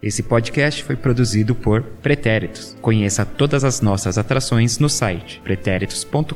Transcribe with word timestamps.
Esse 0.00 0.22
podcast 0.22 0.84
foi 0.84 0.94
produzido 0.94 1.56
por 1.56 1.82
Pretéritos. 1.82 2.76
Conheça 2.80 3.26
todas 3.26 3.64
as 3.64 3.80
nossas 3.80 4.16
atrações 4.16 4.78
no 4.78 4.88
site 4.88 5.40
pretéritos.com.br. 5.42 6.30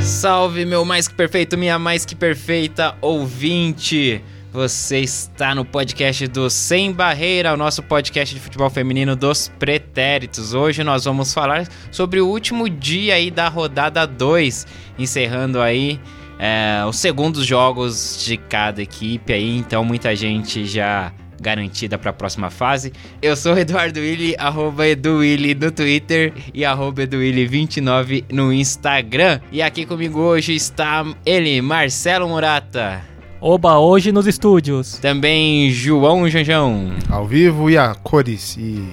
Salve, 0.00 0.64
meu 0.64 0.86
mais 0.86 1.06
que 1.06 1.14
perfeito, 1.14 1.58
minha 1.58 1.78
mais 1.78 2.06
que 2.06 2.16
perfeita 2.16 2.96
ouvinte! 3.02 4.22
Você 4.50 5.00
está 5.00 5.54
no 5.54 5.66
podcast 5.66 6.26
do 6.28 6.48
Sem 6.48 6.90
Barreira, 6.90 7.52
o 7.52 7.56
nosso 7.58 7.82
podcast 7.82 8.34
de 8.34 8.40
futebol 8.40 8.70
feminino 8.70 9.14
dos 9.14 9.48
pretéritos. 9.58 10.54
Hoje 10.54 10.82
nós 10.82 11.04
vamos 11.04 11.34
falar 11.34 11.68
sobre 11.92 12.22
o 12.22 12.26
último 12.26 12.70
dia 12.70 13.16
aí 13.16 13.30
da 13.30 13.48
rodada 13.48 14.06
2, 14.06 14.66
encerrando 14.98 15.60
aí 15.60 16.00
é, 16.38 16.84
os 16.88 16.96
segundos 16.96 17.44
jogos 17.44 18.24
de 18.24 18.36
cada 18.36 18.82
equipe 18.82 19.32
aí, 19.32 19.56
então 19.58 19.84
muita 19.84 20.14
gente 20.14 20.64
já 20.64 21.12
garantida 21.40 21.96
para 21.96 22.10
a 22.10 22.12
próxima 22.12 22.50
fase. 22.50 22.92
Eu 23.22 23.36
sou 23.36 23.54
o 23.54 23.58
Eduardo 23.58 24.00
Willi, 24.00 24.34
arroba 24.38 24.86
EduWilli 24.86 25.54
no 25.54 25.70
Twitter 25.70 26.32
e 26.52 26.64
arroba 26.64 27.02
EduWilli29 27.02 28.24
no 28.32 28.52
Instagram. 28.52 29.40
E 29.50 29.62
aqui 29.62 29.86
comigo 29.86 30.20
hoje 30.20 30.54
está 30.54 31.04
ele, 31.24 31.60
Marcelo 31.62 32.28
Murata. 32.28 33.00
Oba, 33.40 33.78
hoje 33.78 34.10
nos 34.10 34.26
estúdios. 34.26 34.98
Também 34.98 35.70
João 35.70 36.28
Janjão. 36.28 36.92
Ao 37.08 37.24
vivo 37.24 37.70
e 37.70 37.78
a 37.78 37.94
cores 37.94 38.56
e 38.56 38.84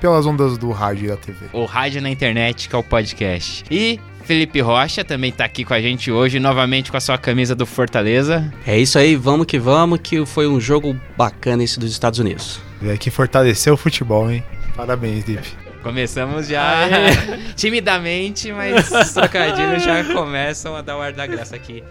pelas 0.00 0.24
ondas 0.24 0.56
do 0.56 0.70
rádio 0.70 1.04
e 1.04 1.08
da 1.08 1.16
TV. 1.18 1.46
O 1.52 1.66
rádio 1.66 2.00
na 2.00 2.08
internet, 2.08 2.66
que 2.66 2.74
é 2.74 2.78
o 2.78 2.82
podcast. 2.82 3.62
E 3.70 4.00
Felipe 4.30 4.60
Rocha 4.60 5.04
também 5.04 5.32
tá 5.32 5.44
aqui 5.44 5.64
com 5.64 5.74
a 5.74 5.80
gente 5.80 6.08
hoje, 6.08 6.38
novamente 6.38 6.88
com 6.88 6.96
a 6.96 7.00
sua 7.00 7.18
camisa 7.18 7.52
do 7.52 7.66
Fortaleza. 7.66 8.48
É 8.64 8.78
isso 8.78 8.96
aí, 8.96 9.16
vamos 9.16 9.44
que 9.44 9.58
vamos, 9.58 9.98
que 10.00 10.24
foi 10.24 10.46
um 10.46 10.60
jogo 10.60 10.96
bacana 11.16 11.64
esse 11.64 11.80
dos 11.80 11.90
Estados 11.90 12.20
Unidos. 12.20 12.60
É 12.80 12.96
que 12.96 13.10
fortaleceu 13.10 13.74
o 13.74 13.76
futebol, 13.76 14.30
hein? 14.30 14.44
Parabéns, 14.76 15.24
Deep. 15.24 15.42
Começamos 15.82 16.46
já 16.46 16.86
timidamente, 17.56 18.52
mas 18.52 18.88
os 18.88 19.10
trocadilhos 19.12 19.82
já 19.82 20.04
começam 20.04 20.76
a 20.76 20.80
dar 20.80 20.96
o 20.96 21.00
ar 21.00 21.12
da 21.12 21.26
graça 21.26 21.56
aqui. 21.56 21.82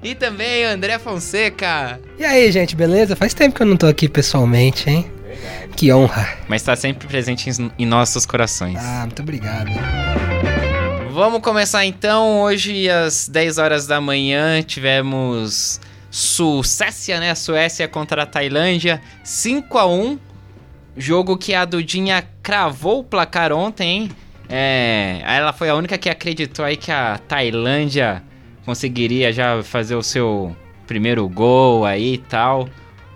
E 0.00 0.14
também 0.14 0.64
André 0.64 0.96
Fonseca. 1.00 1.98
E 2.16 2.24
aí, 2.24 2.52
gente, 2.52 2.76
beleza? 2.76 3.16
Faz 3.16 3.34
tempo 3.34 3.56
que 3.56 3.62
eu 3.62 3.66
não 3.66 3.76
tô 3.76 3.88
aqui 3.88 4.08
pessoalmente, 4.08 4.88
hein? 4.88 5.10
Que 5.74 5.92
honra. 5.92 6.38
Mas 6.46 6.62
tá 6.62 6.76
sempre 6.76 7.08
presente 7.08 7.50
em, 7.50 7.72
em 7.76 7.84
nossos 7.84 8.24
corações. 8.24 8.78
Ah, 8.78 9.00
muito 9.06 9.20
obrigado. 9.20 9.72
Vamos 11.14 11.42
começar 11.42 11.86
então. 11.86 12.40
Hoje, 12.40 12.90
às 12.90 13.28
10 13.28 13.58
horas 13.58 13.86
da 13.86 14.00
manhã, 14.00 14.60
tivemos 14.62 15.80
Suécia, 16.10 17.20
né? 17.20 17.32
Suécia 17.36 17.86
contra 17.86 18.24
a 18.24 18.26
Tailândia, 18.26 19.00
5 19.22 19.78
a 19.78 19.86
1 19.86 20.18
Jogo 20.96 21.38
que 21.38 21.54
a 21.54 21.64
Dudinha 21.64 22.28
cravou 22.42 22.98
o 22.98 23.04
placar 23.04 23.52
ontem, 23.52 23.88
hein? 23.88 24.10
É, 24.48 25.20
ela 25.24 25.52
foi 25.52 25.68
a 25.68 25.76
única 25.76 25.96
que 25.96 26.10
acreditou 26.10 26.64
aí 26.64 26.76
que 26.76 26.90
a 26.90 27.16
Tailândia 27.28 28.20
conseguiria 28.64 29.32
já 29.32 29.62
fazer 29.62 29.94
o 29.94 30.02
seu 30.02 30.54
primeiro 30.84 31.28
gol 31.28 31.86
aí 31.86 32.14
e 32.14 32.18
tal. 32.18 32.68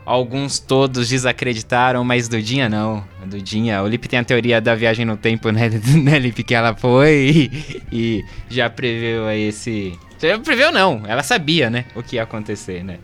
Alguns 0.08 0.58
todos 0.58 1.10
desacreditaram, 1.10 2.02
mas 2.02 2.28
Dudinha 2.28 2.66
não. 2.66 3.04
Dudinha, 3.26 3.82
o 3.82 3.86
Lipe 3.86 4.08
tem 4.08 4.18
a 4.18 4.24
teoria 4.24 4.58
da 4.58 4.74
viagem 4.74 5.04
no 5.04 5.18
tempo, 5.18 5.50
né, 5.50 5.68
né 6.02 6.18
Lipe? 6.18 6.42
Que 6.42 6.54
ela 6.54 6.74
foi 6.74 7.50
e, 7.52 7.82
e 7.92 8.24
já 8.48 8.70
preveu 8.70 9.30
esse. 9.30 9.98
Já 10.18 10.38
preveu 10.38 10.72
não, 10.72 11.02
ela 11.06 11.22
sabia, 11.22 11.68
né, 11.68 11.84
o 11.94 12.02
que 12.02 12.16
ia 12.16 12.22
acontecer, 12.22 12.82
né? 12.82 12.98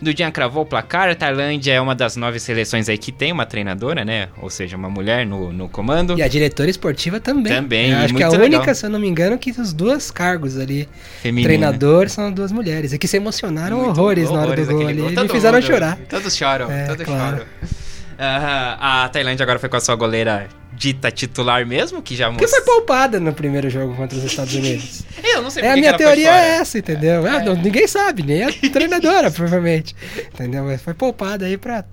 Dudinha 0.00 0.30
cravou 0.30 0.62
o 0.62 0.66
placar. 0.66 1.08
A 1.08 1.14
Tailândia 1.14 1.72
é 1.72 1.80
uma 1.80 1.94
das 1.94 2.16
nove 2.16 2.38
seleções 2.38 2.88
aí 2.88 2.96
que 2.96 3.10
tem 3.10 3.32
uma 3.32 3.44
treinadora, 3.44 4.04
né? 4.04 4.28
Ou 4.40 4.48
seja, 4.50 4.76
uma 4.76 4.88
mulher 4.88 5.26
no, 5.26 5.52
no 5.52 5.68
comando. 5.68 6.16
E 6.18 6.22
a 6.22 6.28
diretora 6.28 6.70
esportiva 6.70 7.18
também. 7.20 7.52
Também, 7.52 7.90
Eu 7.90 7.98
acho 7.98 8.14
que 8.14 8.22
é 8.22 8.26
a 8.26 8.28
muito 8.28 8.42
única, 8.42 8.60
legal. 8.60 8.74
se 8.74 8.86
eu 8.86 8.90
não 8.90 8.98
me 9.00 9.08
engano, 9.08 9.36
que 9.38 9.50
os 9.50 9.72
dois 9.72 10.10
cargos 10.10 10.58
ali, 10.58 10.88
Feminina. 11.22 11.48
treinador, 11.48 12.08
são 12.08 12.30
duas 12.32 12.52
mulheres. 12.52 12.92
E 12.92 12.98
que 12.98 13.08
se 13.08 13.16
emocionaram 13.16 13.78
Muito 13.78 13.90
horrores, 13.90 14.30
na 14.30 14.40
hora 14.40 14.64
do 14.64 14.72
gol 14.72 14.86
ali. 14.86 15.00
gol. 15.14 15.24
E 15.24 15.28
fizeram 15.28 15.58
mundo- 15.58 15.66
chorar. 15.66 15.98
Todos 16.08 16.36
choram, 16.36 16.70
É, 16.70 16.86
todos 16.86 17.04
claro. 17.04 17.38
choram. 17.38 17.46
Ah, 18.20 19.04
a 19.04 19.08
Tailândia 19.10 19.44
agora 19.44 19.58
foi 19.58 19.68
com 19.68 19.76
a 19.76 19.80
sua 19.80 19.94
goleira 19.94 20.48
dita 20.78 21.10
titular 21.10 21.66
mesmo, 21.66 22.00
que 22.00 22.14
já 22.16 22.30
Porque 22.30 22.46
foi 22.46 22.60
poupada 22.62 23.18
no 23.18 23.32
primeiro 23.32 23.68
jogo 23.68 23.94
contra 23.96 24.16
os 24.16 24.24
Estados 24.24 24.54
Unidos. 24.54 25.02
Eu 25.22 25.42
não 25.42 25.50
sei 25.50 25.64
É, 25.64 25.72
a 25.72 25.76
minha 25.76 25.94
teoria 25.96 26.30
é 26.30 26.48
essa, 26.58 26.78
entendeu? 26.78 27.26
É, 27.26 27.44
não- 27.44 27.54
ninguém 27.56 27.86
sabe, 27.88 28.22
nem 28.22 28.44
a 28.44 28.52
treinadora, 28.72 29.30
provavelmente. 29.30 29.94
Entendeu? 30.32 30.64
Mas 30.64 30.80
foi 30.80 30.94
poupada 30.94 31.44
aí 31.46 31.56
pra. 31.58 31.84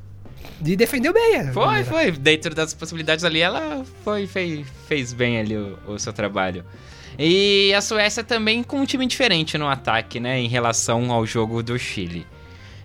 E 0.66 0.76
defendeu 0.76 1.12
bem. 1.12 1.36
a 1.38 1.52
Foi, 1.52 1.64
goleira. 1.66 1.86
foi. 1.86 2.12
Dentro 2.12 2.54
das 2.56 2.74
possibilidades 2.74 3.26
ali, 3.26 3.42
ela 3.42 3.84
foi, 4.04 4.26
fez, 4.28 4.66
fez 4.88 5.12
bem 5.12 5.38
ali 5.40 5.58
o, 5.58 5.78
o 5.88 6.00
seu 6.00 6.14
trabalho. 6.14 6.64
E 7.20 7.74
a 7.74 7.82
Suécia 7.82 8.24
também 8.24 8.62
com 8.64 8.80
um 8.80 8.86
time 8.86 9.06
diferente 9.06 9.58
no 9.58 9.68
ataque, 9.68 10.20
né? 10.20 10.40
Em 10.40 10.48
relação 10.48 11.12
ao 11.12 11.26
jogo 11.26 11.62
do 11.64 11.78
Chile. 11.78 12.26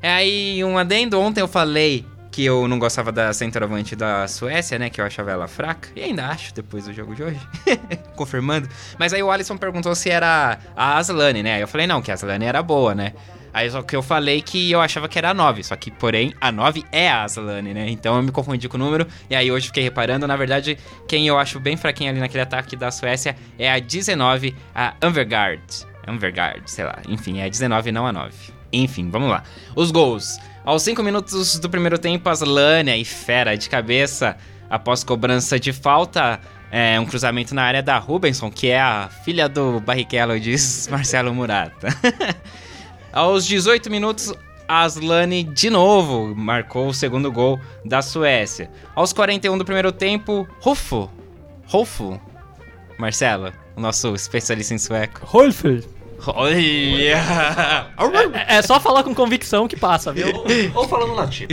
É 0.03 0.11
aí, 0.11 0.65
um 0.65 0.79
adendo. 0.79 1.21
Ontem 1.21 1.41
eu 1.41 1.49
falei 1.49 2.05
que 2.41 2.47
eu 2.47 2.67
não 2.67 2.79
gostava 2.79 3.13
da 3.13 3.35
centroavante 3.35 3.95
da 3.95 4.27
Suécia, 4.27 4.79
né? 4.79 4.89
Que 4.89 4.99
eu 4.99 5.05
achava 5.05 5.31
ela 5.31 5.47
fraca. 5.47 5.91
E 5.95 6.03
ainda 6.03 6.27
acho, 6.27 6.55
depois 6.55 6.87
do 6.87 6.93
jogo 6.95 7.15
de 7.15 7.23
hoje. 7.23 7.39
Confirmando. 8.17 8.67
Mas 8.99 9.13
aí 9.13 9.23
o 9.23 9.31
Alisson 9.31 9.59
perguntou 9.59 9.95
se 9.95 10.09
era 10.09 10.59
a 10.75 10.97
Aslane, 10.97 11.43
né? 11.43 11.57
Aí 11.57 11.61
eu 11.61 11.69
falei, 11.69 11.87
não, 11.87 12.01
que 12.01 12.11
a 12.11 12.15
Aslane 12.15 12.47
era 12.47 12.63
boa, 12.63 12.95
né? 12.95 13.13
Aí 13.53 13.71
só 13.71 13.83
que 13.83 13.95
eu 13.95 14.03
falei 14.03 14.41
que 14.41 14.71
eu 14.71 14.81
achava 14.81 15.07
que 15.07 15.19
era 15.19 15.31
a 15.31 15.35
9, 15.35 15.63
só 15.65 15.77
que, 15.77 15.91
porém, 15.91 16.33
a 16.41 16.51
9 16.51 16.83
é 16.91 17.11
a 17.11 17.25
Aslane, 17.25 17.75
né? 17.75 17.91
Então 17.91 18.17
eu 18.17 18.23
me 18.23 18.33
confundi 18.33 18.71
com 18.71 18.79
o 18.79 18.81
número, 18.81 19.07
e 19.29 19.37
aí 19.37 19.53
hoje 19.53 19.67
fiquei 19.67 19.83
reparando, 19.83 20.27
na 20.27 20.37
verdade, 20.37 20.79
quem 21.07 21.29
eu 21.29 21.39
acho 21.39 21.61
bem 21.61 21.77
fraquinho 21.77 22.09
ali 22.09 22.21
naquele 22.21 22.43
ataque 22.43 22.75
da 22.75 22.91
Suécia 22.91 23.37
é 23.59 23.71
a 23.71 23.79
19, 23.79 24.57
a 24.75 24.95
Anvergaard. 25.03 25.63
Anvergaard, 26.09 26.63
sei 26.71 26.87
lá. 26.87 27.01
Enfim, 27.07 27.41
é 27.41 27.45
a 27.45 27.49
19 27.51 27.93
não 27.93 28.07
a 28.07 28.13
9. 28.15 28.33
Enfim, 28.73 29.11
vamos 29.11 29.29
lá. 29.29 29.43
Os 29.77 29.91
gols. 29.91 30.39
Aos 30.65 30.83
5 30.83 31.03
minutos 31.03 31.59
do 31.59 31.71
primeiro 31.71 31.99
tempo, 31.99 32.29
a 32.29 32.33
Aslane, 32.33 32.91
aí 32.91 33.05
fera 33.05 33.57
de 33.57 33.69
cabeça, 33.69 34.37
após 34.69 35.03
cobrança 35.03 35.59
de 35.59 35.73
falta, 35.73 36.39
é, 36.71 37.01
um 37.01 37.07
cruzamento 37.07 37.55
na 37.55 37.63
área 37.63 37.83
da 37.83 37.99
Rubenson, 37.99 38.51
que 38.51 38.69
é 38.69 38.79
a 38.79 39.09
filha 39.25 39.49
do 39.49 39.81
Barrichello, 39.81 40.39
diz 40.39 40.87
Marcelo 40.93 41.35
Murata. 41.35 41.89
Aos 43.11 43.47
18 43.47 43.91
minutos, 43.91 44.33
Aslane 44.69 45.43
de 45.43 45.71
novo 45.71 46.35
marcou 46.37 46.89
o 46.89 46.95
segundo 46.95 47.33
gol 47.33 47.59
da 47.85 48.03
Suécia. 48.03 48.71
Aos 48.95 49.13
41 49.13 49.57
do 49.57 49.65
primeiro 49.65 49.91
tempo, 49.91 50.47
Rufo. 50.61 51.11
Rufo. 51.67 52.21
Marcelo, 52.99 53.51
o 53.75 53.81
nosso 53.81 54.15
especialista 54.15 54.75
em 54.75 54.79
sueco. 54.79 55.23
Olha! 56.27 57.17
É, 58.49 58.57
é 58.57 58.63
só 58.63 58.79
falar 58.79 59.03
com 59.03 59.15
convicção 59.15 59.67
que 59.67 59.77
passa, 59.77 60.13
viu? 60.13 60.45
Ou 60.75 60.89
falando 60.89 61.15
latim. 61.15 61.47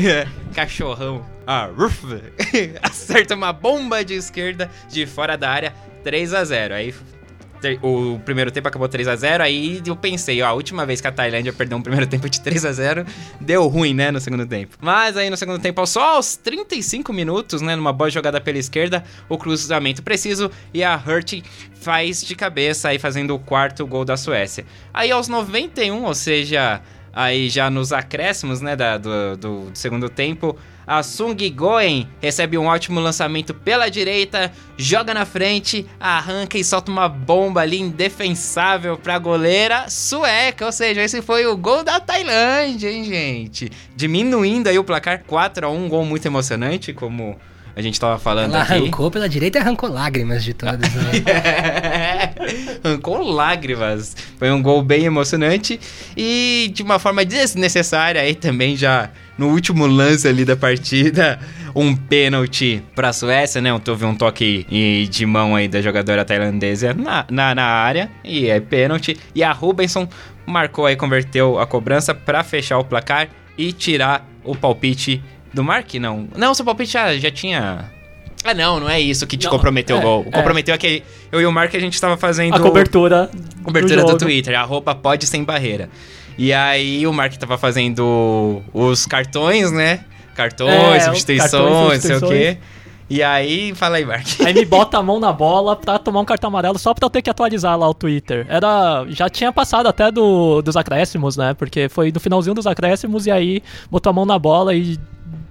Cachorrão. 0.53 1.25
Ah, 1.45 1.69
Ruf. 1.75 2.03
Acerta 2.81 3.35
uma 3.35 3.53
bomba 3.53 4.03
de 4.03 4.13
esquerda 4.16 4.69
de 4.89 5.05
fora 5.05 5.38
da 5.38 5.50
área, 5.50 5.73
3 6.03 6.33
a 6.33 6.44
0 6.44 6.73
Aí 6.73 6.94
o 7.81 8.19
primeiro 8.19 8.51
tempo 8.51 8.68
acabou 8.68 8.88
3 8.88 9.07
a 9.07 9.16
0 9.16 9.44
aí 9.44 9.81
eu 9.85 9.95
pensei, 9.95 10.41
ó, 10.41 10.47
a 10.47 10.53
última 10.53 10.85
vez 10.85 11.01
que 11.01 11.07
a 11.07 11.12
Tailândia 11.12 11.51
perdeu 11.53 11.78
um 11.78 11.81
primeiro 11.81 12.06
tempo 12.07 12.29
de 12.29 12.41
3 12.41 12.66
a 12.66 12.72
0 12.72 13.06
deu 13.40 13.68
ruim, 13.68 13.94
né, 13.94 14.12
no 14.12 14.19
segundo 14.19 14.45
tempo. 14.45 14.78
Mas 14.81 15.18
aí 15.18 15.29
no 15.29 15.38
segundo 15.38 15.59
tempo, 15.59 15.85
só 15.85 16.16
aos 16.16 16.35
35 16.35 17.12
minutos, 17.13 17.62
né, 17.62 17.75
numa 17.75 17.94
boa 17.94 18.09
jogada 18.09 18.40
pela 18.40 18.57
esquerda, 18.57 19.03
o 19.29 19.38
cruzamento 19.38 20.03
preciso 20.03 20.51
e 20.73 20.84
a 20.84 20.96
Hurt 20.96 21.41
faz 21.79 22.23
de 22.23 22.35
cabeça 22.35 22.90
aí 22.90 23.00
fazendo 23.00 23.34
o 23.34 23.40
quarto 23.40 23.85
gol 23.85 24.03
da 24.03 24.17
Suécia. 24.17 24.66
Aí 24.94 25.12
aos 25.12 25.28
91, 25.28 26.03
ou 26.03 26.13
seja, 26.13 26.81
aí 27.17 27.49
já 27.49 27.67
nos 27.67 27.91
acréscimos, 27.91 28.61
né, 28.61 28.75
da- 28.75 28.97
do, 28.99 29.35
do 29.35 29.72
segundo 29.73 30.08
tempo, 30.08 30.55
a 30.85 31.02
Sung 31.02 31.49
Goen 31.49 32.08
recebe 32.22 32.59
um 32.59 32.67
ótimo 32.67 32.99
lançamento 32.99 33.55
pela 33.55 33.90
direita, 33.90 34.52
joga 34.78 35.16
na 35.16 35.25
frente, 35.25 35.84
arranca 35.99 36.59
e 36.59 36.64
solta 36.64 36.91
uma 36.91 37.09
bomba 37.09 37.61
ali 37.61 37.79
indefensável 37.79 38.97
pra 38.97 39.17
goleira 39.17 39.90
sueca. 39.90 40.66
Ou 40.67 40.72
seja, 40.72 41.02
esse 41.02 41.22
foi 41.23 41.46
o 41.47 41.58
gol 41.58 41.84
da 41.84 41.99
Tailândia, 41.99 42.91
hein, 42.91 43.03
gente? 43.03 43.72
Diminuindo 43.96 44.70
aí 44.70 44.78
o 44.78 44.84
placar 44.84 45.23
4 45.25 45.66
a 45.66 45.70
1 45.72 45.85
um 45.85 45.90
gol 45.90 46.05
muito 46.05 46.25
emocionante, 46.28 46.93
como 46.93 47.35
a 47.78 47.82
gente 47.84 48.00
tava 48.00 48.18
falando 48.18 48.56
Ela 48.56 48.64
aqui. 48.64 48.74
arrancou 48.74 49.12
pela 49.12 49.29
direita 49.29 49.59
e 49.59 49.62
arrancou 49.62 49.88
lágrimas 49.88 50.44
de 50.44 50.52
todas. 50.52 50.91
Né? 50.96 51.12
Arrancou 52.84 53.22
lágrimas. 53.22 54.18
Foi 54.40 54.50
um 54.50 54.64
gol 54.64 54.82
bem 54.82 55.06
emocionante 55.06 55.79
e 56.18 56.72
de 56.74 56.82
uma 56.82 56.97
forma 56.97 57.24
desnecessária 57.24 58.20
aí 58.20 58.34
também 58.34 58.76
já 58.76 59.12
no 59.38 59.50
último 59.50 59.85
lance 59.85 60.28
ali 60.28 60.44
da 60.44 60.56
partida, 60.58 61.40
um 61.76 61.96
pênalti 61.96 62.82
pra 62.96 63.14
Suécia, 63.14 63.62
né? 63.62 63.72
Houve 63.72 64.06
um 64.06 64.16
toque 64.16 64.66
de 65.08 65.26
mão 65.28 65.56
aí 65.56 65.68
da 65.68 65.80
jogadora 65.80 66.26
tailandesa 66.26 66.96
na, 66.96 67.28
na, 67.30 67.53
na 67.53 67.64
área 67.64 68.09
e 68.23 68.50
é 68.50 68.59
pênalti. 68.59 69.16
E 69.35 69.44
a 69.44 69.52
Rubenson 69.52 70.09
marcou 70.47 70.88
aí, 70.88 70.96
converteu 70.96 71.59
a 71.59 71.68
cobrança 71.68 72.16
pra 72.16 72.44
fechar 72.44 72.80
o 72.80 72.84
placar 72.84 73.30
e 73.56 73.72
tirar 73.72 74.28
o 74.44 74.56
palpite 74.56 75.22
do 75.53 75.64
Mark? 75.64 75.94
Não. 75.96 76.28
Não, 76.35 76.53
seu 76.53 76.66
palpite 76.66 76.91
já, 76.94 77.17
já 77.17 77.32
tinha. 77.32 77.91
Ah, 78.44 78.53
não, 78.53 78.79
não 78.79 78.90
é 78.90 78.99
isso 78.99 79.26
que 79.28 79.35
te 79.35 79.46
Não, 79.46 79.52
comprometeu 79.52 79.97
o 79.97 79.99
é, 79.99 80.03
gol. 80.03 80.23
O 80.26 80.29
é. 80.29 80.32
comprometeu 80.32 80.73
é 80.73 80.78
que 80.78 81.03
eu 81.32 81.41
e 81.41 81.46
o 81.46 81.52
Mark 81.52 81.73
a 81.73 81.79
gente 81.79 81.99
tava 81.99 82.16
fazendo 82.16 82.55
A 82.55 82.59
cobertura. 82.59 83.29
cobertura 83.64 84.02
do, 84.03 84.08
jogo. 84.08 84.17
Twitter, 84.20 84.58
a 84.58 84.64
roupa 84.64 84.96
pode 84.96 85.26
sem 85.26 85.44
barreira. 85.44 85.90
E 86.38 86.53
aí 86.53 87.05
o 87.08 87.11
Mark 87.11 87.34
tava 87.35 87.58
fazendo 87.58 88.61
os 88.73 89.05
cartões, 89.05 89.72
né? 89.72 90.02
Cartões, 90.35 90.72
É, 90.72 90.99
substituições, 91.02 91.52
cartões, 91.52 92.03
não 92.05 92.20
sei 92.20 92.28
o 92.28 92.32
quê. 92.32 92.58
E 93.09 93.23
aí, 93.23 93.73
fala 93.73 93.97
aí, 93.97 94.05
Mark. 94.05 94.26
Aí 94.46 94.53
me 94.53 94.64
bota 94.66 94.97
a 94.97 95.03
mão 95.03 95.20
na 95.20 95.32
bola 95.32 95.76
pra 95.76 95.97
tomar 95.97 96.20
um 96.20 96.26
cartão 96.26 96.49
amarelo 96.49 96.78
só 96.78 96.94
pra 96.94 97.05
eu 97.05 97.09
ter 97.09 97.22
que 97.22 97.29
atualizar 97.29 97.78
lá 97.78 97.90
o 97.90 97.94
Twitter. 97.94 98.46
Era. 98.49 99.05
Já 99.09 99.29
tinha 99.29 99.52
passado 99.52 99.88
até 99.88 100.11
do, 100.11 100.61
dos 100.61 100.76
acréscimos, 100.76 101.38
né? 101.38 101.53
Porque 101.53 101.88
foi 101.90 102.11
no 102.11 102.20
finalzinho 102.20 102.53
dos 102.53 102.67
acréscimos 102.67 103.26
e 103.26 103.32
aí 103.32 103.64
botou 103.90 104.09
a 104.09 104.14
mão 104.14 104.26
na 104.26 104.38
bola 104.38 104.76
e 104.76 104.97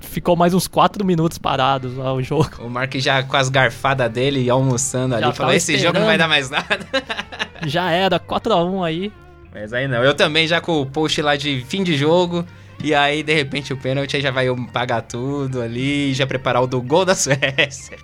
ficou 0.01 0.37
mais 0.37 0.55
uns 0.55 0.67
4 0.67 1.05
minutos 1.05 1.39
parados 1.39 1.97
lá 1.97 2.13
o 2.13 2.23
jogo. 2.23 2.51
O 2.61 2.69
Mark 2.71 2.95
já 2.97 3.23
com 3.23 3.37
as 3.37 3.49
garfadas 3.49 4.11
dele 4.11 4.49
almoçando 4.51 5.15
ali, 5.15 5.25
Já 5.25 5.33
falou: 5.33 5.53
esse 5.53 5.77
jogo 5.79 5.99
não 5.99 6.07
vai 6.07 6.17
esperando. 6.17 6.19
dar 6.19 6.29
mais 6.29 6.51
nada. 6.51 6.87
Já 7.67 7.91
era 7.91 8.21
4x1 8.21 8.85
aí. 8.85 9.13
Mas 9.53 9.73
aí 9.73 9.89
não. 9.89 10.05
Eu 10.05 10.13
também 10.15 10.47
já 10.47 10.61
com 10.61 10.81
o 10.83 10.87
post 10.87 11.21
lá 11.23 11.37
de 11.37 11.65
fim 11.67 11.83
de 11.83 11.97
jogo. 11.97 12.45
E 12.85 12.95
aí, 12.95 13.23
de 13.23 13.33
repente, 13.33 13.73
o 13.73 13.77
pênalti 13.77 14.15
aí 14.17 14.21
já 14.23 14.31
vai 14.31 14.47
pagar 14.71 15.01
tudo 15.01 15.63
ali, 15.63 16.13
já 16.13 16.27
preparar 16.27 16.63
o 16.63 16.67
do 16.67 16.83
gol 16.83 17.07
da 17.07 17.15
Suécia. 17.17 17.97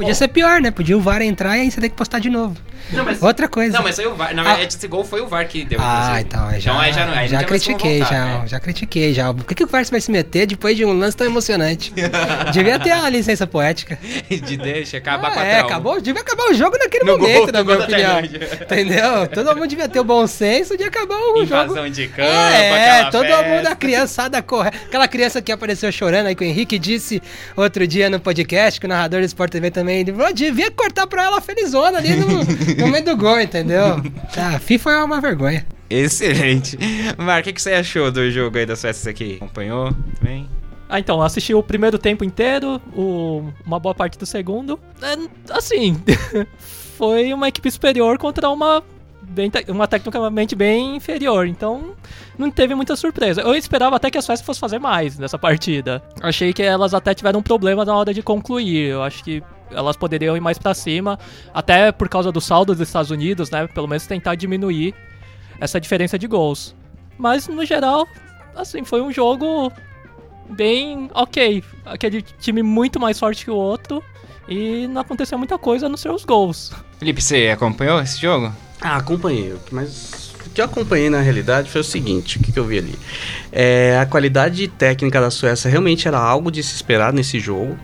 Podia 0.00 0.14
ser 0.14 0.28
pior, 0.28 0.60
né? 0.60 0.70
Podia 0.70 0.96
o 0.96 1.00
VAR 1.00 1.22
entrar 1.22 1.56
e 1.56 1.62
aí 1.62 1.70
você 1.70 1.80
tem 1.80 1.90
que 1.90 1.96
postar 1.96 2.18
de 2.18 2.30
novo. 2.30 2.56
Não, 2.92 3.04
mas, 3.04 3.22
Outra 3.22 3.46
coisa. 3.46 3.76
não, 3.76 3.84
mas 3.84 3.94
foi 3.94 4.06
o 4.06 4.14
VAR. 4.16 4.34
Na 4.34 4.42
verdade, 4.42 4.74
esse 4.74 4.88
gol 4.88 5.04
foi 5.04 5.20
o 5.20 5.28
VAR 5.28 5.46
que 5.46 5.64
deu. 5.64 5.78
Ah, 5.80 6.20
inclusive. 6.20 6.20
então, 6.26 6.46
aí 6.48 6.60
já, 6.60 6.70
Então 6.70 6.80
aí 6.80 6.92
já 6.92 7.06
não- 7.06 7.14
não 7.14 7.26
já 7.28 7.36
como 7.36 7.48
critiquei, 7.48 7.98
voltar, 8.00 8.14
já, 8.14 8.24
né? 8.24 8.42
já 8.46 8.60
critiquei, 8.60 9.14
já. 9.14 9.32
Por 9.34 9.44
que, 9.44 9.54
que 9.54 9.64
o 9.64 9.66
VAR 9.66 9.84
vai 9.84 10.00
se 10.00 10.10
meter 10.10 10.46
depois 10.46 10.76
de 10.76 10.84
um 10.84 10.92
lance 10.98 11.16
tão 11.16 11.26
emocionante? 11.26 11.92
Devia 12.52 12.78
ter 12.80 12.90
a 12.90 13.08
licença 13.08 13.46
poética. 13.46 13.98
de 14.28 14.56
deixa, 14.56 14.96
acabar 14.96 15.28
Ah, 15.28 15.30
com 15.32 15.40
a 15.40 15.44
é, 15.44 15.60
acabou, 15.60 16.00
devia 16.00 16.20
acabar 16.22 16.44
o 16.50 16.54
jogo 16.54 16.76
naquele 16.78 17.04
No 17.04 17.18
momento, 17.18 17.38
gol, 17.44 17.52
na 17.52 17.64
minha 17.64 17.78
opinião. 17.78 18.20
Entendeu? 18.20 19.26
Todo 19.28 19.54
mundo 19.54 19.68
devia 19.68 19.88
ter 19.88 20.00
o 20.00 20.04
bom 20.04 20.26
senso 20.26 20.76
de 20.76 20.82
acabar 20.82 21.14
o 21.16 21.44
jogo. 21.46 21.64
Invasão 21.64 21.88
de 21.90 22.08
campo, 22.08 22.28
É, 22.30 23.10
todo 23.10 23.26
festa. 23.26 23.42
mundo, 23.48 23.66
a 23.66 23.76
criançada 23.76 24.42
corre. 24.42 24.68
Aquela 24.70 25.06
criança 25.06 25.40
que 25.42 25.52
apareceu 25.52 25.92
chorando 25.92 26.26
aí 26.26 26.34
que 26.34 26.42
o 26.44 26.46
Henrique 26.46 26.78
disse 26.78 27.22
outro 27.56 27.86
dia 27.86 28.08
no 28.10 28.18
podcast, 28.18 28.80
que 28.80 28.86
o 28.86 28.88
narrador 28.88 29.20
do 29.20 29.26
Sport 29.26 29.50
TV 29.52 29.70
também, 29.70 29.89
ele 29.98 30.12
falou, 30.12 30.32
devia 30.32 30.70
cortar 30.70 31.06
pra 31.06 31.24
ela 31.24 31.40
felizona 31.40 31.98
ali 31.98 32.14
no, 32.16 32.26
no 32.84 32.88
meio 32.88 33.04
do 33.04 33.16
gol, 33.16 33.40
entendeu? 33.40 34.02
Ah, 34.36 34.58
FIFA 34.58 34.90
é 34.92 35.04
uma 35.04 35.20
vergonha. 35.20 35.66
Excelente. 35.88 36.78
Marco, 37.18 37.40
o 37.40 37.44
que, 37.44 37.52
que 37.54 37.62
você 37.62 37.72
achou 37.74 38.10
do 38.12 38.30
jogo 38.30 38.56
aí 38.58 38.64
da 38.66 38.76
Suécia 38.76 39.10
aqui? 39.10 39.36
Acompanhou 39.40 39.92
também? 40.18 40.48
Ah, 40.88 40.98
então, 40.98 41.20
assisti 41.22 41.54
o 41.54 41.62
primeiro 41.62 41.98
tempo 41.98 42.24
inteiro, 42.24 42.80
o- 42.94 43.44
uma 43.66 43.78
boa 43.78 43.94
parte 43.94 44.18
do 44.18 44.26
segundo. 44.26 44.78
É, 45.02 45.16
assim, 45.52 46.00
foi 46.96 47.32
uma 47.32 47.48
equipe 47.48 47.70
superior 47.70 48.18
contra 48.18 48.48
uma, 48.50 48.82
bem 49.22 49.50
uma 49.68 49.86
tecnicamente 49.86 50.54
bem 50.56 50.96
inferior. 50.96 51.46
Então, 51.46 51.94
não 52.36 52.50
teve 52.50 52.74
muita 52.74 52.96
surpresa. 52.96 53.40
Eu 53.42 53.54
esperava 53.54 53.96
até 53.96 54.10
que 54.10 54.18
a 54.18 54.22
Suécia 54.22 54.44
fosse 54.44 54.58
fazer 54.60 54.78
mais 54.78 55.18
nessa 55.18 55.38
partida. 55.38 56.02
Achei 56.20 56.52
que 56.52 56.62
elas 56.62 56.92
até 56.94 57.14
tiveram 57.14 57.40
um 57.40 57.42
problema 57.42 57.84
na 57.84 57.94
hora 57.94 58.12
de 58.12 58.22
concluir. 58.22 58.90
Eu 58.90 59.02
acho 59.02 59.22
que 59.22 59.42
elas 59.70 59.96
poderiam 59.96 60.36
ir 60.36 60.40
mais 60.40 60.58
pra 60.58 60.74
cima, 60.74 61.18
até 61.54 61.92
por 61.92 62.08
causa 62.08 62.30
do 62.30 62.40
saldo 62.40 62.74
dos 62.74 62.86
Estados 62.86 63.10
Unidos, 63.10 63.50
né? 63.50 63.66
Pelo 63.66 63.86
menos 63.86 64.06
tentar 64.06 64.34
diminuir 64.34 64.94
essa 65.60 65.80
diferença 65.80 66.18
de 66.18 66.26
gols. 66.26 66.74
Mas, 67.18 67.48
no 67.48 67.64
geral, 67.64 68.08
assim, 68.54 68.84
foi 68.84 69.02
um 69.02 69.12
jogo 69.12 69.72
bem 70.48 71.10
ok. 71.14 71.62
Aquele 71.84 72.22
time 72.22 72.62
muito 72.62 72.98
mais 72.98 73.18
forte 73.18 73.44
que 73.44 73.50
o 73.50 73.56
outro 73.56 74.02
e 74.48 74.88
não 74.88 75.02
aconteceu 75.02 75.38
muita 75.38 75.58
coisa 75.58 75.88
nos 75.88 76.00
seus 76.00 76.24
gols. 76.24 76.72
Felipe, 76.98 77.22
você 77.22 77.48
acompanhou 77.48 78.00
esse 78.00 78.20
jogo? 78.20 78.52
Ah, 78.80 78.96
acompanhei, 78.96 79.54
mas 79.70 80.32
o 80.46 80.50
que 80.50 80.60
eu 80.60 80.64
acompanhei 80.64 81.08
na 81.10 81.20
realidade 81.20 81.70
foi 81.70 81.82
o 81.82 81.84
seguinte, 81.84 82.38
o 82.38 82.42
que, 82.42 82.50
que 82.50 82.58
eu 82.58 82.64
vi 82.64 82.78
ali? 82.78 82.98
É, 83.52 83.98
a 84.00 84.06
qualidade 84.06 84.66
técnica 84.66 85.20
da 85.20 85.30
Suécia 85.30 85.70
realmente 85.70 86.08
era 86.08 86.18
algo 86.18 86.50
de 86.50 86.62
se 86.62 86.74
esperar 86.74 87.12
nesse 87.12 87.38
jogo. 87.38 87.78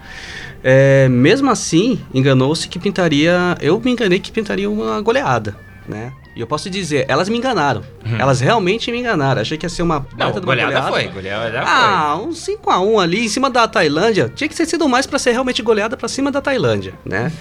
É, 0.68 1.08
mesmo 1.08 1.48
assim, 1.48 2.00
enganou-se 2.12 2.66
que 2.68 2.76
pintaria. 2.76 3.56
Eu 3.60 3.78
me 3.80 3.92
enganei 3.92 4.18
que 4.18 4.32
pintaria 4.32 4.68
uma 4.68 5.00
goleada, 5.00 5.56
né? 5.88 6.12
E 6.34 6.40
eu 6.40 6.46
posso 6.46 6.68
dizer, 6.68 7.06
elas 7.08 7.28
me 7.28 7.38
enganaram. 7.38 7.82
Elas 8.18 8.40
realmente 8.40 8.90
me 8.90 8.98
enganaram. 8.98 9.40
Achei 9.40 9.56
que 9.56 9.64
ia 9.64 9.70
ser 9.70 9.82
uma. 9.82 10.04
Não, 10.18 10.32
de 10.32 10.38
uma 10.38 10.44
goleada 10.44 10.82
foi. 10.88 11.04
Goleada 11.08 11.62
Ah, 11.64 12.16
um 12.20 12.30
5x1 12.32 12.98
ali 13.00 13.24
em 13.24 13.28
cima 13.28 13.48
da 13.48 13.66
Tailândia. 13.68 14.30
Tinha 14.34 14.46
que 14.48 14.54
ter 14.56 14.66
sido 14.66 14.86
mais 14.88 15.06
pra 15.06 15.18
ser 15.20 15.30
realmente 15.30 15.62
goleada 15.62 15.96
pra 15.96 16.08
cima 16.08 16.30
da 16.32 16.42
Tailândia, 16.42 16.92
né? 17.04 17.32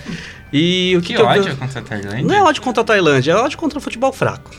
E 0.54 0.94
o 0.96 1.02
que, 1.02 1.08
Que 1.08 1.16
que 1.16 1.22
eu- 1.22 1.26
ódio 1.26 1.58
contra 1.58 1.80
a 1.80 1.84
Tailândia. 1.84 2.22
Não 2.24 2.36
é 2.36 2.42
ódio 2.44 2.62
contra 2.62 2.82
a 2.82 2.86
Tailândia, 2.86 3.32
é 3.34 3.36
ódio 3.36 3.58
contra 3.58 3.80
o 3.80 3.82
futebol 3.82 4.14
fraco. 4.14 4.50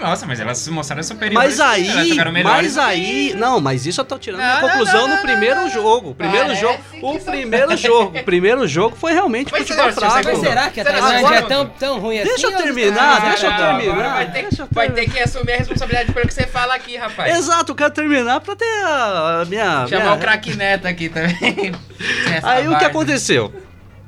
Nossa, 0.00 0.26
mas 0.26 0.38
elas 0.40 0.58
se 0.58 0.70
mostraram 0.70 1.02
superiores. 1.02 1.58
Mas 1.58 1.60
aí, 1.60 2.14
mas 2.44 2.76
aí, 2.76 3.34
não, 3.34 3.58
mas 3.60 3.86
isso 3.86 4.00
eu 4.00 4.04
tô 4.04 4.18
tirando 4.18 4.40
Não, 4.40 4.46
minha 4.46 4.60
não, 4.60 4.68
conclusão 4.68 5.08
não, 5.08 5.16
no 5.16 5.22
primeiro 5.22 5.62
não. 5.62 5.70
jogo. 5.70 6.10
O 6.10 6.14
primeiro 6.14 6.54
jogo, 6.54 6.78
o 7.02 7.18
primeiro 7.18 7.76
jogo, 7.76 8.18
o 8.18 8.22
primeiro 8.24 8.68
jogo 8.68 8.94
foi 8.96 9.12
realmente 9.14 9.50
Mas 9.50 9.62
futebol 9.62 9.90
será- 9.92 10.10
fraco. 10.10 10.28
Mas 10.28 10.38
será 10.38 10.70
que 10.70 10.80
a 10.80 10.84
Tailândia 10.84 11.34
é 11.36 11.42
tão, 11.42 11.66
tão 11.66 11.98
ruim 11.98 12.18
assim? 12.18 12.28
Deixa 12.28 12.46
eu 12.46 12.50
ou- 12.52 12.62
terminar, 12.62 13.16
Ah, 13.16 13.28
deixa 13.28 13.46
eu 13.46 13.50
não, 13.50 13.56
terminar. 13.78 14.14
Vai 14.14 14.30
ter, 14.32 14.42
Deixa 14.42 14.62
eu 14.62 14.68
vai 14.70 14.90
ter- 14.90 15.10
que 15.10 15.18
assumir 15.18 15.52
a 15.52 15.56
responsabilidade 15.56 16.12
pelo 16.12 16.26
que 16.28 16.34
você 16.34 16.46
fala 16.46 16.74
aqui, 16.74 16.96
rapaz. 16.96 17.34
Exato, 17.38 17.72
eu 17.72 17.76
quero 17.76 17.90
terminar 17.90 18.40
pra 18.40 18.54
ter 18.54 18.84
a, 18.84 19.40
a 19.40 19.44
minha. 19.46 19.86
Chamar 19.88 20.02
minha- 20.04 20.12
o 20.14 20.18
craque 20.18 20.54
Neto 20.56 20.86
aqui 20.86 21.08
também. 21.08 21.72
Aí 22.42 22.68
o 22.68 22.76
que 22.78 22.84
aconteceu? 22.84 23.52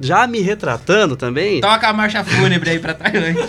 Já 0.00 0.26
me 0.28 0.40
retratando 0.40 1.16
também, 1.16 1.60
Toca 1.60 1.88
a 1.88 1.92
marcha 1.92 2.22
fúnebre 2.22 2.70
aí 2.70 2.78
pra 2.78 2.94
Tailândia. 2.94 3.48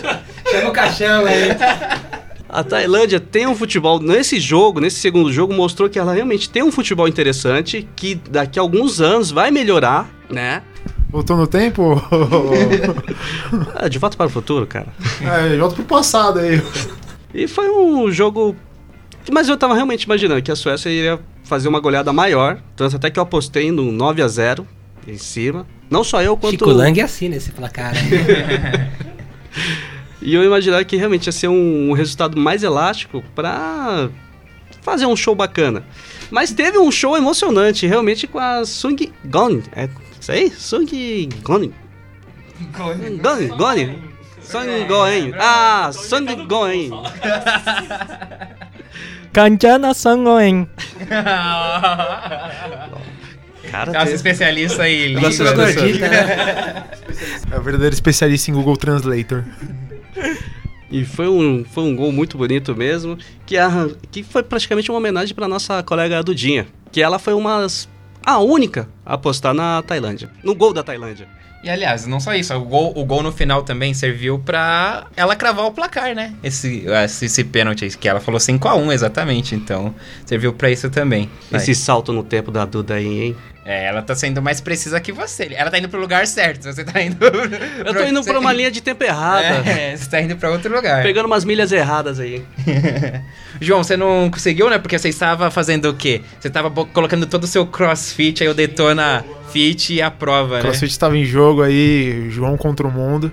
Chama 0.50 0.70
o 0.70 0.72
caixão 0.72 1.26
aí. 1.26 1.50
a 2.50 2.64
Tailândia 2.64 3.20
tem 3.20 3.48
um 3.48 3.56
futebol. 3.56 4.00
Nesse 4.00 4.40
jogo, 4.40 4.80
nesse 4.80 5.00
segundo 5.00 5.32
jogo, 5.32 5.54
mostrou 5.54 5.90
que 5.90 6.00
ela 6.00 6.14
realmente 6.14 6.50
tem 6.50 6.64
um 6.64 6.72
futebol 6.72 7.08
interessante, 7.08 7.88
que 7.96 8.16
daqui 8.16 8.58
a 8.60 8.62
alguns 8.62 9.00
anos 9.00 9.30
vai 9.32 9.52
melhorar, 9.52 10.10
né? 10.30 10.64
Voltou 11.10 11.38
no 11.38 11.48
tempo? 11.48 12.02
Ah, 13.76 13.88
De 13.88 13.98
volta 13.98 14.16
para 14.18 14.28
o 14.28 14.30
futuro, 14.30 14.68
cara. 14.68 14.88
é, 15.22 15.58
volta 15.58 15.76
pro 15.76 15.84
passado 15.86 16.40
aí. 16.40 16.62
E 17.34 17.48
foi 17.48 17.70
um 17.70 18.12
jogo. 18.12 18.56
Mas 19.32 19.48
eu 19.48 19.58
tava 19.58 19.74
realmente 19.76 20.04
imaginando 20.04 20.42
que 20.42 20.52
a 20.52 20.56
Suécia 20.56 20.90
iria 20.90 21.20
fazer 21.44 21.68
uma 21.68 21.80
goleada 21.80 22.12
maior. 22.14 22.60
Tanto 22.76 22.96
até 22.96 23.10
que 23.10 23.20
eu 23.20 23.24
apostei 23.24 23.72
no 23.72 23.92
9 23.92 24.22
a 24.22 24.28
0 24.28 24.68
em 25.08 25.18
cima. 25.18 25.66
Não 25.90 26.04
só 26.04 26.22
eu, 26.22 26.36
quanto. 26.38 26.52
Chico 26.52 26.70
Lang 26.72 27.00
é 27.00 27.04
assim 27.04 27.30
nesse 27.30 27.52
placar 27.52 27.94
aí. 27.96 28.90
E 30.22 30.34
eu 30.34 30.44
imaginava 30.44 30.84
que 30.84 30.98
realmente 30.98 31.28
ia 31.28 31.32
ser 31.32 31.48
um, 31.48 31.90
um 31.90 31.94
resultado 31.94 32.38
mais 32.38 32.64
elástico 32.64 33.24
pra 33.34 34.10
fazer 34.82 35.06
um 35.06 35.16
show 35.16 35.34
bacana. 35.36 35.84
Mas 36.30 36.52
teve 36.52 36.78
um 36.78 36.92
show 36.92 37.18
emocionante, 37.18 37.88
realmente, 37.88 38.28
com 38.28 38.40
a 38.40 38.66
Sung 38.66 39.12
Gon. 39.26 39.62
É 39.76 39.90
isso 40.20 40.32
aí? 40.32 40.52
Sung 40.52 41.30
Gon. 41.42 41.72
Gon, 42.78 43.58
Gon. 43.58 43.96
Sung 44.42 44.86
Goen. 44.88 45.34
Ah, 45.40 45.92
Sung 45.94 46.26
Goen. 46.48 46.92
Kanjana 49.32 49.94
Sangoen. 49.94 50.68
Cara, 53.72 53.92
Nossa 53.92 54.12
especialista 54.12 54.84
aí, 54.84 55.14
língua. 55.14 55.30
né? 55.30 56.86
É 57.52 57.58
o 57.58 57.62
verdadeiro 57.62 57.94
especialista 57.94 58.50
em 58.50 58.54
Google 58.54 58.78
Translator. 58.78 59.44
E 60.92 61.06
foi 61.06 61.28
um, 61.28 61.64
foi 61.64 61.84
um 61.84 61.96
gol 61.96 62.12
muito 62.12 62.36
bonito 62.36 62.76
mesmo, 62.76 63.16
que, 63.46 63.56
a, 63.58 63.90
que 64.12 64.24
foi 64.24 64.42
praticamente 64.42 64.90
uma 64.90 64.98
homenagem 64.98 65.36
para 65.36 65.48
nossa 65.48 65.84
colega 65.84 66.24
Dudinha, 66.24 66.66
que 66.92 67.00
ela 67.00 67.20
foi 67.20 67.34
uma 67.36 67.68
a 68.26 68.40
única 68.40 68.90
a 69.06 69.14
apostar 69.14 69.54
na 69.54 69.84
Tailândia, 69.84 70.32
no 70.44 70.56
gol 70.56 70.74
da 70.74 70.82
Tailândia. 70.82 71.28
E 71.62 71.70
aliás, 71.70 72.08
não 72.08 72.20
só 72.22 72.34
isso, 72.34 72.54
o 72.56 72.62
gol, 72.62 72.94
o 72.96 73.04
gol 73.04 73.22
no 73.22 73.32
final 73.34 73.64
também 73.64 73.94
serviu 73.94 74.40
pra 74.40 75.08
ela 75.16 75.36
cravar 75.36 75.66
o 75.66 75.72
placar, 75.72 76.16
né? 76.16 76.34
Esse, 76.42 76.86
esse, 77.04 77.26
esse 77.26 77.44
pênalti 77.44 77.90
que 77.98 78.08
ela 78.08 78.22
falou 78.22 78.40
5x1 78.40 78.94
exatamente, 78.94 79.56
então 79.56 79.94
serviu 80.26 80.54
pra 80.54 80.72
isso 80.72 80.90
também. 80.90 81.30
Esse 81.52 81.76
salto 81.76 82.14
no 82.14 82.24
tempo 82.24 82.50
da 82.50 82.64
Duda 82.66 82.94
aí, 82.94 83.24
hein? 83.24 83.36
É, 83.66 83.86
ela 83.86 84.02
tá 84.02 84.16
sendo 84.16 84.42
mais 84.42 84.60
precisa 84.62 85.00
que 85.00 85.12
você. 85.12 85.50
Ela 85.54 85.70
tá 85.70 85.78
indo 85.78 85.90
pro 85.90 86.00
lugar 86.00 86.26
certo, 86.26 86.64
você 86.64 86.84
tá 86.84 87.02
indo... 87.04 87.18
Eu 87.86 87.94
tô 87.94 88.04
indo 88.04 88.24
pra 88.24 88.40
uma 88.40 88.52
linha 88.54 88.72
de 88.72 88.82
tempo 88.82 89.04
errada, 89.04 89.46
É, 89.70 89.96
você 89.96 90.10
tá 90.10 90.22
indo 90.22 90.36
pra 90.38 90.50
outro 90.50 90.74
lugar. 90.74 91.04
pegando 91.04 91.28
umas 91.28 91.46
milhas 91.46 91.72
erradas 91.72 92.20
aí. 92.20 92.44
João, 93.62 93.84
você 93.84 93.96
não 93.98 94.30
conseguiu, 94.32 94.70
né? 94.70 94.80
Porque 94.80 94.98
você 94.98 95.10
estava 95.10 95.52
fazendo 95.52 95.90
o 95.90 95.94
quê? 95.94 96.22
Você 96.40 96.48
estava 96.48 96.72
colocando 96.72 97.26
todo 97.28 97.44
o 97.44 97.48
seu 97.48 97.68
crossfit, 97.68 98.42
aí 98.42 98.50
o 98.50 98.54
Detona 98.56 99.24
Fit 99.52 99.94
e 99.94 100.02
a 100.02 100.12
prova, 100.12 100.58
né? 100.58 100.62
CrossFit 100.62 100.92
estava 100.92 101.18
em 101.18 101.26
jogo 101.26 101.62
aí, 101.62 102.30
João 102.30 102.58
contra 102.58 102.88
o 102.88 102.92
mundo. 102.92 103.32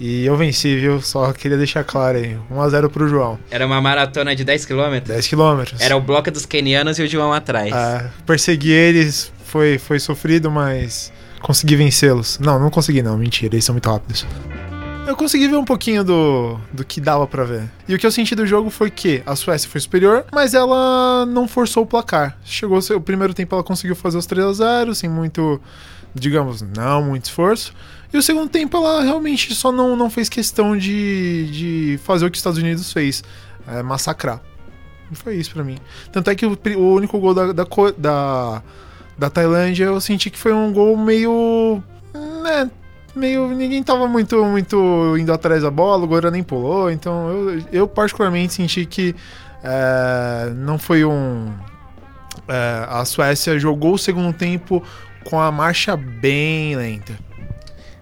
E 0.00 0.24
eu 0.24 0.36
venci, 0.36 0.76
viu? 0.76 1.00
Só 1.02 1.32
queria 1.32 1.56
deixar 1.56 1.82
claro 1.82 2.18
aí. 2.18 2.36
1x0 2.52 2.88
pro 2.88 3.08
João. 3.08 3.38
Era 3.50 3.66
uma 3.66 3.80
maratona 3.80 4.34
de 4.34 4.44
10 4.44 4.64
km. 4.64 5.00
10 5.04 5.26
quilômetros. 5.26 5.80
Era 5.80 5.96
o 5.96 6.00
bloco 6.00 6.30
dos 6.30 6.46
kenianos 6.46 6.98
e 7.00 7.02
o 7.02 7.08
João 7.08 7.32
atrás. 7.32 7.72
É, 7.74 8.08
persegui 8.24 8.70
eles, 8.70 9.32
foi, 9.44 9.76
foi 9.76 9.98
sofrido, 9.98 10.50
mas 10.50 11.12
consegui 11.42 11.74
vencê-los. 11.74 12.38
Não, 12.38 12.60
não 12.60 12.70
consegui 12.70 13.02
não, 13.02 13.18
mentira, 13.18 13.56
eles 13.56 13.64
são 13.64 13.74
muito 13.74 13.90
rápidos. 13.90 14.24
Eu 15.08 15.16
consegui 15.16 15.48
ver 15.48 15.56
um 15.56 15.64
pouquinho 15.64 16.04
do, 16.04 16.60
do 16.70 16.84
que 16.84 17.00
dava 17.00 17.26
pra 17.26 17.42
ver. 17.42 17.66
E 17.88 17.94
o 17.94 17.98
que 17.98 18.04
eu 18.04 18.12
senti 18.12 18.34
do 18.34 18.46
jogo 18.46 18.68
foi 18.68 18.90
que 18.90 19.22
a 19.24 19.34
Suécia 19.34 19.66
foi 19.66 19.80
superior, 19.80 20.26
mas 20.30 20.52
ela 20.52 21.24
não 21.24 21.48
forçou 21.48 21.84
o 21.84 21.86
placar. 21.86 22.36
Chegou 22.44 22.78
o 22.78 23.00
primeiro 23.00 23.32
tempo, 23.32 23.54
ela 23.54 23.64
conseguiu 23.64 23.96
fazer 23.96 24.18
os 24.18 24.26
3 24.26 24.44
a 24.44 24.52
0 24.52 24.94
sem 24.94 25.08
muito, 25.08 25.58
digamos, 26.14 26.60
não 26.60 27.04
muito 27.04 27.24
esforço. 27.24 27.72
E 28.12 28.18
o 28.18 28.22
segundo 28.22 28.50
tempo, 28.50 28.76
ela 28.76 29.00
realmente 29.00 29.54
só 29.54 29.72
não, 29.72 29.96
não 29.96 30.10
fez 30.10 30.28
questão 30.28 30.76
de, 30.76 31.48
de 31.52 32.00
fazer 32.04 32.26
o 32.26 32.30
que 32.30 32.36
os 32.36 32.40
Estados 32.40 32.58
Unidos 32.58 32.92
fez 32.92 33.24
é, 33.66 33.82
massacrar. 33.82 34.42
E 35.10 35.14
foi 35.14 35.36
isso 35.36 35.54
pra 35.54 35.64
mim. 35.64 35.78
Tanto 36.12 36.28
é 36.28 36.34
que 36.34 36.44
o, 36.44 36.58
o 36.76 36.92
único 36.92 37.18
gol 37.18 37.32
da, 37.32 37.50
da, 37.54 37.66
da, 37.96 38.62
da 39.16 39.30
Tailândia 39.30 39.84
eu 39.84 39.98
senti 40.02 40.28
que 40.28 40.38
foi 40.38 40.52
um 40.52 40.70
gol 40.70 40.98
meio. 40.98 41.82
né, 42.42 42.70
meio. 43.18 43.48
Ninguém 43.48 43.82
tava 43.82 44.06
muito, 44.08 44.42
muito 44.44 45.16
indo 45.18 45.32
atrás 45.32 45.62
da 45.62 45.70
bola, 45.70 46.04
o 46.04 46.06
Gora 46.06 46.30
nem 46.30 46.42
pulou, 46.42 46.90
então 46.90 47.28
eu, 47.28 47.62
eu 47.72 47.88
particularmente 47.88 48.54
senti 48.54 48.86
que 48.86 49.14
é, 49.62 50.50
não 50.54 50.78
foi 50.78 51.04
um. 51.04 51.52
é, 52.48 52.86
a 52.88 53.04
Suécia 53.04 53.58
jogou 53.58 53.94
o 53.94 53.98
segundo 53.98 54.32
tempo 54.32 54.82
com 55.24 55.40
a 55.40 55.50
marcha 55.52 55.96
bem 55.96 56.76
lenta. 56.76 57.12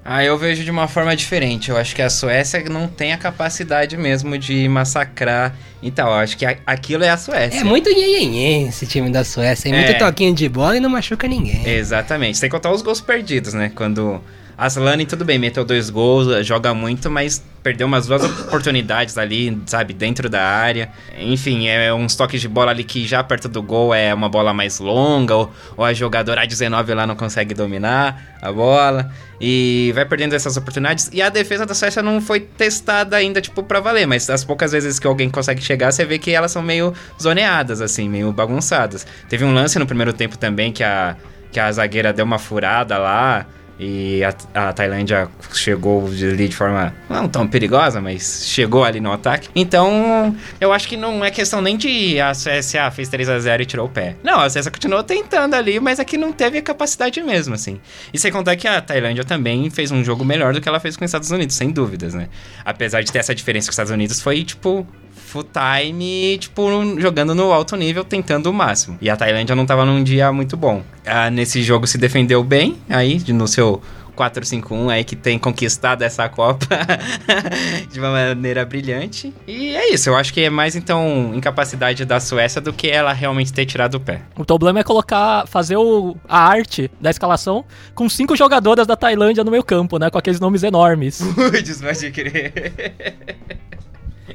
Ah, 0.08 0.23
eu 0.23 0.38
vejo 0.38 0.62
de 0.62 0.70
uma 0.70 0.87
forma 0.87 1.16
diferente. 1.16 1.68
Eu 1.68 1.76
acho 1.76 1.92
que 1.92 2.00
a 2.00 2.08
Suécia 2.08 2.62
não 2.70 2.87
tem 2.87 3.12
a 3.12 3.18
capacidade 3.18 3.96
mesmo 3.96 4.38
de 4.38 4.68
massacrar. 4.68 5.52
Então, 5.82 6.06
eu 6.06 6.14
acho 6.14 6.37
que 6.37 6.46
a- 6.46 6.56
aquilo 6.64 7.02
é 7.02 7.11
a 7.11 7.16
Suécia. 7.16 7.58
É 7.58 7.64
muito 7.64 7.90
nhenhenhen 7.90 8.68
esse 8.68 8.87
time 8.87 9.11
da 9.11 9.25
Suécia. 9.25 9.68
É 9.68 9.73
muito 9.73 9.90
É. 9.90 9.94
toquinho 9.94 10.32
de 10.32 10.49
bola 10.49 10.76
e 10.76 10.80
não 10.80 10.88
machuca 10.88 11.26
ninguém. 11.26 11.68
Exatamente. 11.68 12.38
Sem 12.38 12.49
contar 12.49 12.70
os 12.70 12.82
gols 12.82 13.00
perdidos, 13.00 13.52
né? 13.52 13.73
Quando 13.75 14.20
a 14.58 14.68
Slane, 14.68 15.04
tudo 15.04 15.22
bem, 15.22 15.38
meteu 15.38 15.64
dois 15.66 15.90
gols, 15.90 16.46
joga 16.46 16.72
muito, 16.72 17.10
mas 17.10 17.44
perdeu 17.62 17.86
umas 17.86 18.06
duas 18.06 18.25
oportunidades 18.25 19.18
ali, 19.18 19.60
sabe, 19.66 19.92
dentro 19.92 20.30
da 20.30 20.42
área. 20.42 20.90
Enfim, 21.18 21.68
é 21.68 21.92
uns 21.92 22.16
toques 22.16 22.40
de 22.40 22.48
bola 22.48 22.70
ali 22.70 22.82
que 22.82 23.06
já 23.06 23.22
perto 23.22 23.48
do 23.48 23.62
gol 23.62 23.92
é 23.92 24.14
uma 24.14 24.30
bola 24.30 24.54
mais 24.54 24.78
longa, 24.78 25.34
ou, 25.34 25.52
ou 25.76 25.84
a 25.84 25.92
jogadora 25.92 26.40
A19 26.46 26.94
lá 26.94 27.06
não 27.06 27.14
consegue 27.14 27.52
dominar 27.52 28.38
a 28.40 28.50
bola. 28.50 29.10
E 29.38 29.92
vai 29.94 30.06
perdendo 30.06 30.34
essas 30.34 30.56
oportunidades. 30.56 31.10
E 31.12 31.20
a 31.20 31.28
defesa 31.28 31.66
da 31.66 31.75
Suécia 31.75 32.02
não 32.02 32.18
foi 32.22 32.40
testada 32.40 33.14
ainda, 33.14 33.42
tipo, 33.42 33.62
pra 33.62 33.80
valer. 33.80 34.06
Mas 34.06 34.30
as 34.30 34.42
poucas 34.42 34.72
vezes 34.72 34.98
que 34.98 35.06
alguém 35.06 35.28
consegue 35.28 35.60
chegar, 35.60 35.92
você 35.92 36.06
vê 36.06 36.18
que 36.18 36.30
elas 36.30 36.52
são 36.52 36.62
meio 36.62 36.94
zoneadas, 37.20 37.82
assim, 37.82 38.08
meio 38.08 38.32
bagunçadas. 38.32 39.06
Teve 39.28 39.44
um 39.44 39.52
lance 39.52 39.78
no 39.78 39.86
primeiro 39.86 40.14
tempo 40.14 40.38
também 40.38 40.72
que 40.72 40.82
a, 40.82 41.14
que 41.52 41.60
a 41.60 41.70
zagueira 41.70 42.12
deu 42.12 42.25
uma 42.25 42.38
furada 42.38 42.96
lá. 42.96 43.46
E 43.78 44.23
a, 44.25 44.68
a 44.68 44.73
Tailândia 44.73 45.28
chegou 45.52 46.06
ali 46.06 46.49
de 46.49 46.56
forma 46.56 46.95
não 47.11 47.28
tão 47.28 47.47
perigosa, 47.47 48.00
mas 48.00 48.47
chegou 48.47 48.85
ali 48.85 49.00
no 49.00 49.12
ataque. 49.12 49.49
Então, 49.54 50.35
eu 50.61 50.73
acho 50.73 50.88
que 50.88 50.97
não 50.97 51.25
é 51.25 51.30
questão 51.30 51.61
nem 51.61 51.76
de 51.76 52.18
a 52.21 52.30
ah, 52.30 52.90
fez 52.90 53.09
3 53.09 53.28
a 53.28 53.38
0 53.38 53.62
e 53.62 53.66
tirou 53.66 53.87
o 53.87 53.88
pé. 53.88 54.16
Não, 54.23 54.40
a 54.40 54.49
Suécia 54.49 54.71
continuou 54.71 55.02
tentando 55.02 55.54
ali, 55.54 55.78
mas 55.78 55.99
é 55.99 56.04
não 56.16 56.33
teve 56.33 56.59
a 56.59 56.62
capacidade 56.62 57.23
mesmo, 57.23 57.54
assim. 57.54 57.80
E 58.12 58.18
sem 58.18 58.33
contar 58.33 58.56
que 58.56 58.66
a 58.66 58.80
Tailândia 58.80 59.25
também 59.25 59.68
fez 59.68 59.90
um 59.90 60.02
jogo 60.02 60.25
melhor 60.25 60.54
do 60.54 60.61
que 60.61 60.68
ela 60.68 60.80
fez 60.80 60.97
com 60.97 61.04
os 61.04 61.09
Estados 61.09 61.30
Unidos, 61.30 61.54
sem 61.54 61.71
dúvidas, 61.71 62.14
né? 62.14 62.28
Apesar 62.64 63.02
de 63.02 63.12
ter 63.12 63.18
essa 63.18 63.35
diferença 63.35 63.66
com 63.66 63.71
os 63.71 63.75
Estados 63.75 63.92
Unidos, 63.92 64.21
foi 64.21 64.42
tipo 64.45 64.87
full 65.26 65.45
time, 65.45 66.38
tipo, 66.38 66.62
jogando 66.99 67.35
no 67.35 67.52
alto 67.52 67.76
nível, 67.76 68.04
tentando 68.04 68.50
o 68.50 68.54
máximo. 68.54 68.97
E 69.00 69.11
a 69.11 69.16
Tailândia 69.16 69.54
não 69.54 69.66
tava 69.66 69.85
num 69.85 70.02
dia 70.02 70.33
muito 70.33 70.56
bom. 70.56 70.83
Ah, 71.04 71.30
nesse 71.30 71.62
jogo 71.62 71.87
se 71.87 71.99
defendeu 71.99 72.42
bem, 72.42 72.76
aí, 72.88 73.21
no 73.33 73.47
seu 73.47 73.83
4-5-1 74.16 74.88
aí 74.88 75.04
que 75.04 75.14
tem 75.14 75.38
conquistado 75.38 76.02
essa 76.02 76.28
Copa 76.28 76.66
de 77.92 78.00
uma 78.00 78.11
maneira 78.11 78.64
brilhante. 78.64 79.33
E 79.47 79.76
é 79.76 79.92
isso, 79.92 80.09
eu 80.09 80.16
acho 80.16 80.33
que 80.33 80.40
é 80.40 80.50
mais 80.50 80.75
então 80.75 81.33
incapacidade 81.35 82.04
da 82.04 82.18
Suécia 82.18 82.61
do 82.61 82.73
que 82.73 82.88
ela 82.88 83.12
realmente 83.12 83.52
ter 83.52 83.66
tirado 83.66 83.97
o 83.97 84.00
pé. 84.00 84.23
O 84.37 84.45
problema 84.45 84.80
é 84.80 84.83
colocar, 84.83 85.47
fazer 85.47 85.76
o, 85.76 86.16
a 86.26 86.40
arte 86.40 86.90
da 87.00 87.11
escalação 87.11 87.64
com 87.95 88.09
cinco 88.09 88.35
jogadoras 88.35 88.87
da 88.87 88.97
Tailândia 88.97 89.45
no 89.45 89.50
meio 89.50 89.62
campo, 89.62 89.99
né? 89.99 90.09
Com 90.09 90.18
aqueles 90.18 90.40
nomes 90.40 90.62
enormes. 90.62 91.21
Putz, 91.37 91.83
pode 91.83 92.11
crer. 92.11 93.55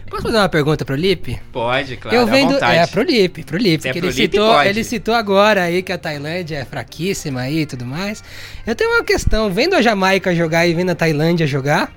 Posso 0.10 0.24
fazer 0.24 0.38
uma 0.38 0.50
pergunta 0.50 0.86
pro 0.86 0.96
Lipe? 0.96 1.40
Pode, 1.52 1.98
claro, 1.98 2.16
eu 2.16 2.26
vendo. 2.26 2.64
É, 2.64 2.88
pro 2.88 3.02
Lipe, 3.02 3.44
pro 3.44 3.58
Lipe. 3.58 3.88
É 3.88 3.92
pro 3.92 4.00
ele, 4.00 4.08
Lipe, 4.08 4.22
citou, 4.22 4.54
pode. 4.54 4.70
ele 4.70 4.84
citou 4.84 5.14
agora 5.14 5.64
aí 5.64 5.82
que 5.82 5.92
a 5.92 5.98
Tailândia 5.98 6.58
é 6.58 6.66
fraquíssima 6.66 7.42
aí 7.42 7.60
e 7.60 7.66
tudo 7.66 7.86
mais. 7.86 8.24
Eu 8.66 8.76
tenho 8.76 8.92
uma 8.92 9.04
questão, 9.04 9.50
vendo 9.52 9.76
a 9.76 9.82
Jamaica 9.82 10.34
jogar 10.34 10.68
e 10.68 10.74
vendo 10.74 10.92
a 10.92 10.96
Tailândia 10.96 11.46
jogar. 11.46 11.92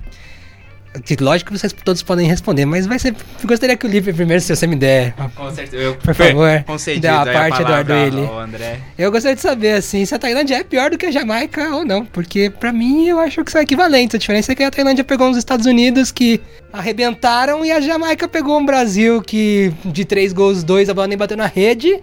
Que 1.04 1.16
Lógico 1.22 1.52
que 1.52 1.58
vocês 1.58 1.72
todos 1.72 2.02
podem 2.02 2.26
responder, 2.28 2.64
mas 2.64 2.86
vai 2.86 2.98
ser. 2.98 3.14
Gostaria 3.44 3.76
que 3.76 3.86
o 3.86 3.90
Lipe 3.90 4.12
primeiro, 4.12 4.40
se 4.40 4.54
você 4.54 4.66
me 4.66 4.76
der. 4.76 5.14
Com 5.34 5.50
certeza, 5.50 5.82
eu 5.82 5.94
Por 5.96 6.14
favor, 6.14 6.62
concedido 6.64 7.02
dá 7.02 7.22
a 7.22 7.26
parte 7.26 7.58
do 7.58 7.64
palavra 7.64 8.04
Arduino. 8.04 8.26
ao 8.26 8.38
André. 8.38 8.78
Eu 8.96 9.10
gostaria 9.10 9.34
de 9.34 9.42
saber, 9.42 9.72
assim, 9.72 10.04
se 10.04 10.14
a 10.14 10.18
Tailândia 10.18 10.56
é 10.56 10.64
pior 10.64 10.90
do 10.90 10.98
que 10.98 11.06
a 11.06 11.10
Jamaica 11.10 11.74
ou 11.74 11.84
não. 11.84 12.04
Porque, 12.04 12.50
pra 12.50 12.72
mim, 12.72 13.06
eu 13.06 13.18
acho 13.18 13.44
que 13.44 13.50
são 13.50 13.60
equivalentes. 13.60 14.14
A 14.14 14.18
diferença 14.18 14.52
é 14.52 14.54
que 14.54 14.62
a 14.62 14.70
Tailândia 14.70 15.02
pegou 15.02 15.28
uns 15.28 15.36
Estados 15.36 15.66
Unidos 15.66 16.12
que 16.12 16.40
arrebentaram 16.72 17.64
e 17.64 17.72
a 17.72 17.80
Jamaica 17.80 18.28
pegou 18.28 18.58
um 18.58 18.64
Brasil 18.64 19.20
que, 19.22 19.72
de 19.84 20.04
três 20.04 20.32
gols, 20.32 20.62
dois, 20.62 20.88
a 20.88 20.94
bola 20.94 21.08
nem 21.08 21.18
bateu 21.18 21.36
na 21.36 21.46
rede. 21.46 22.00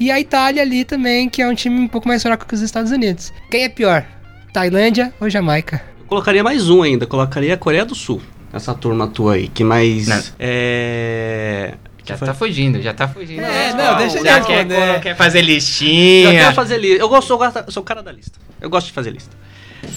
E 0.00 0.10
a 0.10 0.18
Itália 0.18 0.62
ali 0.62 0.84
também, 0.84 1.28
que 1.28 1.40
é 1.40 1.48
um 1.48 1.54
time 1.54 1.78
um 1.78 1.86
pouco 1.88 2.08
mais 2.08 2.22
fraco 2.22 2.46
que 2.46 2.54
os 2.54 2.60
Estados 2.60 2.90
Unidos. 2.90 3.32
Quem 3.50 3.64
é 3.64 3.68
pior? 3.68 4.04
Tailândia 4.52 5.12
ou 5.20 5.30
Jamaica? 5.30 5.82
Eu 6.00 6.06
colocaria 6.06 6.42
mais 6.42 6.68
um 6.68 6.82
ainda, 6.82 7.06
colocaria 7.06 7.54
a 7.54 7.56
Coreia 7.56 7.84
do 7.84 7.94
Sul. 7.94 8.20
Essa 8.52 8.74
turma 8.74 9.06
tua 9.08 9.34
aí, 9.34 9.48
que 9.48 9.64
mais. 9.64 10.06
Não. 10.08 10.22
É. 10.38 11.74
Já 12.04 12.16
tá 12.18 12.34
fugindo, 12.34 12.82
já 12.82 12.92
tá 12.92 13.06
fugindo. 13.08 13.40
É, 13.42 13.72
não, 13.74 13.96
deixa 13.96 14.18
ele 14.18 14.28
já 14.28 14.40
quer, 14.40 15.00
quer 15.00 15.16
fazer 15.16 15.38
Eu 15.38 15.44
listinha. 15.44 16.30
quero 16.32 16.54
fazer 16.54 16.76
lista. 16.78 16.98
Eu 17.00 17.08
gosto, 17.08 17.32
eu 17.32 17.38
gosto- 17.38 17.70
sou 17.72 17.82
o 17.82 17.86
cara 17.86 18.02
da 18.02 18.10
lista. 18.10 18.38
Eu 18.60 18.68
gosto 18.68 18.88
de 18.88 18.92
fazer 18.92 19.10
lista. 19.12 19.30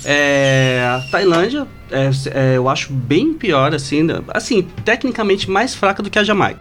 É, 0.03 0.83
a 0.87 1.11
Tailândia, 1.11 1.67
é, 1.91 2.09
é, 2.33 2.57
eu 2.57 2.69
acho 2.69 2.91
bem 2.93 3.33
pior, 3.33 3.73
assim, 3.73 4.07
assim, 4.33 4.61
tecnicamente 4.83 5.49
mais 5.49 5.73
fraca 5.75 6.01
do 6.03 6.09
que 6.09 6.17
a 6.19 6.23
Jamaica. 6.23 6.59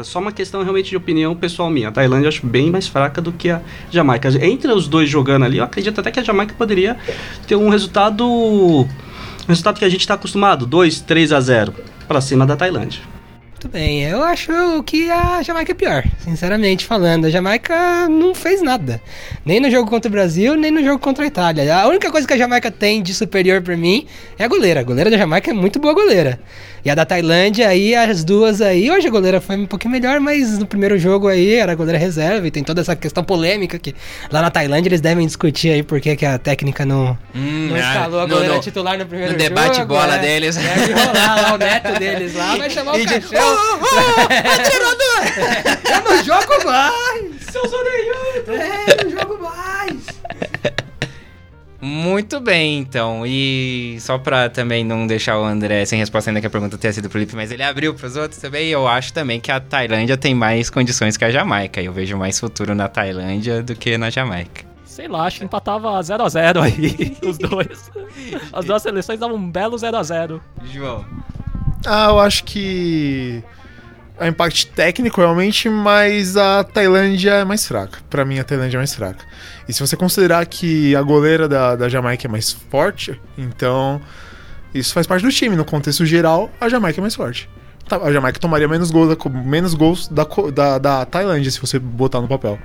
É, 0.00 0.02
só 0.02 0.18
uma 0.18 0.32
questão 0.32 0.62
realmente 0.62 0.90
de 0.90 0.96
opinião 0.96 1.34
pessoal 1.36 1.70
minha. 1.70 1.88
A 1.88 1.92
Tailândia 1.92 2.26
eu 2.26 2.28
acho 2.30 2.46
bem 2.46 2.70
mais 2.70 2.86
fraca 2.88 3.20
do 3.20 3.32
que 3.32 3.50
a 3.50 3.60
Jamaica. 3.90 4.28
Entre 4.44 4.70
os 4.72 4.86
dois 4.88 5.08
jogando 5.08 5.44
ali, 5.44 5.58
eu 5.58 5.64
acredito 5.64 6.00
até 6.00 6.10
que 6.10 6.18
a 6.20 6.22
Jamaica 6.22 6.54
poderia 6.58 6.96
ter 7.46 7.54
um 7.56 7.68
resultado. 7.68 8.88
Resultado 9.46 9.78
que 9.78 9.84
a 9.84 9.88
gente 9.88 10.00
está 10.00 10.14
acostumado: 10.14 10.66
2, 10.66 11.00
3 11.00 11.32
a 11.32 11.40
0 11.40 11.74
para 12.08 12.20
cima 12.20 12.46
da 12.46 12.56
Tailândia. 12.56 13.13
Muito 13.64 13.72
bem, 13.72 14.02
eu 14.02 14.22
acho 14.22 14.52
que 14.84 15.10
a 15.10 15.40
Jamaica 15.42 15.72
é 15.72 15.74
pior, 15.74 16.04
sinceramente 16.22 16.84
falando. 16.84 17.24
A 17.24 17.30
Jamaica 17.30 18.06
não 18.10 18.34
fez 18.34 18.60
nada. 18.60 19.00
Nem 19.42 19.58
no 19.58 19.70
jogo 19.70 19.88
contra 19.88 20.06
o 20.06 20.12
Brasil, 20.12 20.54
nem 20.54 20.70
no 20.70 20.84
jogo 20.84 20.98
contra 20.98 21.24
a 21.24 21.26
Itália. 21.26 21.74
A 21.74 21.88
única 21.88 22.10
coisa 22.10 22.28
que 22.28 22.34
a 22.34 22.36
Jamaica 22.36 22.70
tem 22.70 23.02
de 23.02 23.14
superior 23.14 23.62
pra 23.62 23.74
mim 23.74 24.06
é 24.38 24.44
a 24.44 24.48
goleira. 24.48 24.80
A 24.80 24.82
goleira 24.82 25.10
da 25.10 25.16
Jamaica 25.16 25.50
é 25.50 25.54
muito 25.54 25.78
boa 25.78 25.94
goleira. 25.94 26.38
E 26.84 26.90
a 26.90 26.94
da 26.94 27.06
Tailândia 27.06 27.66
aí, 27.66 27.94
as 27.94 28.22
duas 28.22 28.60
aí, 28.60 28.90
hoje 28.90 29.06
a 29.08 29.10
goleira 29.10 29.40
foi 29.40 29.56
um 29.56 29.64
pouquinho 29.64 29.90
melhor, 29.92 30.20
mas 30.20 30.58
no 30.58 30.66
primeiro 30.66 30.98
jogo 30.98 31.28
aí 31.28 31.54
era 31.54 31.72
a 31.72 31.74
goleira 31.74 31.98
reserva 31.98 32.46
e 32.46 32.50
tem 32.50 32.62
toda 32.62 32.82
essa 32.82 32.94
questão 32.94 33.24
polêmica 33.24 33.78
que 33.78 33.94
lá 34.30 34.42
na 34.42 34.50
Tailândia 34.50 34.90
eles 34.90 35.00
devem 35.00 35.24
discutir 35.26 35.70
aí 35.70 35.82
por 35.82 35.98
que 35.98 36.26
a 36.26 36.36
técnica 36.36 36.84
não, 36.84 37.16
Hum, 37.34 37.68
não 37.70 37.76
ah, 37.76 37.78
escalou 37.78 38.20
a 38.20 38.26
no- 38.26 38.34
goleira 38.34 38.54
no- 38.56 38.60
titular 38.60 38.98
no 38.98 39.06
primeiro 39.06 39.32
no 39.32 39.38
jogo. 39.40 39.54
debate 39.54 39.82
bola 39.86 40.16
é. 40.16 40.18
deles. 40.18 40.56
Deve 40.56 40.92
rolar 40.92 41.40
lá 41.40 41.54
o 41.54 41.56
neto 41.56 41.98
deles 41.98 42.34
lá, 42.34 42.56
vai 42.56 42.68
chamar 42.68 42.92
o 42.96 42.98
E 43.00 43.06
cachorro. 43.54 44.28
Eu 45.84 46.02
não 46.02 46.24
jogo 46.24 46.64
mais! 46.64 47.42
Seus 47.50 47.72
orelhudos! 47.72 48.48
É, 48.48 49.00
eu 49.00 49.04
não 49.04 49.20
jogo 49.20 49.42
mais! 49.42 50.04
Muito 51.86 52.40
bem, 52.40 52.78
então. 52.78 53.26
E 53.26 53.98
só 54.00 54.16
pra 54.16 54.48
também 54.48 54.82
não 54.82 55.06
deixar 55.06 55.38
o 55.38 55.44
André 55.44 55.84
sem 55.84 55.98
resposta 55.98 56.30
ainda 56.30 56.40
que 56.40 56.46
a 56.46 56.50
pergunta 56.50 56.78
tenha 56.78 56.92
sido 56.94 57.10
pro 57.10 57.18
Felipe, 57.18 57.36
mas 57.36 57.52
ele 57.52 57.62
abriu 57.62 57.92
pros 57.92 58.16
outros 58.16 58.40
também. 58.40 58.68
Eu 58.68 58.88
acho 58.88 59.12
também 59.12 59.38
que 59.38 59.52
a 59.52 59.60
Tailândia 59.60 60.16
tem 60.16 60.34
mais 60.34 60.70
condições 60.70 61.18
que 61.18 61.24
a 61.26 61.30
Jamaica. 61.30 61.82
Eu 61.82 61.92
vejo 61.92 62.16
mais 62.16 62.40
futuro 62.40 62.74
na 62.74 62.88
Tailândia 62.88 63.62
do 63.62 63.76
que 63.76 63.98
na 63.98 64.08
Jamaica. 64.08 64.64
Sei 64.86 65.08
lá, 65.08 65.26
acho 65.26 65.40
que 65.40 65.44
empatava 65.44 65.90
0x0 66.00 66.62
aí, 66.62 67.16
os 67.28 67.36
dois. 67.36 67.90
As 68.50 68.64
duas 68.64 68.80
seleções 68.80 69.20
davam 69.20 69.36
um 69.36 69.50
belo 69.50 69.76
0x0. 69.76 70.40
João. 70.72 71.04
Ah, 71.86 72.06
eu 72.08 72.18
acho 72.18 72.44
que 72.44 73.42
um 74.20 74.26
impacto 74.26 74.66
técnico 74.68 75.20
realmente, 75.20 75.68
mas 75.68 76.36
a 76.36 76.64
Tailândia 76.64 77.32
é 77.32 77.44
mais 77.44 77.66
fraca. 77.66 77.98
Pra 78.08 78.24
mim, 78.24 78.38
a 78.38 78.44
Tailândia 78.44 78.76
é 78.76 78.80
mais 78.80 78.94
fraca. 78.94 79.24
E 79.68 79.72
se 79.72 79.80
você 79.80 79.96
considerar 79.96 80.46
que 80.46 80.94
a 80.96 81.02
goleira 81.02 81.48
da, 81.48 81.76
da 81.76 81.88
Jamaica 81.88 82.26
é 82.26 82.30
mais 82.30 82.52
forte, 82.52 83.20
então 83.36 84.00
Isso 84.74 84.92
faz 84.92 85.06
parte 85.06 85.22
do 85.22 85.30
time. 85.32 85.56
No 85.56 85.64
contexto 85.64 86.04
geral, 86.06 86.50
a 86.60 86.68
Jamaica 86.68 87.00
é 87.00 87.02
mais 87.02 87.14
forte. 87.14 87.48
Tá, 87.88 87.96
A 87.98 88.12
Jamaica 88.12 88.40
tomaria 88.40 88.66
menos 88.68 88.90
gols 88.90 89.16
menos 89.44 89.74
gols 89.74 90.08
da, 90.08 90.26
da, 90.52 90.78
da 90.78 91.04
Tailândia, 91.06 91.50
se 91.50 91.60
você 91.60 91.78
botar 91.78 92.20
no 92.20 92.28
papel. 92.28 92.58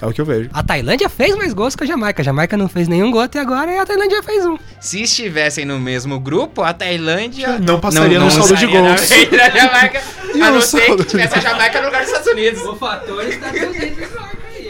É 0.00 0.06
o 0.06 0.12
que 0.12 0.20
eu 0.20 0.24
vejo. 0.24 0.48
A 0.52 0.62
Tailândia 0.62 1.08
fez 1.08 1.34
mais 1.36 1.52
gols 1.52 1.74
que 1.74 1.82
a 1.82 1.86
Jamaica. 1.86 2.22
A 2.22 2.24
Jamaica 2.24 2.56
não 2.56 2.68
fez 2.68 2.86
nenhum 2.86 3.10
gol 3.10 3.20
até 3.22 3.40
agora 3.40 3.70
e 3.72 3.78
a 3.78 3.84
Tailândia 3.84 4.22
fez 4.22 4.46
um. 4.46 4.56
Se 4.80 5.02
estivessem 5.02 5.64
no 5.64 5.78
mesmo 5.80 6.20
grupo, 6.20 6.62
a 6.62 6.72
Tailândia 6.72 7.58
Não 7.58 7.80
passaria 7.80 8.18
no 8.20 8.30
saldo 8.30 8.56
de 8.56 8.66
gols. 8.66 9.08
da 9.30 9.50
Jamaica, 9.50 10.00
a 10.34 10.50
não 10.50 10.60
ser 10.60 10.96
que 10.96 11.04
tivesse 11.04 11.34
a 11.38 11.40
Jamaica 11.40 11.80
no 11.80 11.86
lugar 11.86 12.00
dos 12.02 12.08
Estados 12.10 12.32
Unidos. 12.32 12.62
O 12.62 12.76
fator 12.76 13.24
está 13.24 13.48
aí. 13.48 13.96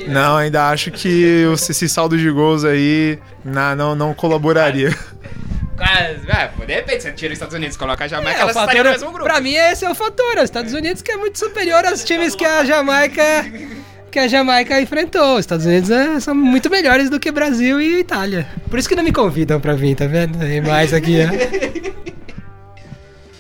Não, 0.08 0.38
ainda 0.38 0.70
acho 0.70 0.90
que 0.90 1.44
esse 1.52 1.86
saldo 1.88 2.16
de 2.16 2.30
gols 2.30 2.64
aí 2.64 3.18
na- 3.44 3.76
não, 3.76 3.94
não 3.94 4.14
colaboraria. 4.14 4.96
Mas, 5.76 6.26
é, 6.26 6.50
de 6.66 6.74
repente, 6.74 7.02
você 7.04 7.12
tira 7.12 7.32
os 7.32 7.36
Estados 7.36 7.54
Unidos 7.54 7.76
e 7.76 7.78
coloca 7.78 8.04
a 8.04 8.08
Jamaica, 8.08 8.32
É, 8.32 8.38
o 8.38 8.40
elas 8.50 8.56
estariam 8.56 8.84
fator, 8.84 8.84
no 8.84 8.90
mesmo 8.90 9.12
grupo. 9.12 9.24
pra 9.30 9.40
mim, 9.40 9.54
esse 9.54 9.84
é 9.84 9.90
o 9.90 9.94
fator. 9.94 10.38
Os 10.38 10.44
Estados 10.44 10.72
Unidos 10.72 11.02
que 11.02 11.12
é 11.12 11.16
muito 11.16 11.38
superior 11.38 11.84
aos 11.84 12.02
times 12.02 12.34
que 12.34 12.44
a 12.44 12.64
Jamaica 12.64 13.22
que 14.10 14.18
a 14.18 14.28
Jamaica 14.28 14.80
enfrentou. 14.80 15.34
Os 15.34 15.40
Estados 15.40 15.66
Unidos 15.66 15.90
é, 15.90 16.18
são 16.20 16.34
muito 16.34 16.70
melhores 16.70 17.10
do 17.10 17.20
que 17.20 17.30
Brasil 17.30 17.80
e 17.80 18.00
Itália. 18.00 18.46
Por 18.68 18.78
isso 18.78 18.88
que 18.88 18.96
não 18.96 19.02
me 19.02 19.12
convidam 19.12 19.60
pra 19.60 19.74
vir, 19.74 19.94
tá 19.94 20.06
vendo? 20.06 20.38
Tem 20.38 20.60
mais 20.60 20.92
aqui, 20.92 21.18
ó. 21.22 21.98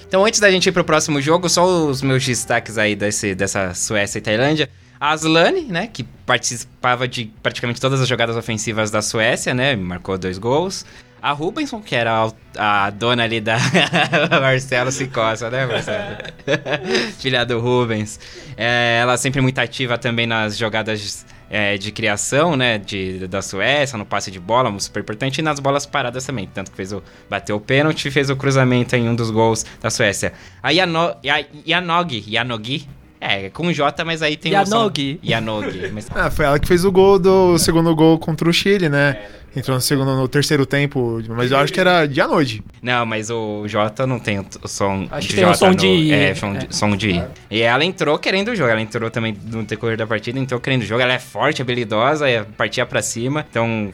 Então, 0.08 0.24
antes 0.24 0.40
da 0.40 0.50
gente 0.50 0.66
ir 0.66 0.72
pro 0.72 0.82
próximo 0.82 1.20
jogo, 1.20 1.50
só 1.50 1.66
os 1.66 2.00
meus 2.00 2.24
destaques 2.24 2.78
aí 2.78 2.96
desse, 2.96 3.34
dessa 3.34 3.74
Suécia 3.74 4.18
e 4.18 4.22
Tailândia. 4.22 4.70
A 4.98 5.10
Aslane, 5.10 5.64
né, 5.64 5.86
que 5.86 6.02
participava 6.02 7.06
de 7.06 7.30
praticamente 7.42 7.78
todas 7.78 8.00
as 8.00 8.08
jogadas 8.08 8.34
ofensivas 8.34 8.90
da 8.90 9.02
Suécia, 9.02 9.52
né, 9.52 9.76
marcou 9.76 10.16
dois 10.16 10.38
gols. 10.38 10.86
A 11.20 11.32
Rubenson, 11.32 11.80
que 11.80 11.94
era 11.96 12.30
a, 12.56 12.86
a 12.86 12.90
dona 12.90 13.24
ali 13.24 13.40
da 13.40 13.56
Marcelo 14.40 14.92
Cicossa, 14.92 15.50
né, 15.50 15.66
Marcelo? 15.66 16.16
Filha 17.18 17.44
do 17.44 17.58
Rubens. 17.60 18.18
É, 18.56 18.98
ela 19.02 19.16
sempre 19.16 19.40
muito 19.40 19.58
ativa 19.58 19.98
também 19.98 20.26
nas 20.26 20.56
jogadas 20.56 21.26
é, 21.50 21.76
de 21.76 21.90
criação, 21.92 22.56
né, 22.56 22.78
de, 22.78 23.26
da 23.26 23.42
Suécia, 23.42 23.96
no 23.98 24.04
passe 24.06 24.30
de 24.30 24.38
bola, 24.38 24.72
super 24.78 25.00
importante, 25.00 25.38
e 25.38 25.42
nas 25.42 25.58
bolas 25.58 25.86
paradas 25.86 26.24
também. 26.24 26.46
Tanto 26.52 26.70
que 26.70 26.76
fez 26.76 26.92
o, 26.92 27.02
bateu 27.28 27.56
o 27.56 27.60
pênalti 27.60 28.10
fez 28.10 28.30
o 28.30 28.36
cruzamento 28.36 28.94
em 28.94 29.08
um 29.08 29.14
dos 29.14 29.30
gols 29.30 29.64
da 29.80 29.90
Suécia. 29.90 30.32
A 30.62 30.70
Yano, 30.70 31.16
Ya- 31.24 31.44
Yanogi, 31.66 32.24
Yanogi, 32.28 32.88
é, 33.20 33.50
com 33.50 33.72
J, 33.72 34.04
mas 34.04 34.22
aí 34.22 34.36
tem 34.36 34.52
Yanogi. 34.52 35.20
o 35.22 35.26
Yanogi. 35.26 35.90
Mas, 35.92 36.08
Ah, 36.14 36.30
foi 36.30 36.44
ela 36.44 36.58
que 36.58 36.66
fez 36.68 36.84
o 36.84 36.92
gol 36.92 37.18
do 37.18 37.52
o 37.54 37.58
segundo 37.58 37.94
gol 37.94 38.18
contra 38.18 38.48
o 38.48 38.52
Chile, 38.52 38.88
né? 38.88 39.18
Entrou 39.56 39.74
no 39.76 39.80
segundo, 39.80 40.14
no 40.14 40.28
terceiro 40.28 40.66
tempo, 40.66 41.20
mas 41.30 41.50
eu 41.50 41.56
acho 41.58 41.72
que 41.72 41.80
era 41.80 42.06
de 42.06 42.20
à 42.20 42.28
noite. 42.28 42.62
não, 42.82 43.04
mas 43.06 43.30
o 43.30 43.66
J 43.66 44.06
não 44.06 44.18
tem 44.20 44.38
o, 44.38 44.46
o 44.62 44.68
som 44.68 45.08
Acho 45.10 45.22
de 45.26 45.34
que 45.34 45.40
tem 45.40 45.50
o 45.50 45.54
som 45.54 45.70
no- 45.70 45.74
de 45.74 45.86
I, 45.86 46.12
É, 46.12 46.28
é. 46.30 46.34
som 46.34 46.52
de, 46.54 46.76
som 46.76 46.96
de 46.96 47.10
I. 47.12 47.24
E 47.50 47.62
ela 47.62 47.84
entrou 47.84 48.18
querendo 48.18 48.48
o 48.48 48.54
jogo, 48.54 48.70
ela 48.70 48.80
entrou 48.80 49.10
também 49.10 49.34
no 49.46 49.64
decorrer 49.64 49.96
da 49.96 50.06
partida, 50.06 50.38
entrou 50.38 50.60
querendo 50.60 50.82
o 50.82 50.84
jogo. 50.84 51.00
Ela 51.00 51.14
é 51.14 51.18
forte, 51.18 51.62
habilidosa, 51.62 52.28
é, 52.28 52.44
partia 52.44 52.84
pra 52.86 53.00
cima, 53.02 53.44
então... 53.50 53.90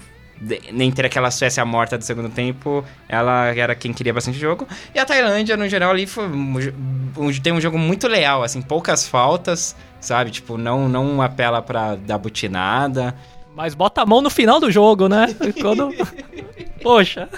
de- 0.46 0.60
Entre 0.82 1.06
aquela 1.06 1.30
Suécia 1.30 1.64
morta 1.64 1.96
do 1.98 2.04
segundo 2.04 2.28
tempo, 2.28 2.84
ela 3.08 3.46
era 3.54 3.74
quem 3.74 3.92
queria 3.92 4.12
bastante 4.12 4.38
jogo. 4.38 4.66
E 4.94 4.98
a 4.98 5.04
Tailândia, 5.04 5.56
no 5.56 5.68
geral, 5.68 5.90
ali 5.90 6.06
foi 6.06 6.24
tem 7.42 7.52
um 7.52 7.60
jogo 7.60 7.78
muito 7.78 8.06
leal, 8.08 8.42
assim, 8.42 8.60
poucas 8.60 9.06
faltas, 9.06 9.74
sabe? 10.00 10.30
Tipo, 10.30 10.56
não, 10.58 10.88
não 10.88 11.22
apela 11.22 11.62
pra 11.62 11.94
dar 11.96 12.18
butinada. 12.18 13.14
Mas 13.56 13.74
bota 13.74 14.02
a 14.02 14.06
mão 14.06 14.20
no 14.20 14.30
final 14.30 14.58
do 14.58 14.70
jogo, 14.70 15.08
né? 15.08 15.26
Quando... 15.62 15.90
Poxa. 16.82 17.28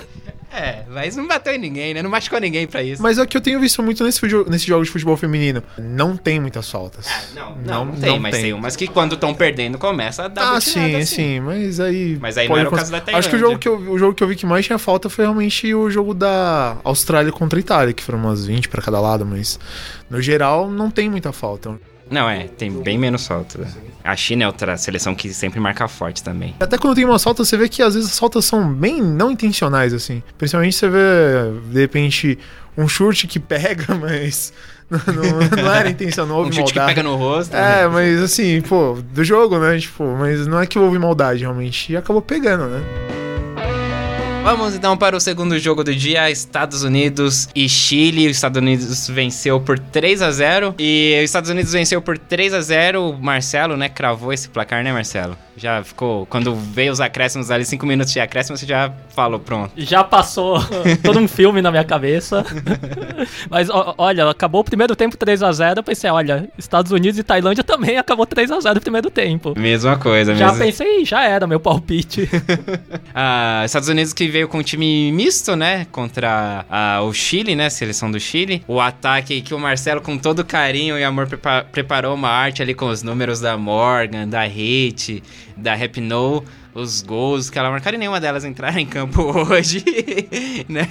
É, 0.57 0.85
mas 0.89 1.15
não 1.17 1.27
bateu 1.29 1.53
em 1.53 1.59
ninguém, 1.59 1.93
né? 1.93 2.03
Não 2.03 2.09
machucou 2.09 2.41
ninguém 2.41 2.67
pra 2.67 2.83
isso. 2.83 3.03
Mas 3.03 3.19
é 3.19 3.23
o 3.23 3.27
que 3.27 3.37
eu 3.37 3.41
tenho 3.43 3.61
visto 3.61 3.83
muito 3.83 4.03
nesse, 4.03 4.21
nesse 4.49 4.67
jogo 4.67 4.83
de 4.85 4.91
futebol 4.91 5.15
feminino. 5.17 5.63
Não 5.77 6.17
tem 6.17 6.41
muitas 6.41 6.71
faltas. 6.71 7.07
Não, 7.35 7.55
não, 7.57 7.85
não, 7.85 7.93
tem, 7.95 8.11
não 8.11 8.19
mas 8.19 8.33
tem. 8.35 8.43
tem 8.45 8.53
umas 8.55 8.75
que 8.75 8.87
quando 8.87 9.15
estão 9.17 9.35
perdendo 9.35 9.77
começa 9.77 10.25
a 10.25 10.29
dar 10.29 10.55
Ah, 10.55 10.61
sim, 10.61 10.95
assim. 10.97 11.05
sim, 11.05 11.41
mas 11.41 11.79
aí. 11.79 12.17
Mas 12.19 12.39
aí 12.39 12.49
não 12.49 12.57
era 12.57 12.69
o 12.69 12.73
caso 12.73 12.91
da 12.91 13.03
Acho 13.13 13.29
que 13.29 13.37
o 13.37 13.39
jogo 13.39 13.59
que, 13.59 13.69
eu, 13.69 13.77
o 13.77 13.99
jogo 13.99 14.15
que 14.15 14.23
eu 14.25 14.29
vi 14.29 14.35
que 14.37 14.47
mais 14.47 14.65
tinha 14.65 14.79
falta 14.79 15.11
foi 15.11 15.25
realmente 15.27 15.75
o 15.75 15.91
jogo 15.91 16.15
da 16.15 16.79
Austrália 16.83 17.31
contra 17.31 17.59
a 17.59 17.61
Itália, 17.61 17.93
que 17.93 18.03
foram 18.03 18.19
umas 18.19 18.47
20 18.47 18.71
pra 18.71 18.81
cada 18.81 18.99
lado, 18.99 19.27
mas 19.27 19.61
no 20.09 20.23
geral 20.23 20.71
não 20.71 20.91
tem 20.91 21.11
muita 21.11 21.33
falta. 21.33 21.79
Não, 22.11 22.29
é, 22.29 22.45
tem 22.49 22.71
bem 22.71 22.97
menos 22.99 23.27
falta. 23.27 23.59
né? 23.59 23.69
A 24.05 24.15
China 24.15 24.45
é 24.45 24.47
outra 24.47 24.77
seleção 24.77 25.15
que 25.15 25.33
sempre 25.35 25.59
marca 25.59 25.89
forte 25.89 26.23
também. 26.23 26.55
Até 26.61 26.79
quando 26.79 26.95
tem 26.95 27.05
umas 27.05 27.25
faltas, 27.25 27.49
você 27.49 27.57
vê 27.57 27.69
que 27.69 27.83
às 27.83 27.95
vezes 27.95 28.11
as 28.11 28.19
faltas 28.19 28.45
são 28.45 28.73
bem 28.73 29.03
não 29.03 29.31
intencionais, 29.33 29.93
assim. 29.93 30.23
Principalmente 30.39 30.77
você 30.77 30.89
vê, 30.89 30.99
de 31.73 31.81
repente, 31.81 32.39
um 32.79 32.87
chute 32.87 33.27
que 33.27 33.41
pega, 33.41 33.93
mas 34.01 34.53
não, 34.89 35.01
não- 35.13 35.63
não 35.65 35.75
era 35.75 35.91
intenção, 35.91 36.25
não 36.25 36.37
houve 36.37 36.51
Um 36.51 36.53
chute 36.53 36.73
que 36.73 36.79
maldade. 36.79 36.95
pega 36.95 37.09
no 37.09 37.17
rosto. 37.17 37.53
né? 37.53 37.83
É, 37.83 37.89
mas 37.89 38.23
assim, 38.23 38.61
pô, 38.61 38.97
do 39.13 39.25
jogo, 39.25 39.59
né? 39.59 39.77
Tipo, 39.77 40.05
mas 40.17 40.47
não 40.47 40.61
é 40.61 40.67
que 40.67 40.79
houve 40.79 40.99
maldade, 41.01 41.41
realmente. 41.41 41.93
E 41.93 41.97
acabou 41.97 42.23
pegando, 42.23 42.67
né? 42.67 42.81
Vamos 44.47 44.77
então 44.77 44.97
para 44.97 45.17
o 45.17 45.21
segundo 45.21 45.59
jogo 45.59 45.83
do 45.83 45.93
dia, 45.93 46.31
Estados 46.31 46.85
Unidos 46.85 47.49
e 47.53 47.69
Chile. 47.69 48.29
Os 48.29 48.37
Estados 48.37 48.63
Unidos 48.63 49.09
venceu 49.09 49.61
por 49.61 49.77
3 49.77 50.23
a 50.23 50.31
0 50.31 50.77
e 50.79 51.17
os 51.19 51.25
Estados 51.25 51.51
Unidos 51.51 51.73
venceu 51.73 52.01
por 52.01 52.17
3 52.17 52.55
a 52.55 52.61
0. 52.61 53.11
O 53.11 53.21
Marcelo, 53.21 53.77
né, 53.77 53.89
cravou 53.89 54.33
esse 54.33 54.49
placar, 54.49 54.85
né, 54.85 54.93
Marcelo? 54.93 55.37
Já 55.57 55.83
ficou 55.83 56.27
quando 56.27 56.55
veio 56.55 56.93
os 56.93 57.01
acréscimos 57.01 57.51
ali, 57.51 57.65
5 57.65 57.87
minutos 57.87 58.13
de 58.13 58.21
acréscimo, 58.21 58.57
você 58.59 58.67
já 58.67 58.93
falou, 59.15 59.41
pronto. 59.41 59.73
Já 59.77 60.05
passou 60.05 60.59
todo 61.03 61.19
um 61.19 61.27
filme 61.27 61.63
na 61.63 61.71
minha 61.71 61.85
cabeça. 61.85 62.45
Mas 63.49 63.71
ó, 63.71 63.95
olha, 63.97 64.29
acabou 64.29 64.61
o 64.61 64.65
primeiro 64.65 64.95
tempo 64.95 65.17
3x0. 65.17 65.79
Eu 65.79 65.83
pensei, 65.83 66.11
olha, 66.11 66.49
Estados 66.59 66.93
Unidos 66.93 67.19
e 67.19 67.23
Tailândia 67.23 67.65
também 67.65 67.97
acabou 67.97 68.27
3x0 68.27 68.75
no 68.75 68.81
primeiro 68.81 69.11
tempo. 69.11 69.55
Mesma 69.59 69.97
coisa, 69.97 70.35
Já 70.35 70.49
mesmo. 70.49 70.65
pensei, 70.65 71.05
já 71.05 71.25
era 71.25 71.47
meu 71.47 71.61
palpite. 71.61 72.29
Ah, 73.19 73.63
Estados 73.65 73.89
Unidos 73.89 74.13
que 74.13 74.29
veio 74.29 74.47
com 74.47 74.59
um 74.59 74.63
time 74.63 75.11
misto, 75.11 75.57
né? 75.57 75.87
Contra 75.91 76.67
ah, 76.69 77.01
o 77.03 77.13
Chile, 77.15 77.55
né? 77.57 77.71
Seleção 77.71 78.11
do 78.11 78.21
Chile. 78.21 78.63
O 78.69 78.79
ataque 78.81 79.41
que 79.41 79.55
o 79.55 79.59
Marcelo, 79.59 80.03
com 80.03 80.19
todo 80.19 80.45
carinho 80.45 80.99
e 80.99 81.05
amor, 81.05 81.27
prepa- 81.27 81.65
preparou 81.73 82.15
uma 82.15 82.29
arte 82.29 82.61
ali 82.61 82.75
com 82.75 82.87
os 82.89 83.03
números 83.03 83.41
da 83.41 83.57
Morgan, 83.57 84.29
da 84.29 84.43
Hate, 84.43 85.23
da 85.57 85.75
Rapinoe. 85.75 86.43
Os 86.75 87.01
gols 87.01 87.49
que 87.49 87.59
ela 87.59 87.71
marcaram 87.71 87.97
e 87.97 87.99
nenhuma 87.99 88.21
delas 88.21 88.45
entraram 88.45 88.79
em 88.79 88.85
campo 88.85 89.23
hoje, 89.51 89.83
né? 90.69 90.87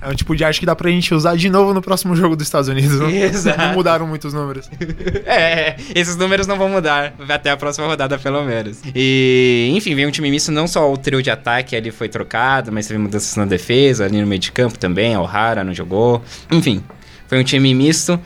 É 0.00 0.08
um 0.08 0.14
tipo 0.14 0.34
de 0.36 0.44
arte 0.44 0.60
que 0.60 0.66
dá 0.66 0.76
pra 0.76 0.88
gente 0.90 1.12
usar 1.12 1.36
de 1.36 1.50
novo 1.50 1.74
no 1.74 1.82
próximo 1.82 2.14
jogo 2.14 2.36
dos 2.36 2.46
Estados 2.46 2.68
Unidos. 2.68 2.96
Não, 3.00 3.10
Exato. 3.10 3.58
não 3.58 3.74
mudaram 3.74 4.06
muitos 4.06 4.32
números. 4.32 4.70
É, 5.26 5.76
esses 5.94 6.16
números 6.16 6.46
não 6.46 6.56
vão 6.56 6.68
mudar 6.70 7.12
até 7.28 7.50
a 7.50 7.56
próxima 7.56 7.86
rodada, 7.86 8.18
pelo 8.18 8.42
menos. 8.44 8.80
E, 8.94 9.70
enfim, 9.76 9.94
veio 9.94 10.08
um 10.08 10.10
time 10.10 10.30
misto, 10.30 10.50
não 10.50 10.66
só 10.66 10.90
o 10.90 10.96
trio 10.96 11.22
de 11.22 11.30
ataque 11.30 11.76
ali 11.76 11.90
foi 11.90 12.08
trocado, 12.08 12.72
mas 12.72 12.86
teve 12.86 12.98
mudanças 12.98 13.36
na 13.36 13.44
defesa, 13.44 14.06
ali 14.06 14.20
no 14.20 14.26
meio 14.26 14.38
de 14.38 14.50
campo 14.50 14.78
também, 14.78 15.14
a 15.14 15.20
O'Hara 15.20 15.62
não 15.62 15.74
jogou. 15.74 16.22
Enfim, 16.50 16.82
foi 17.26 17.38
um 17.38 17.44
time 17.44 17.74
misto. 17.74 18.18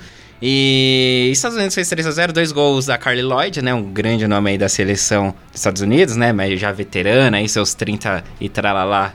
E 0.45 1.31
Estados 1.33 1.57
Unidos 1.57 1.73
fez 1.75 1.89
3x0, 1.89 2.33
dois 2.33 2.51
gols 2.51 2.87
da 2.87 2.99
Carly 2.99 3.23
Lloyd, 3.23 3.63
né? 3.63 3.73
Um 3.73 3.85
grande 3.93 4.27
nome 4.27 4.51
aí 4.51 4.59
da 4.59 4.69
seleção 4.69 5.29
dos 5.53 5.61
Estados 5.61 5.81
Unidos, 5.83 6.17
né? 6.17 6.33
Mas 6.33 6.59
já 6.59 6.73
veterana, 6.73 7.37
aí 7.37 7.49
seus 7.49 7.75
30 7.75 8.25
e 8.41 8.49
tralalá 8.49 9.15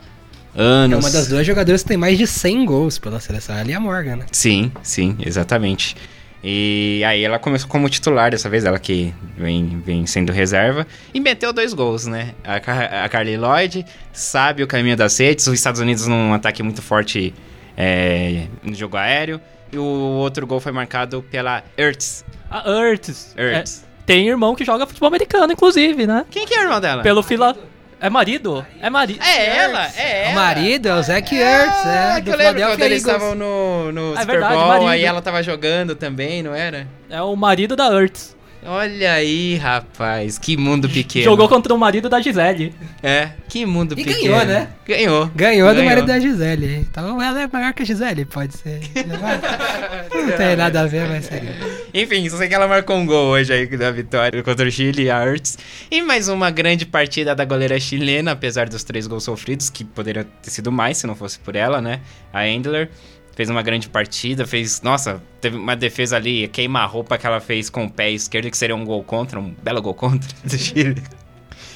É 0.55 0.61
anos. 0.61 1.03
uma 1.03 1.11
das 1.11 1.27
duas 1.27 1.45
jogadoras 1.45 1.81
que 1.83 1.89
tem 1.89 1.97
mais 1.97 2.17
de 2.17 2.25
100 2.25 2.65
gols 2.65 2.97
pela 2.97 3.19
seleção. 3.19 3.57
Ali 3.57 3.73
é 3.73 3.75
a 3.75 3.79
Morgan, 3.79 4.15
né? 4.15 4.25
Sim, 4.31 4.71
sim, 4.81 5.17
exatamente. 5.19 5.97
E 6.41 7.01
aí 7.05 7.23
ela 7.25 7.37
começou 7.39 7.67
como 7.67 7.89
titular 7.89 8.31
dessa 8.31 8.47
vez, 8.49 8.63
ela 8.63 8.79
que 8.79 9.13
vem, 9.37 9.81
vem 9.85 10.05
sendo 10.05 10.31
reserva, 10.31 10.87
e 11.13 11.19
meteu 11.19 11.51
dois 11.51 11.73
gols, 11.73 12.05
né? 12.07 12.35
A, 12.41 12.57
Car 12.61 13.03
a 13.03 13.09
Carly 13.09 13.35
Lloyd 13.35 13.85
sabe 14.13 14.63
o 14.63 14.67
caminho 14.67 14.95
das 14.95 15.19
redes, 15.19 15.45
os 15.47 15.55
Estados 15.55 15.81
Unidos 15.81 16.07
num 16.07 16.33
ataque 16.33 16.63
muito 16.63 16.81
forte 16.81 17.33
é, 17.75 18.45
no 18.63 18.73
jogo 18.73 18.95
aéreo, 18.95 19.41
e 19.71 19.77
o 19.77 19.83
outro 19.83 20.45
gol 20.47 20.59
foi 20.59 20.71
marcado 20.71 21.23
pela 21.29 21.63
Ertz. 21.77 22.23
A 22.49 22.69
Ertz. 22.69 23.33
Ertz. 23.37 23.83
É, 23.83 23.87
tem 24.05 24.27
irmão 24.27 24.55
que 24.55 24.63
joga 24.63 24.87
futebol 24.87 25.07
americano, 25.07 25.51
inclusive, 25.51 26.07
né? 26.07 26.25
Quem 26.29 26.45
que 26.45 26.53
é 26.53 26.59
o 26.59 26.63
irmão 26.63 26.79
dela? 26.79 27.03
Pelo 27.03 27.21
fila... 27.21 27.55
É 27.99 28.11
marido? 28.11 28.63
É 28.79 28.91
marido. 28.91 29.23
É 29.23 29.57
ela, 29.57 29.87
é 29.97 30.25
ela. 30.25 30.31
O 30.31 30.35
marido 30.35 30.87
é 30.87 30.93
o 30.93 31.01
Zac 31.01 31.35
Ertz, 31.35 31.85
é, 31.87 32.15
que 32.17 32.21
do 32.21 32.29
eu 32.29 32.37
lembro 32.37 32.61
quando 32.67 32.81
eles 32.83 32.99
estavam 32.99 33.33
no, 33.33 33.91
no 33.91 34.13
É 34.13 34.19
Super 34.19 34.33
verdade, 34.33 34.53
Bowl, 34.53 34.67
marido. 34.67 34.87
aí 34.89 35.03
ela 35.03 35.19
tava 35.19 35.41
jogando 35.41 35.95
também, 35.95 36.43
não 36.43 36.53
era? 36.53 36.87
É 37.09 37.19
o 37.23 37.35
marido 37.35 37.75
da 37.75 37.87
Ertz. 37.87 38.36
Olha 38.69 39.13
aí, 39.13 39.55
rapaz, 39.55 40.37
que 40.37 40.57
mundo 40.57 40.89
pequeno. 40.89 41.23
Jogou 41.23 41.47
contra 41.47 41.73
o 41.73 41.77
marido 41.77 42.09
da 42.09 42.19
Gisele. 42.19 42.75
É, 43.01 43.29
que 43.47 43.65
mundo 43.65 43.93
E 43.97 44.03
pequeno. 44.03 44.33
ganhou, 44.33 44.45
né? 44.45 44.67
Ganhou. 44.85 45.31
Ganhou 45.33 45.73
do 45.73 45.83
marido 45.83 46.05
da 46.05 46.19
Gisele. 46.19 46.75
Então 46.81 47.21
ela 47.21 47.43
é 47.43 47.47
maior 47.47 47.73
que 47.73 47.83
a 47.83 47.85
Gisele, 47.85 48.25
pode 48.25 48.57
ser. 48.57 48.81
Não 50.13 50.35
tem 50.35 50.57
nada 50.57 50.81
a 50.81 50.85
ver, 50.85 51.07
mas 51.07 51.25
seria. 51.27 51.55
Enfim, 51.93 52.27
só 52.27 52.35
sei 52.35 52.49
que 52.49 52.55
ela 52.55 52.67
marcou 52.67 52.97
um 52.97 53.05
gol 53.05 53.27
hoje 53.27 53.53
aí 53.53 53.65
da 53.77 53.89
vitória 53.89 54.43
contra 54.43 54.67
o 54.67 54.71
Chile, 54.71 55.09
a 55.09 55.17
Arts. 55.17 55.57
E 55.89 56.01
mais 56.01 56.27
uma 56.27 56.51
grande 56.51 56.85
partida 56.85 57.33
da 57.33 57.45
goleira 57.45 57.79
chilena, 57.79 58.31
apesar 58.33 58.67
dos 58.67 58.83
três 58.83 59.07
gols 59.07 59.23
sofridos, 59.23 59.69
que 59.69 59.85
poderiam 59.85 60.25
ter 60.43 60.49
sido 60.49 60.73
mais 60.73 60.97
se 60.97 61.07
não 61.07 61.15
fosse 61.15 61.39
por 61.39 61.55
ela, 61.55 61.79
né? 61.81 62.01
A 62.33 62.45
Endler 62.45 62.89
fez 63.37 63.51
uma 63.51 63.61
grande 63.61 63.87
partida, 63.87 64.47
fez, 64.47 64.81
nossa, 64.81 65.21
teve 65.39 65.55
uma 65.55 65.75
defesa 65.75 66.15
ali, 66.15 66.47
queima-roupa 66.47 67.19
que 67.19 67.27
ela 67.27 67.39
fez 67.39 67.69
com 67.69 67.85
o 67.85 67.89
pé 67.89 68.09
esquerdo, 68.09 68.49
que 68.49 68.57
seria 68.57 68.75
um 68.75 68.83
gol 68.83 69.03
contra, 69.03 69.39
um 69.39 69.53
belo 69.61 69.79
gol 69.79 69.93
contra 69.93 70.27
do 70.43 70.57
Chile. 70.57 71.03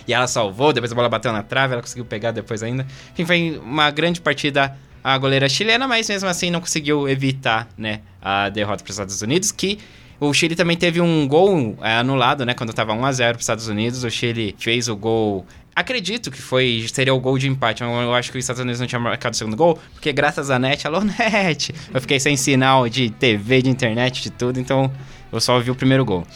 E 0.07 0.11
ela 0.11 0.25
salvou, 0.25 0.73
depois 0.73 0.91
a 0.91 0.95
bola 0.95 1.07
bateu 1.07 1.31
na 1.31 1.43
trave, 1.43 1.73
ela 1.73 1.83
conseguiu 1.83 2.03
pegar 2.03 2.31
depois 2.31 2.63
ainda. 2.63 2.87
Enfim, 3.13 3.25
foi 3.25 3.61
uma 3.63 3.91
grande 3.91 4.19
partida 4.19 4.75
a 5.03 5.15
goleira 5.19 5.47
chilena, 5.47 5.87
mas 5.87 6.09
mesmo 6.09 6.27
assim 6.27 6.49
não 6.49 6.59
conseguiu 6.59 7.07
evitar, 7.07 7.67
né, 7.77 8.01
a 8.19 8.49
derrota 8.49 8.83
para 8.83 8.89
os 8.89 8.95
Estados 8.95 9.21
Unidos, 9.21 9.51
que 9.51 9.77
o 10.21 10.33
Chile 10.33 10.55
também 10.55 10.77
teve 10.77 11.01
um 11.01 11.27
gol 11.27 11.75
é, 11.81 11.95
anulado, 11.95 12.45
né, 12.45 12.53
quando 12.53 12.69
estava 12.69 12.93
1 12.93 13.05
a 13.05 13.11
0 13.11 13.29
para 13.31 13.39
os 13.39 13.43
Estados 13.43 13.67
Unidos. 13.67 14.03
O 14.03 14.09
Chile 14.09 14.55
fez 14.57 14.87
o 14.87 14.95
gol 14.95 15.45
Acredito 15.73 16.29
que 16.29 16.41
foi 16.41 16.85
seria 16.91 17.13
o 17.13 17.19
gol 17.19 17.37
de 17.37 17.47
empate. 17.47 17.81
Eu 17.81 18.13
acho 18.13 18.31
que 18.31 18.37
os 18.37 18.43
Estados 18.43 18.61
Unidos 18.61 18.79
não 18.79 18.87
tinha 18.87 18.99
marcado 18.99 19.33
o 19.33 19.37
segundo 19.37 19.55
gol, 19.55 19.79
porque 19.93 20.11
graças 20.11 20.51
à 20.51 20.59
net, 20.59 20.85
alô 20.85 20.99
net, 21.01 21.73
eu 21.93 22.01
fiquei 22.01 22.19
sem 22.19 22.35
sinal 22.35 22.89
de 22.89 23.09
TV, 23.09 23.61
de 23.61 23.69
internet, 23.69 24.21
de 24.21 24.29
tudo, 24.29 24.59
então 24.59 24.91
eu 25.31 25.39
só 25.39 25.59
vi 25.59 25.71
o 25.71 25.75
primeiro 25.75 26.03
gol 26.03 26.27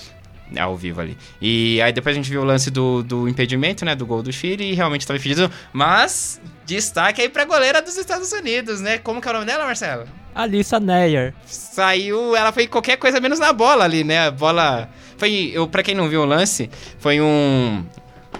ao 0.57 0.77
vivo 0.77 1.01
ali. 1.01 1.17
E 1.41 1.81
aí 1.81 1.91
depois 1.91 2.15
a 2.15 2.17
gente 2.17 2.29
viu 2.29 2.41
o 2.41 2.45
lance 2.45 2.71
do, 2.71 3.03
do 3.03 3.27
impedimento, 3.27 3.83
né? 3.83 3.93
Do 3.93 4.05
gol 4.05 4.23
do 4.23 4.31
Chile 4.31 4.71
e 4.71 4.73
realmente 4.73 5.01
estava 5.01 5.19
impedido. 5.19 5.51
Mas 5.73 6.41
destaque 6.65 7.21
aí 7.21 7.29
pra 7.29 7.45
goleira 7.45 7.81
dos 7.81 7.97
Estados 7.97 8.31
Unidos, 8.31 8.81
né? 8.81 8.97
Como 8.97 9.21
que 9.21 9.27
é 9.27 9.31
o 9.31 9.33
nome 9.33 9.45
dela, 9.45 9.65
Marcelo? 9.65 10.05
Alissa 10.33 10.79
Neyer. 10.79 11.33
Saiu, 11.45 12.35
ela 12.35 12.51
foi 12.51 12.67
qualquer 12.67 12.97
coisa 12.97 13.19
menos 13.19 13.39
na 13.39 13.53
bola 13.53 13.85
ali, 13.85 14.03
né? 14.03 14.27
A 14.27 14.31
bola. 14.31 14.89
Foi. 15.17 15.51
Eu, 15.53 15.67
pra 15.67 15.81
quem 15.81 15.95
não 15.95 16.09
viu 16.09 16.21
o 16.21 16.25
lance, 16.25 16.69
foi 16.99 17.21
um 17.21 17.85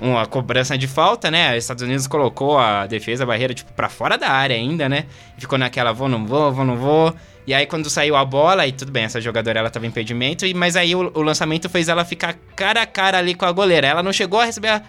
uma 0.01 0.25
cobrança 0.25 0.77
de 0.77 0.87
falta, 0.87 1.31
né? 1.31 1.51
Os 1.51 1.63
Estados 1.63 1.83
Unidos 1.83 2.07
colocou 2.07 2.57
a 2.57 2.85
defesa, 2.85 3.23
a 3.23 3.27
barreira, 3.27 3.53
tipo, 3.53 3.71
pra 3.73 3.89
fora 3.89 4.17
da 4.17 4.29
área 4.29 4.55
ainda, 4.55 4.89
né? 4.89 5.05
Ficou 5.37 5.57
naquela 5.57 5.93
vou, 5.93 6.09
não 6.09 6.25
vou, 6.25 6.51
vou, 6.51 6.65
não 6.65 6.75
vou. 6.75 7.15
E 7.47 7.53
aí, 7.53 7.65
quando 7.65 7.89
saiu 7.89 8.15
a 8.15 8.25
bola, 8.25 8.65
e 8.65 8.71
tudo 8.71 8.91
bem, 8.91 9.03
essa 9.03 9.21
jogadora 9.21 9.59
ela 9.59 9.69
tava 9.69 9.85
em 9.85 9.89
impedimento, 9.89 10.45
e, 10.45 10.53
mas 10.53 10.75
aí 10.75 10.95
o, 10.95 11.11
o, 11.13 11.21
lançamento 11.21 11.69
fez 11.69 11.87
ela 11.87 12.03
ficar 12.03 12.35
cara 12.55 12.81
a 12.81 12.85
cara 12.85 13.19
ali 13.19 13.35
com 13.35 13.45
a 13.45 13.51
goleira. 13.51 13.87
Ela 13.87 14.01
não 14.01 14.11
chegou 14.11 14.39
a 14.39 14.45
receber 14.45 14.69
a, 14.69 14.81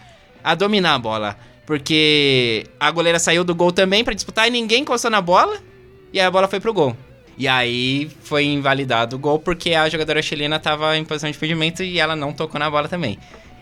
a 0.42 0.54
dominar 0.54 0.94
a 0.94 0.98
bola. 0.98 1.36
Porque 1.66 2.64
a 2.78 2.90
goleira 2.90 3.18
saiu 3.18 3.42
do 3.42 3.54
gol 3.54 3.72
também 3.72 4.04
para 4.04 4.14
disputar 4.14 4.46
e 4.46 4.50
ninguém 4.50 4.82
encostou 4.82 5.10
na 5.10 5.20
bola. 5.20 5.58
E 6.12 6.20
aí 6.20 6.26
a 6.26 6.30
bola 6.30 6.46
foi 6.46 6.60
pro 6.60 6.72
gol. 6.72 6.96
E 7.36 7.46
aí 7.46 8.10
foi 8.22 8.44
invalidado 8.44 9.16
o 9.16 9.18
gol 9.18 9.38
porque 9.38 9.74
a 9.74 9.88
jogadora 9.88 10.22
chilena 10.22 10.58
tava 10.58 10.96
em 10.96 11.04
posição 11.04 11.30
de 11.30 11.36
impedimento 11.36 11.82
e 11.82 11.98
ela 11.98 12.16
não 12.16 12.32
tocou 12.32 12.58
na 12.58 12.70
bola 12.70 12.88
também. 12.88 13.18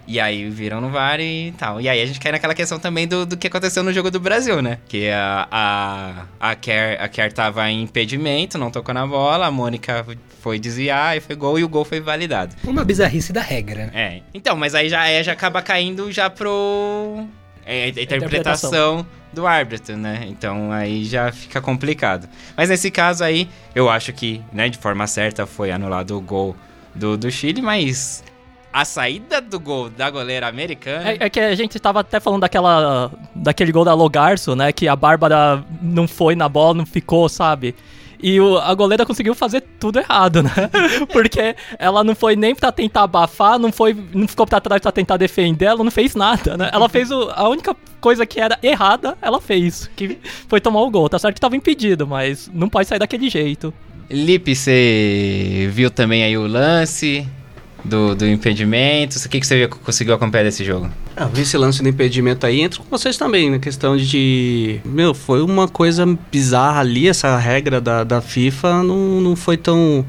E 0.06 0.20
aí 0.20 0.48
viram 0.50 0.80
no 0.80 0.90
VAR 0.90 1.18
e 1.18 1.52
tal. 1.56 1.80
E 1.80 1.88
aí 1.88 2.00
a 2.00 2.06
gente 2.06 2.20
cai 2.20 2.30
naquela 2.30 2.54
questão 2.54 2.78
também 2.78 3.08
do, 3.08 3.24
do 3.24 3.36
que 3.36 3.46
aconteceu 3.46 3.82
no 3.82 3.92
jogo 3.92 4.10
do 4.10 4.20
Brasil, 4.20 4.60
né? 4.60 4.78
Que 4.86 5.08
a, 5.08 5.48
a, 5.50 6.50
a, 6.50 6.54
Kerr, 6.54 7.00
a 7.00 7.08
Kerr 7.08 7.32
tava 7.32 7.68
em 7.70 7.82
impedimento, 7.82 8.58
não 8.58 8.70
tocou 8.70 8.92
na 8.92 9.06
bola, 9.06 9.46
a 9.46 9.50
Mônica 9.50 10.04
foi 10.40 10.58
desviar 10.58 11.16
e 11.16 11.20
foi 11.20 11.34
gol 11.34 11.58
e 11.58 11.64
o 11.64 11.68
gol 11.68 11.86
foi 11.86 12.00
validado. 12.00 12.54
Uma 12.64 12.84
bizarrice 12.84 13.32
da 13.32 13.40
regra, 13.40 13.86
né? 13.86 13.92
É. 13.94 14.22
Então, 14.34 14.54
mas 14.56 14.74
aí 14.74 14.90
já, 14.90 15.08
é, 15.08 15.22
já 15.24 15.32
acaba 15.32 15.62
caindo 15.62 16.12
já 16.12 16.28
pro. 16.28 17.26
É, 17.66 17.84
a 17.84 17.88
interpretação, 17.88 18.16
interpretação 18.16 19.06
do 19.32 19.46
árbitro, 19.46 19.96
né? 19.96 20.26
Então 20.28 20.70
aí 20.70 21.04
já 21.04 21.32
fica 21.32 21.60
complicado. 21.60 22.28
Mas 22.56 22.68
nesse 22.68 22.90
caso 22.90 23.24
aí, 23.24 23.48
eu 23.74 23.88
acho 23.90 24.12
que, 24.12 24.42
né, 24.52 24.68
de 24.68 24.78
forma 24.78 25.06
certa 25.06 25.46
foi 25.46 25.70
anulado 25.70 26.16
o 26.16 26.20
gol 26.20 26.54
do, 26.94 27.16
do 27.16 27.30
Chile, 27.30 27.60
mas 27.60 28.22
a 28.74 28.84
saída 28.84 29.40
do 29.40 29.60
gol 29.60 29.88
da 29.88 30.10
goleira 30.10 30.48
americana. 30.48 31.10
É, 31.10 31.16
é, 31.20 31.30
que 31.30 31.38
a 31.38 31.54
gente 31.54 31.78
tava 31.78 32.00
até 32.00 32.18
falando 32.18 32.40
daquela. 32.40 33.12
daquele 33.34 33.70
gol 33.70 33.84
da 33.84 33.94
Logarço, 33.94 34.56
né? 34.56 34.72
Que 34.72 34.88
a 34.88 34.96
Bárbara 34.96 35.64
não 35.80 36.08
foi 36.08 36.34
na 36.34 36.48
bola, 36.48 36.74
não 36.74 36.84
ficou, 36.84 37.28
sabe? 37.28 37.74
E 38.26 38.40
o, 38.40 38.56
a 38.56 38.72
goleira 38.72 39.04
conseguiu 39.04 39.34
fazer 39.34 39.62
tudo 39.78 39.98
errado, 39.98 40.42
né? 40.42 40.50
Porque 41.12 41.54
ela 41.78 42.02
não 42.02 42.14
foi 42.14 42.34
nem 42.34 42.54
pra 42.54 42.72
tentar 42.72 43.02
abafar, 43.02 43.58
não, 43.58 43.70
foi, 43.70 43.94
não 44.14 44.26
ficou 44.26 44.46
pra 44.46 44.62
trás 44.62 44.80
pra 44.80 44.90
tentar 44.90 45.18
defender, 45.18 45.66
ela 45.66 45.84
não 45.84 45.90
fez 45.90 46.14
nada, 46.14 46.56
né? 46.56 46.70
Ela 46.72 46.88
fez 46.88 47.10
o, 47.10 47.30
a 47.34 47.46
única 47.50 47.76
coisa 48.00 48.24
que 48.24 48.40
era 48.40 48.58
errada, 48.62 49.14
ela 49.20 49.42
fez, 49.42 49.90
que 49.94 50.16
foi 50.48 50.58
tomar 50.58 50.80
o 50.80 50.90
gol. 50.90 51.06
Tá 51.06 51.18
certo 51.18 51.34
que 51.34 51.40
tava 51.42 51.54
impedido, 51.54 52.06
mas 52.06 52.50
não 52.54 52.66
pode 52.66 52.88
sair 52.88 52.98
daquele 52.98 53.28
jeito. 53.28 53.74
Lipe, 54.10 54.56
você 54.56 55.68
viu 55.70 55.90
também 55.90 56.24
aí 56.24 56.38
o 56.38 56.46
lance? 56.46 57.28
Do, 57.84 58.14
do 58.14 58.26
impedimento? 58.26 59.16
O 59.18 59.28
que, 59.28 59.40
que 59.40 59.46
você 59.46 59.68
conseguiu 59.68 60.14
acompanhar 60.14 60.44
desse 60.44 60.64
jogo? 60.64 60.90
Ah, 61.16 61.28
esse 61.36 61.56
lance 61.56 61.82
do 61.82 61.88
impedimento 61.88 62.46
aí, 62.46 62.60
entro 62.60 62.82
com 62.82 62.88
vocês 62.90 63.16
também, 63.16 63.50
na 63.50 63.58
questão 63.58 63.96
de. 63.96 64.80
Meu, 64.84 65.12
foi 65.12 65.42
uma 65.42 65.68
coisa 65.68 66.06
bizarra 66.32 66.80
ali, 66.80 67.08
essa 67.08 67.36
regra 67.36 67.80
da, 67.80 68.02
da 68.02 68.20
FIFA 68.20 68.82
não, 68.82 69.20
não 69.20 69.36
foi 69.36 69.56
tão. 69.56 70.04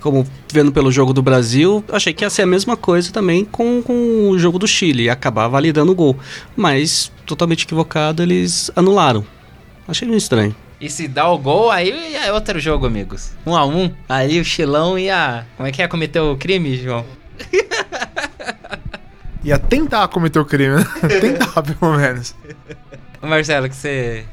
Como 0.00 0.24
vendo 0.52 0.70
pelo 0.70 0.92
jogo 0.92 1.12
do 1.12 1.20
Brasil, 1.20 1.84
achei 1.90 2.12
que 2.12 2.24
ia 2.24 2.30
ser 2.30 2.42
a 2.42 2.46
mesma 2.46 2.76
coisa 2.76 3.12
também 3.12 3.44
com, 3.44 3.82
com 3.82 4.30
o 4.30 4.38
jogo 4.38 4.56
do 4.56 4.66
Chile, 4.66 5.10
acabar 5.10 5.48
validando 5.48 5.90
o 5.90 5.94
gol. 5.94 6.16
Mas, 6.56 7.10
totalmente 7.26 7.64
equivocado, 7.64 8.22
eles 8.22 8.70
anularam. 8.76 9.26
Achei 9.88 10.06
meio 10.06 10.18
estranho. 10.18 10.54
E 10.80 10.88
se 10.88 11.08
dá 11.08 11.28
o 11.28 11.36
gol, 11.36 11.70
aí 11.70 12.14
é 12.14 12.32
outro 12.32 12.60
jogo, 12.60 12.86
amigos. 12.86 13.32
Um 13.44 13.56
a 13.56 13.66
um, 13.66 13.92
aí 14.08 14.40
o 14.40 14.44
Chilão 14.44 14.96
ia. 14.96 15.44
Como 15.56 15.68
é 15.68 15.72
que 15.72 15.82
é? 15.82 15.88
Cometer 15.88 16.20
o 16.20 16.36
crime, 16.36 16.76
João? 16.76 17.04
ia 19.42 19.58
tentar 19.58 20.06
cometer 20.08 20.38
o 20.38 20.44
crime, 20.44 20.76
né? 20.76 20.84
tentar, 21.20 21.62
pelo 21.62 21.96
menos. 21.96 22.34
Marcelo, 23.20 23.68
que 23.68 23.74
você. 23.74 24.24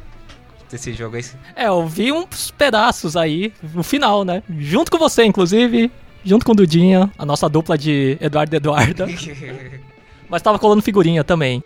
Desse 0.70 0.94
jogo 0.94 1.16
aí. 1.16 1.26
É, 1.56 1.68
eu 1.68 1.88
vi 1.88 2.12
uns 2.12 2.52
pedaços 2.52 3.18
aí, 3.18 3.52
no 3.74 3.84
final, 3.84 4.24
né? 4.24 4.44
Junto 4.60 4.92
com 4.92 5.00
você, 5.00 5.24
inclusive. 5.24 5.92
Junto 6.24 6.46
com 6.46 6.54
o 6.54 6.56
Dudinha, 6.56 7.12
a 7.18 7.26
nossa 7.26 7.48
dupla 7.48 7.78
de 7.78 8.18
Eduardo 8.20 8.56
e 8.56 8.58
Eduarda. 8.58 9.08
Mas 10.30 10.42
tava 10.42 10.58
colando 10.58 10.82
figurinha 10.82 11.24
também. 11.24 11.64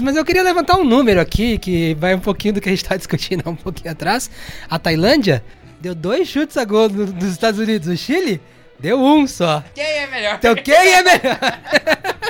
Mas 0.00 0.16
eu 0.16 0.24
queria 0.24 0.42
levantar 0.42 0.76
um 0.76 0.84
número 0.84 1.20
aqui, 1.20 1.58
que 1.58 1.94
vai 1.94 2.14
um 2.14 2.20
pouquinho 2.20 2.54
do 2.54 2.60
que 2.60 2.68
a 2.68 2.72
gente 2.72 2.84
tá 2.84 2.96
discutindo 2.96 3.48
um 3.48 3.56
pouquinho 3.56 3.90
atrás. 3.90 4.30
A 4.70 4.78
Tailândia 4.78 5.44
deu 5.80 5.94
dois 5.94 6.28
chutes 6.28 6.56
a 6.56 6.64
gol 6.64 6.88
dos 6.88 7.30
Estados 7.30 7.60
Unidos. 7.60 7.88
O 7.88 7.96
Chile 7.96 8.40
deu 8.78 9.00
um 9.00 9.26
só. 9.26 9.62
Quem 9.74 9.84
é 9.84 10.06
melhor? 10.06 10.36
Então 10.38 10.54
quem 10.54 10.74
é 10.74 11.02
melhor? 11.02 11.38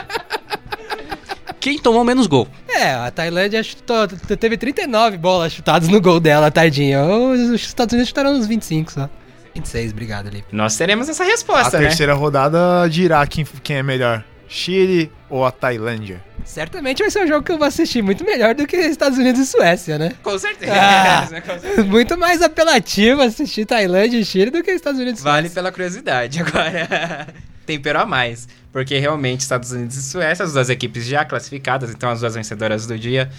quem 1.61 1.79
tomou 1.79 2.05
menos 2.05 2.27
gol? 2.27 2.48
É, 2.68 2.94
a 2.94 3.11
Tailândia 3.11 3.62
chutou, 3.62 4.09
teve 4.09 4.57
39 4.57 5.18
bolas 5.18 5.53
chutadas 5.53 5.88
no 5.88 6.01
gol 6.01 6.18
dela, 6.18 6.51
tardinha. 6.51 7.05
Os 7.05 7.51
Estados 7.51 7.92
Unidos 7.92 8.09
chutaram 8.09 8.33
uns 8.33 8.46
25 8.46 8.92
só. 8.92 9.11
26, 9.55 9.92
obrigado, 9.92 10.29
Lipe. 10.31 10.48
Nós 10.51 10.77
teremos 10.77 11.09
essa 11.09 11.25
resposta, 11.25 11.77
a 11.77 11.81
né? 11.81 11.87
A 11.87 11.88
terceira 11.88 12.14
rodada 12.14 12.88
dirá 12.88 13.27
quem, 13.27 13.44
quem 13.62 13.77
é 13.77 13.83
melhor. 13.83 14.25
Chile 14.48 15.11
ou 15.31 15.44
a 15.44 15.51
Tailândia? 15.51 16.22
Certamente 16.44 17.02
vai 17.02 17.11
ser 17.11 17.24
um 17.24 17.26
jogo 17.26 17.42
que 17.44 17.52
eu 17.52 17.59
vou 17.59 17.66
assistir 17.66 18.02
muito 18.02 18.24
melhor 18.24 18.55
do 18.55 18.66
que 18.66 18.76
Estados 18.76 19.18
Unidos 19.18 19.40
e 19.40 19.46
Suécia, 19.46 19.98
né? 19.98 20.12
Com 20.22 20.38
certeza. 20.38 20.72
Ah, 20.74 21.26
Com 21.28 21.59
certeza. 21.59 21.85
Muito 21.85 22.18
mais 22.18 22.42
apelativo 22.42 23.22
assistir 23.22 23.64
Tailândia 23.64 24.18
e 24.18 24.24
Chile 24.24 24.50
do 24.50 24.62
que 24.62 24.70
Estados 24.70 25.00
Unidos 25.00 25.20
e 25.20 25.22
Suécia. 25.22 25.42
Vale 25.42 25.50
pela 25.50 25.72
curiosidade 25.72 26.40
agora. 26.40 27.28
Tempero 27.64 28.00
a 28.00 28.07
mais. 28.07 28.48
Porque 28.72 28.98
realmente 28.98 29.40
Estados 29.40 29.70
Unidos 29.72 29.96
e 29.96 30.02
Suécia, 30.02 30.44
as 30.44 30.52
duas 30.52 30.68
equipes 30.70 31.07
já 31.07 31.24
classificadas, 31.24 31.90
então 31.90 32.11
as 32.11 32.20
duas 32.20 32.35
vencedoras 32.35 32.87
do 32.87 32.98
dia 32.98 33.31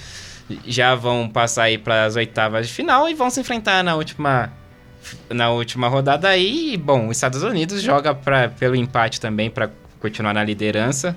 já 0.66 0.96
vão 0.96 1.28
passar 1.30 1.63
aí 1.63 1.78
para 1.78 2.06
as 2.06 2.16
oitavas 2.16 2.68
de 2.68 2.74
final 2.74 3.10
e 3.10 3.13
vão 3.13 3.30
se 3.30 3.39
enfrentar 3.39 3.84
na 3.84 3.96
última 3.96 4.52
na 5.30 5.50
última 5.50 5.88
rodada 5.88 6.30
aí. 6.30 6.78
Bom, 6.78 7.08
os 7.08 7.18
Estados 7.18 7.44
Unidos 7.44 7.82
joga 7.82 8.16
pra, 8.16 8.50
pelo 8.50 8.76
empate 8.76 9.20
também 9.20 9.50
para 9.50 9.70
continuar 10.00 10.34
na 10.34 10.44
liderança. 10.44 11.16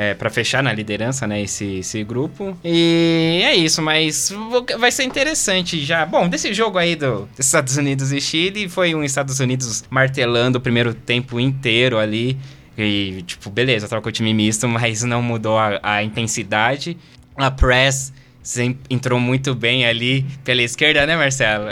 É, 0.00 0.14
para 0.14 0.30
fechar 0.30 0.62
na 0.62 0.72
liderança, 0.72 1.26
né, 1.26 1.42
esse, 1.42 1.78
esse 1.78 2.04
grupo. 2.04 2.56
E 2.62 3.42
é 3.44 3.56
isso, 3.56 3.82
mas 3.82 4.32
vai 4.78 4.92
ser 4.92 5.02
interessante 5.02 5.84
já. 5.84 6.06
Bom, 6.06 6.28
desse 6.28 6.54
jogo 6.54 6.78
aí 6.78 6.94
do 6.94 7.28
Estados 7.36 7.76
Unidos 7.76 8.12
e 8.12 8.20
Chile, 8.20 8.68
foi 8.68 8.94
um 8.94 9.02
Estados 9.02 9.40
Unidos 9.40 9.82
martelando 9.90 10.58
o 10.58 10.60
primeiro 10.60 10.94
tempo 10.94 11.40
inteiro 11.40 11.98
ali. 11.98 12.38
E, 12.78 13.24
tipo, 13.26 13.50
beleza, 13.50 13.88
troca 13.88 14.08
o 14.08 14.12
time 14.12 14.32
misto, 14.32 14.68
mas 14.70 15.02
não 15.02 15.20
mudou 15.20 15.58
a, 15.58 15.80
a 15.82 16.00
intensidade. 16.04 16.96
A 17.36 17.50
press 17.50 18.12
sempre 18.40 18.78
entrou 18.88 19.18
muito 19.18 19.52
bem 19.52 19.84
ali 19.84 20.24
pela 20.44 20.62
esquerda, 20.62 21.04
né, 21.06 21.16
Marcelo? 21.16 21.70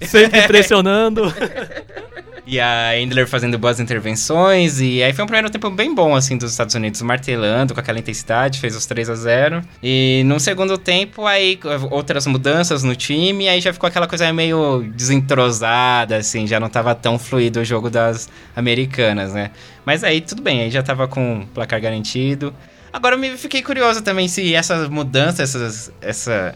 Sempre 0.00 0.40
pressionando. 0.48 1.22
E 2.52 2.60
a 2.60 3.00
Endler 3.00 3.26
fazendo 3.26 3.58
boas 3.58 3.80
intervenções. 3.80 4.78
E 4.78 5.02
aí 5.02 5.10
foi 5.14 5.24
um 5.24 5.26
primeiro 5.26 5.48
tempo 5.48 5.70
bem 5.70 5.94
bom, 5.94 6.14
assim, 6.14 6.36
dos 6.36 6.50
Estados 6.50 6.74
Unidos, 6.74 7.00
martelando 7.00 7.72
com 7.72 7.80
aquela 7.80 7.98
intensidade, 7.98 8.60
fez 8.60 8.76
os 8.76 8.84
3 8.84 9.08
a 9.08 9.14
0 9.14 9.62
E 9.82 10.22
no 10.26 10.38
segundo 10.38 10.76
tempo, 10.76 11.24
aí 11.24 11.58
outras 11.90 12.26
mudanças 12.26 12.82
no 12.82 12.94
time, 12.94 13.48
aí 13.48 13.58
já 13.58 13.72
ficou 13.72 13.88
aquela 13.88 14.06
coisa 14.06 14.30
meio 14.34 14.82
desentrosada, 14.94 16.18
assim, 16.18 16.46
já 16.46 16.60
não 16.60 16.68
tava 16.68 16.94
tão 16.94 17.18
fluido 17.18 17.60
o 17.60 17.64
jogo 17.64 17.88
das 17.88 18.28
americanas, 18.54 19.32
né? 19.32 19.50
Mas 19.82 20.04
aí 20.04 20.20
tudo 20.20 20.42
bem, 20.42 20.60
aí 20.60 20.70
já 20.70 20.82
tava 20.82 21.08
com 21.08 21.46
placar 21.54 21.80
garantido. 21.80 22.52
Agora 22.92 23.14
eu 23.14 23.18
me 23.18 23.34
fiquei 23.38 23.62
curioso 23.62 24.02
também 24.02 24.28
se 24.28 24.54
essa 24.54 24.90
mudança, 24.90 25.42
essas, 25.42 25.90
essa. 26.02 26.54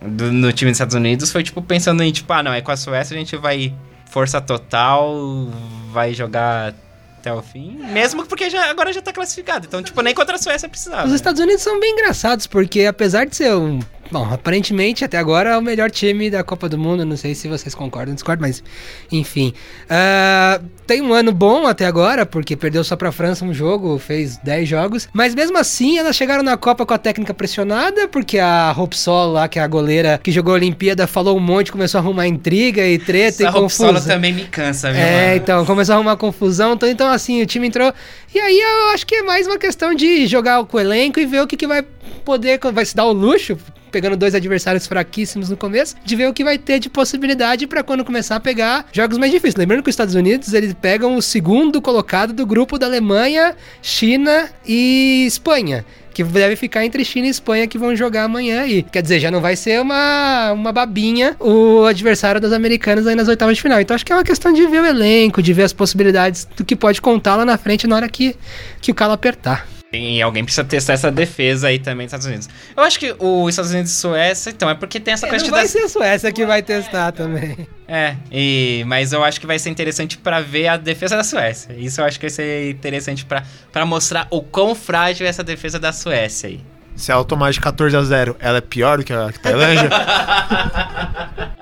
Do, 0.00 0.32
no 0.32 0.50
time 0.54 0.70
dos 0.70 0.76
Estados 0.76 0.94
Unidos 0.94 1.30
foi 1.30 1.42
tipo 1.42 1.60
pensando 1.60 2.02
em, 2.02 2.10
tipo, 2.10 2.32
ah, 2.32 2.42
não, 2.42 2.54
é 2.54 2.62
com 2.62 2.72
a 2.72 2.76
Suécia 2.78 3.14
a 3.14 3.18
gente 3.18 3.36
vai 3.36 3.74
força 4.14 4.40
total, 4.40 5.48
vai 5.90 6.14
jogar 6.14 6.72
até 7.18 7.32
o 7.32 7.42
fim. 7.42 7.78
Mesmo 7.90 8.24
porque 8.24 8.48
já, 8.48 8.70
agora 8.70 8.92
já 8.92 9.02
tá 9.02 9.12
classificado. 9.12 9.66
Então, 9.66 9.82
tipo, 9.82 10.00
nem 10.02 10.14
contra 10.14 10.36
a 10.36 10.38
Suécia 10.38 10.68
precisava. 10.68 11.08
Os 11.08 11.12
Estados 11.12 11.40
Unidos 11.40 11.62
são 11.62 11.80
bem 11.80 11.94
engraçados, 11.94 12.46
porque 12.46 12.86
apesar 12.86 13.26
de 13.26 13.34
ser 13.34 13.52
um 13.56 13.80
Bom, 14.10 14.28
aparentemente 14.30 15.04
até 15.04 15.16
agora 15.16 15.50
é 15.50 15.58
o 15.58 15.62
melhor 15.62 15.90
time 15.90 16.30
da 16.30 16.44
Copa 16.44 16.68
do 16.68 16.78
Mundo. 16.78 17.04
Não 17.04 17.16
sei 17.16 17.34
se 17.34 17.48
vocês 17.48 17.74
concordam, 17.74 18.14
discordam, 18.14 18.46
mas 18.46 18.62
enfim. 19.10 19.54
Uh, 19.84 20.64
tem 20.86 21.00
um 21.00 21.12
ano 21.12 21.32
bom 21.32 21.66
até 21.66 21.86
agora, 21.86 22.26
porque 22.26 22.54
perdeu 22.54 22.84
só 22.84 22.96
pra 22.96 23.10
França 23.10 23.44
um 23.44 23.54
jogo, 23.54 23.98
fez 23.98 24.36
10 24.38 24.68
jogos. 24.68 25.08
Mas 25.12 25.34
mesmo 25.34 25.56
assim, 25.56 25.98
elas 25.98 26.14
chegaram 26.14 26.42
na 26.42 26.56
Copa 26.56 26.84
com 26.84 26.92
a 26.92 26.98
técnica 26.98 27.32
pressionada, 27.32 28.06
porque 28.06 28.38
a 28.38 28.70
Ropsol 28.70 29.32
lá, 29.32 29.48
que 29.48 29.58
é 29.58 29.62
a 29.62 29.66
goleira 29.66 30.20
que 30.22 30.30
jogou 30.30 30.52
a 30.52 30.56
Olimpíada, 30.56 31.06
falou 31.06 31.36
um 31.36 31.40
monte, 31.40 31.72
começou 31.72 31.98
a 31.98 32.02
arrumar 32.02 32.26
intriga 32.26 32.86
e 32.86 32.98
treta 32.98 33.44
Essa 33.44 33.48
e 33.48 33.52
confusão. 33.52 34.00
também 34.00 34.32
me 34.32 34.44
cansa, 34.44 34.92
viu? 34.92 35.00
É, 35.00 35.26
mano? 35.28 35.36
então, 35.36 35.64
começou 35.64 35.94
a 35.94 35.96
arrumar 35.96 36.16
confusão. 36.16 36.74
Então, 36.74 36.88
então, 36.88 37.10
assim, 37.10 37.42
o 37.42 37.46
time 37.46 37.66
entrou. 37.68 37.92
E 38.34 38.38
aí 38.38 38.60
eu 38.60 38.88
acho 38.94 39.06
que 39.06 39.16
é 39.16 39.22
mais 39.22 39.46
uma 39.46 39.58
questão 39.58 39.94
de 39.94 40.26
jogar 40.26 40.62
com 40.64 40.76
o 40.76 40.80
elenco 40.80 41.18
e 41.18 41.26
ver 41.26 41.40
o 41.42 41.46
que, 41.46 41.56
que 41.56 41.66
vai 41.66 41.82
poder, 42.24 42.60
vai 42.72 42.84
se 42.84 42.94
dar 42.94 43.06
o 43.06 43.12
luxo 43.12 43.56
pegando 43.94 44.16
dois 44.16 44.34
adversários 44.34 44.88
fraquíssimos 44.88 45.50
no 45.50 45.56
começo, 45.56 45.94
de 46.04 46.16
ver 46.16 46.28
o 46.28 46.34
que 46.34 46.42
vai 46.42 46.58
ter 46.58 46.80
de 46.80 46.90
possibilidade 46.90 47.64
para 47.64 47.80
quando 47.80 48.04
começar 48.04 48.34
a 48.34 48.40
pegar 48.40 48.86
jogos 48.92 49.18
mais 49.18 49.30
difíceis. 49.30 49.54
Lembrando 49.54 49.84
que 49.84 49.88
os 49.88 49.92
Estados 49.92 50.16
Unidos, 50.16 50.52
eles 50.52 50.74
pegam 50.74 51.14
o 51.14 51.22
segundo 51.22 51.80
colocado 51.80 52.32
do 52.32 52.44
grupo 52.44 52.76
da 52.76 52.86
Alemanha, 52.86 53.54
China 53.80 54.50
e 54.66 55.24
Espanha 55.28 55.84
que 56.12 56.22
deve 56.22 56.54
ficar 56.54 56.84
entre 56.84 57.04
China 57.04 57.26
e 57.26 57.30
Espanha 57.30 57.66
que 57.66 57.76
vão 57.76 57.96
jogar 57.96 58.22
amanhã 58.22 58.60
aí. 58.60 58.84
Quer 58.84 59.02
dizer, 59.02 59.18
já 59.18 59.32
não 59.32 59.40
vai 59.40 59.56
ser 59.56 59.80
uma, 59.80 60.52
uma 60.52 60.70
babinha 60.70 61.34
o 61.40 61.84
adversário 61.84 62.40
das 62.40 62.52
americanas 62.52 63.04
aí 63.08 63.16
nas 63.16 63.26
oitavas 63.26 63.56
de 63.56 63.62
final. 63.62 63.80
Então 63.80 63.96
acho 63.96 64.06
que 64.06 64.12
é 64.12 64.14
uma 64.14 64.22
questão 64.22 64.52
de 64.52 64.64
ver 64.68 64.80
o 64.80 64.86
elenco, 64.86 65.42
de 65.42 65.52
ver 65.52 65.64
as 65.64 65.72
possibilidades 65.72 66.46
do 66.56 66.64
que 66.64 66.76
pode 66.76 67.02
contar 67.02 67.34
lá 67.34 67.44
na 67.44 67.58
frente 67.58 67.88
na 67.88 67.96
hora 67.96 68.08
que, 68.08 68.36
que 68.80 68.92
o 68.92 68.94
calo 68.94 69.12
apertar. 69.12 69.66
E 69.96 70.22
alguém 70.22 70.44
precisa 70.44 70.64
testar 70.64 70.94
essa 70.94 71.10
defesa 71.10 71.68
aí 71.68 71.78
também 71.78 72.06
dos 72.06 72.12
Estados 72.12 72.26
Unidos. 72.26 72.48
Eu 72.76 72.82
acho 72.82 72.98
que 72.98 73.14
os 73.18 73.50
Estados 73.50 73.70
Unidos 73.70 73.92
e 73.92 73.94
Suécia, 73.94 74.50
então, 74.50 74.68
é 74.68 74.74
porque 74.74 75.00
tem 75.00 75.14
essa 75.14 75.26
é, 75.26 75.30
não 75.30 75.38
de. 75.38 75.50
Vai 75.50 75.68
ser 75.68 75.80
a 75.80 75.88
Suécia 75.88 76.32
que 76.32 76.44
vai 76.44 76.62
testar 76.62 77.12
também. 77.12 77.66
É, 77.86 78.16
e, 78.32 78.82
mas 78.86 79.12
eu 79.12 79.22
acho 79.22 79.40
que 79.40 79.46
vai 79.46 79.58
ser 79.58 79.70
interessante 79.70 80.16
para 80.16 80.40
ver 80.40 80.68
a 80.68 80.76
defesa 80.76 81.16
da 81.16 81.24
Suécia. 81.24 81.74
Isso 81.78 82.00
eu 82.00 82.04
acho 82.04 82.18
que 82.18 82.26
vai 82.26 82.30
ser 82.30 82.70
interessante 82.70 83.24
para 83.24 83.86
mostrar 83.86 84.26
o 84.30 84.42
quão 84.42 84.74
frágil 84.74 85.26
é 85.26 85.28
essa 85.28 85.44
defesa 85.44 85.78
da 85.78 85.92
Suécia 85.92 86.48
aí. 86.48 86.60
Se 86.96 87.10
ela 87.10 87.24
tomar 87.24 87.52
de 87.52 87.60
14 87.60 87.96
a 87.96 88.02
0, 88.02 88.36
ela 88.38 88.58
é 88.58 88.60
pior 88.60 88.98
do 88.98 89.04
que 89.04 89.12
a 89.12 89.32
Tailândia? 89.32 89.90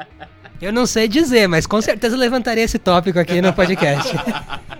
eu 0.60 0.72
não 0.72 0.86
sei 0.86 1.08
dizer, 1.08 1.48
mas 1.48 1.66
com 1.66 1.80
certeza 1.80 2.16
levantaria 2.16 2.64
esse 2.64 2.78
tópico 2.78 3.18
aqui 3.18 3.40
no 3.40 3.52
podcast. 3.52 4.12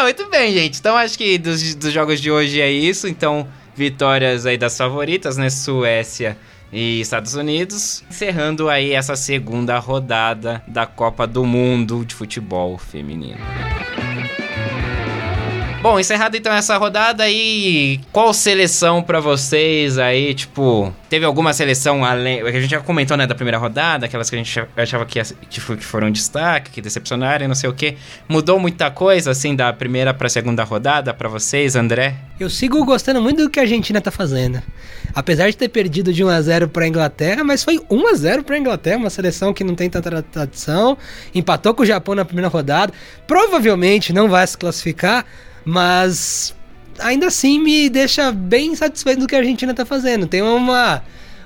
Ah, 0.00 0.04
muito 0.04 0.30
bem, 0.30 0.50
gente. 0.54 0.78
Então 0.78 0.96
acho 0.96 1.18
que 1.18 1.36
dos, 1.36 1.74
dos 1.74 1.92
jogos 1.92 2.22
de 2.22 2.30
hoje 2.30 2.58
é 2.58 2.70
isso. 2.70 3.06
Então, 3.06 3.46
vitórias 3.76 4.46
aí 4.46 4.56
das 4.56 4.74
favoritas, 4.74 5.36
né? 5.36 5.50
Suécia 5.50 6.38
e 6.72 7.02
Estados 7.02 7.34
Unidos, 7.34 8.02
encerrando 8.08 8.70
aí 8.70 8.92
essa 8.92 9.14
segunda 9.14 9.78
rodada 9.78 10.62
da 10.66 10.86
Copa 10.86 11.26
do 11.26 11.44
Mundo 11.44 12.02
de 12.06 12.14
Futebol 12.14 12.78
Feminino. 12.78 13.36
Bom, 15.82 15.98
encerrada 15.98 16.36
então 16.36 16.52
essa 16.52 16.76
rodada 16.76 17.22
aí, 17.22 18.00
qual 18.12 18.34
seleção 18.34 19.02
para 19.02 19.18
vocês 19.18 19.96
aí, 19.96 20.34
tipo, 20.34 20.94
teve 21.08 21.24
alguma 21.24 21.54
seleção 21.54 22.04
além, 22.04 22.42
a 22.42 22.52
gente 22.52 22.70
já 22.70 22.80
comentou, 22.80 23.16
né, 23.16 23.26
da 23.26 23.34
primeira 23.34 23.56
rodada, 23.56 24.04
aquelas 24.04 24.28
que 24.28 24.36
a 24.36 24.38
gente 24.38 24.62
achava 24.76 25.06
que, 25.06 25.18
que 25.48 25.58
foram 25.58 26.10
destaque, 26.10 26.70
que 26.70 26.82
decepcionaram, 26.82 27.48
não 27.48 27.54
sei 27.54 27.70
o 27.70 27.72
que. 27.72 27.96
Mudou 28.28 28.60
muita 28.60 28.90
coisa 28.90 29.30
assim 29.30 29.56
da 29.56 29.72
primeira 29.72 30.12
para 30.12 30.28
segunda 30.28 30.62
rodada 30.64 31.14
para 31.14 31.30
vocês, 31.30 31.74
André? 31.74 32.14
Eu 32.38 32.50
sigo 32.50 32.84
gostando 32.84 33.22
muito 33.22 33.42
do 33.42 33.48
que 33.48 33.58
a 33.58 33.62
Argentina 33.62 34.02
tá 34.02 34.10
fazendo. 34.10 34.62
Apesar 35.14 35.48
de 35.48 35.56
ter 35.56 35.70
perdido 35.70 36.12
de 36.12 36.22
1 36.22 36.28
a 36.28 36.42
0 36.42 36.68
para 36.68 36.86
Inglaterra, 36.86 37.42
mas 37.42 37.64
foi 37.64 37.80
1 37.88 38.06
a 38.06 38.14
0 38.14 38.44
para 38.44 38.58
Inglaterra, 38.58 38.98
uma 38.98 39.10
seleção 39.10 39.54
que 39.54 39.64
não 39.64 39.74
tem 39.74 39.88
tanta 39.88 40.22
tradição, 40.22 40.98
empatou 41.34 41.72
com 41.72 41.84
o 41.84 41.86
Japão 41.86 42.14
na 42.14 42.24
primeira 42.24 42.48
rodada, 42.48 42.92
provavelmente 43.26 44.12
não 44.12 44.28
vai 44.28 44.46
se 44.46 44.58
classificar 44.58 45.24
mas 45.64 46.54
ainda 46.98 47.26
assim 47.26 47.58
me 47.58 47.88
deixa 47.88 48.30
bem 48.32 48.74
satisfeito 48.74 49.20
do 49.20 49.26
que 49.26 49.34
a 49.34 49.38
Argentina 49.38 49.74
tá 49.74 49.84
fazendo. 49.84 50.26
Tem 50.26 50.42
uma, 50.42 51.02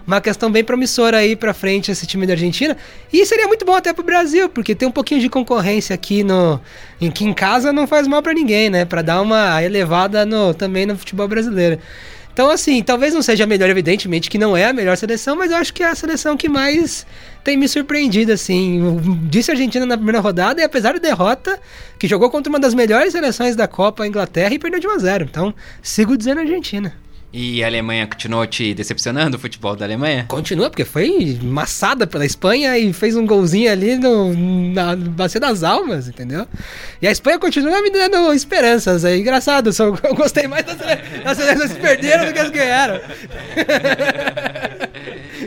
uma 0.06 0.20
questão 0.20 0.50
bem 0.50 0.64
promissora 0.64 1.18
aí 1.18 1.36
pra 1.36 1.54
frente 1.54 1.90
esse 1.90 2.06
time 2.06 2.26
da 2.26 2.32
Argentina. 2.32 2.76
E 3.12 3.24
seria 3.24 3.46
muito 3.46 3.64
bom 3.64 3.74
até 3.74 3.92
pro 3.92 4.04
Brasil, 4.04 4.48
porque 4.48 4.74
tem 4.74 4.88
um 4.88 4.92
pouquinho 4.92 5.20
de 5.20 5.28
concorrência 5.28 5.94
aqui 5.94 6.22
no. 6.22 6.60
Em 7.00 7.10
que 7.10 7.24
em 7.24 7.32
casa 7.32 7.72
não 7.72 7.86
faz 7.86 8.06
mal 8.06 8.22
para 8.22 8.34
ninguém, 8.34 8.70
né? 8.70 8.84
Pra 8.84 9.02
dar 9.02 9.20
uma 9.20 9.62
elevada 9.62 10.26
no, 10.26 10.52
também 10.54 10.86
no 10.86 10.96
futebol 10.96 11.28
brasileiro. 11.28 11.78
Então, 12.34 12.50
assim, 12.50 12.82
talvez 12.82 13.14
não 13.14 13.22
seja 13.22 13.44
a 13.44 13.46
melhor, 13.46 13.70
evidentemente, 13.70 14.28
que 14.28 14.36
não 14.36 14.56
é 14.56 14.64
a 14.64 14.72
melhor 14.72 14.96
seleção, 14.96 15.36
mas 15.36 15.52
eu 15.52 15.56
acho 15.56 15.72
que 15.72 15.84
é 15.84 15.86
a 15.86 15.94
seleção 15.94 16.36
que 16.36 16.48
mais 16.48 17.06
tem 17.44 17.56
me 17.56 17.68
surpreendido, 17.68 18.32
assim. 18.32 18.80
Disse 19.30 19.52
a 19.52 19.54
Argentina 19.54 19.86
na 19.86 19.96
primeira 19.96 20.18
rodada 20.18 20.60
e 20.60 20.64
apesar 20.64 20.94
da 20.94 20.98
derrota, 20.98 21.60
que 21.96 22.08
jogou 22.08 22.28
contra 22.28 22.50
uma 22.50 22.58
das 22.58 22.74
melhores 22.74 23.12
seleções 23.12 23.54
da 23.54 23.68
Copa, 23.68 24.02
a 24.02 24.08
Inglaterra, 24.08 24.52
e 24.52 24.58
perdeu 24.58 24.80
de 24.80 24.88
1 24.88 24.90
a 24.90 24.98
0 24.98 25.24
Então, 25.30 25.54
sigo 25.80 26.16
dizendo 26.16 26.40
Argentina. 26.40 26.92
E 27.36 27.64
a 27.64 27.66
Alemanha 27.66 28.06
continuou 28.06 28.46
te 28.46 28.72
decepcionando, 28.74 29.36
o 29.36 29.40
futebol 29.40 29.74
da 29.74 29.84
Alemanha? 29.84 30.24
Continua, 30.28 30.70
porque 30.70 30.84
foi 30.84 31.36
massada 31.42 32.06
pela 32.06 32.24
Espanha 32.24 32.78
e 32.78 32.92
fez 32.92 33.16
um 33.16 33.26
golzinho 33.26 33.72
ali 33.72 33.96
no, 33.96 34.32
na 34.72 34.94
Bacia 34.94 35.40
das 35.40 35.64
Almas, 35.64 36.06
entendeu? 36.06 36.46
E 37.02 37.08
a 37.08 37.10
Espanha 37.10 37.36
continua 37.40 37.82
me 37.82 37.90
dando 37.90 38.32
esperanças. 38.32 39.04
É 39.04 39.16
engraçado, 39.16 39.72
só, 39.72 39.86
eu 40.04 40.14
gostei 40.14 40.46
mais 40.46 40.64
das, 40.64 40.78
seleções 41.36 41.72
que 41.72 41.80
perderam 41.80 42.26
do 42.26 42.32
que 42.32 42.38
as 42.38 42.50
que 42.50 42.56
ganharam. 42.56 43.00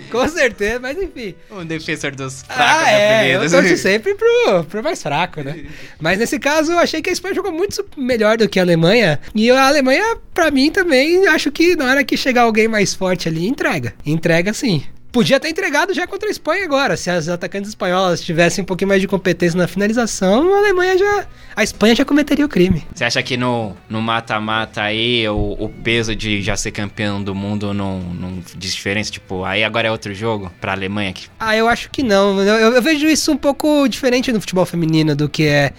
Com 0.12 0.28
certeza, 0.28 0.80
mas 0.80 0.98
enfim. 0.98 1.36
Um 1.52 1.66
defensor 1.66 2.16
dos 2.16 2.42
fracos. 2.42 2.66
Ah, 2.66 2.92
é, 2.92 3.36
eu 3.36 3.50
torço 3.50 3.76
sempre 3.78 4.16
pro, 4.16 4.64
pro 4.66 4.84
mais 4.84 5.02
fraco, 5.02 5.42
né? 5.42 5.66
Mas 6.00 6.18
nesse 6.20 6.40
caso, 6.40 6.72
eu 6.72 6.80
achei 6.80 7.02
que 7.02 7.10
a 7.10 7.14
Espanha 7.14 7.36
jogou 7.36 7.52
muito 7.52 7.84
melhor 7.98 8.38
do 8.38 8.48
que 8.48 8.60
a 8.60 8.64
Alemanha. 8.64 9.20
E 9.34 9.50
a 9.50 9.68
Alemanha, 9.68 10.18
pra 10.34 10.52
mim, 10.52 10.72
também, 10.72 11.28
acho 11.28 11.52
que 11.52 11.76
na 11.76 11.86
hora 11.86 12.04
que 12.04 12.16
chegar 12.16 12.44
alguém 12.44 12.68
mais 12.68 12.94
forte 12.94 13.28
ali, 13.28 13.48
entrega. 13.48 13.94
Entrega 14.06 14.54
sim. 14.54 14.84
Podia 15.18 15.40
ter 15.40 15.50
entregado 15.50 15.96
já 15.96 16.06
contra 16.06 16.30
a 16.30 16.32
Espanha 16.32 16.64
agora. 16.64 16.96
Se 16.96 17.10
as 17.10 17.28
atacantes 17.28 17.70
espanholas 17.70 18.22
tivessem 18.22 18.62
um 18.62 18.66
pouquinho 18.66 18.90
mais 18.90 19.02
de 19.02 19.08
competência 19.08 19.58
na 19.58 19.68
finalização, 19.68 20.54
a 20.54 20.60
Alemanha 20.60 20.96
já. 20.96 21.26
A 21.56 21.64
Espanha 21.64 21.96
já 21.96 22.06
cometeria 22.06 22.46
o 22.46 22.48
crime. 22.48 22.86
Você 22.94 23.04
acha 23.04 23.24
que 23.24 23.36
no 23.36 23.76
mata-mata 23.90 24.84
aí 24.84 25.28
o, 25.28 25.58
o, 25.58 25.70
peso 25.70 26.16
de 26.16 26.40
já 26.44 26.56
ser 26.56 26.70
campeão 26.70 27.24
do 27.24 27.34
mundo 27.34 27.74
não, 27.74 28.00
não 28.00 28.44
diz 28.56 28.76
diferença? 28.76 29.10
Tipo, 29.10 29.44
aí 29.44 29.64
agora 29.64 29.88
é 29.88 29.92
outro 29.92 30.14
jogo 30.14 30.52
pra 30.62 30.74
Alemanha 30.74 31.10
aqui? 31.10 31.26
Ah, 31.40 31.56
eu 31.56 31.68
acho 31.68 31.90
que 31.90 32.04
não. 32.04 32.40
Eu, 32.40 32.76
eu 32.76 32.82
vejo 32.84 33.08
isso 33.08 33.32
um 33.32 33.38
pouco 33.38 33.88
diferente 33.88 34.32
no 34.32 34.40
futebol 34.40 34.68
feminino 34.68 35.16
do 35.16 35.28
que 35.28 35.48
é 35.48 35.74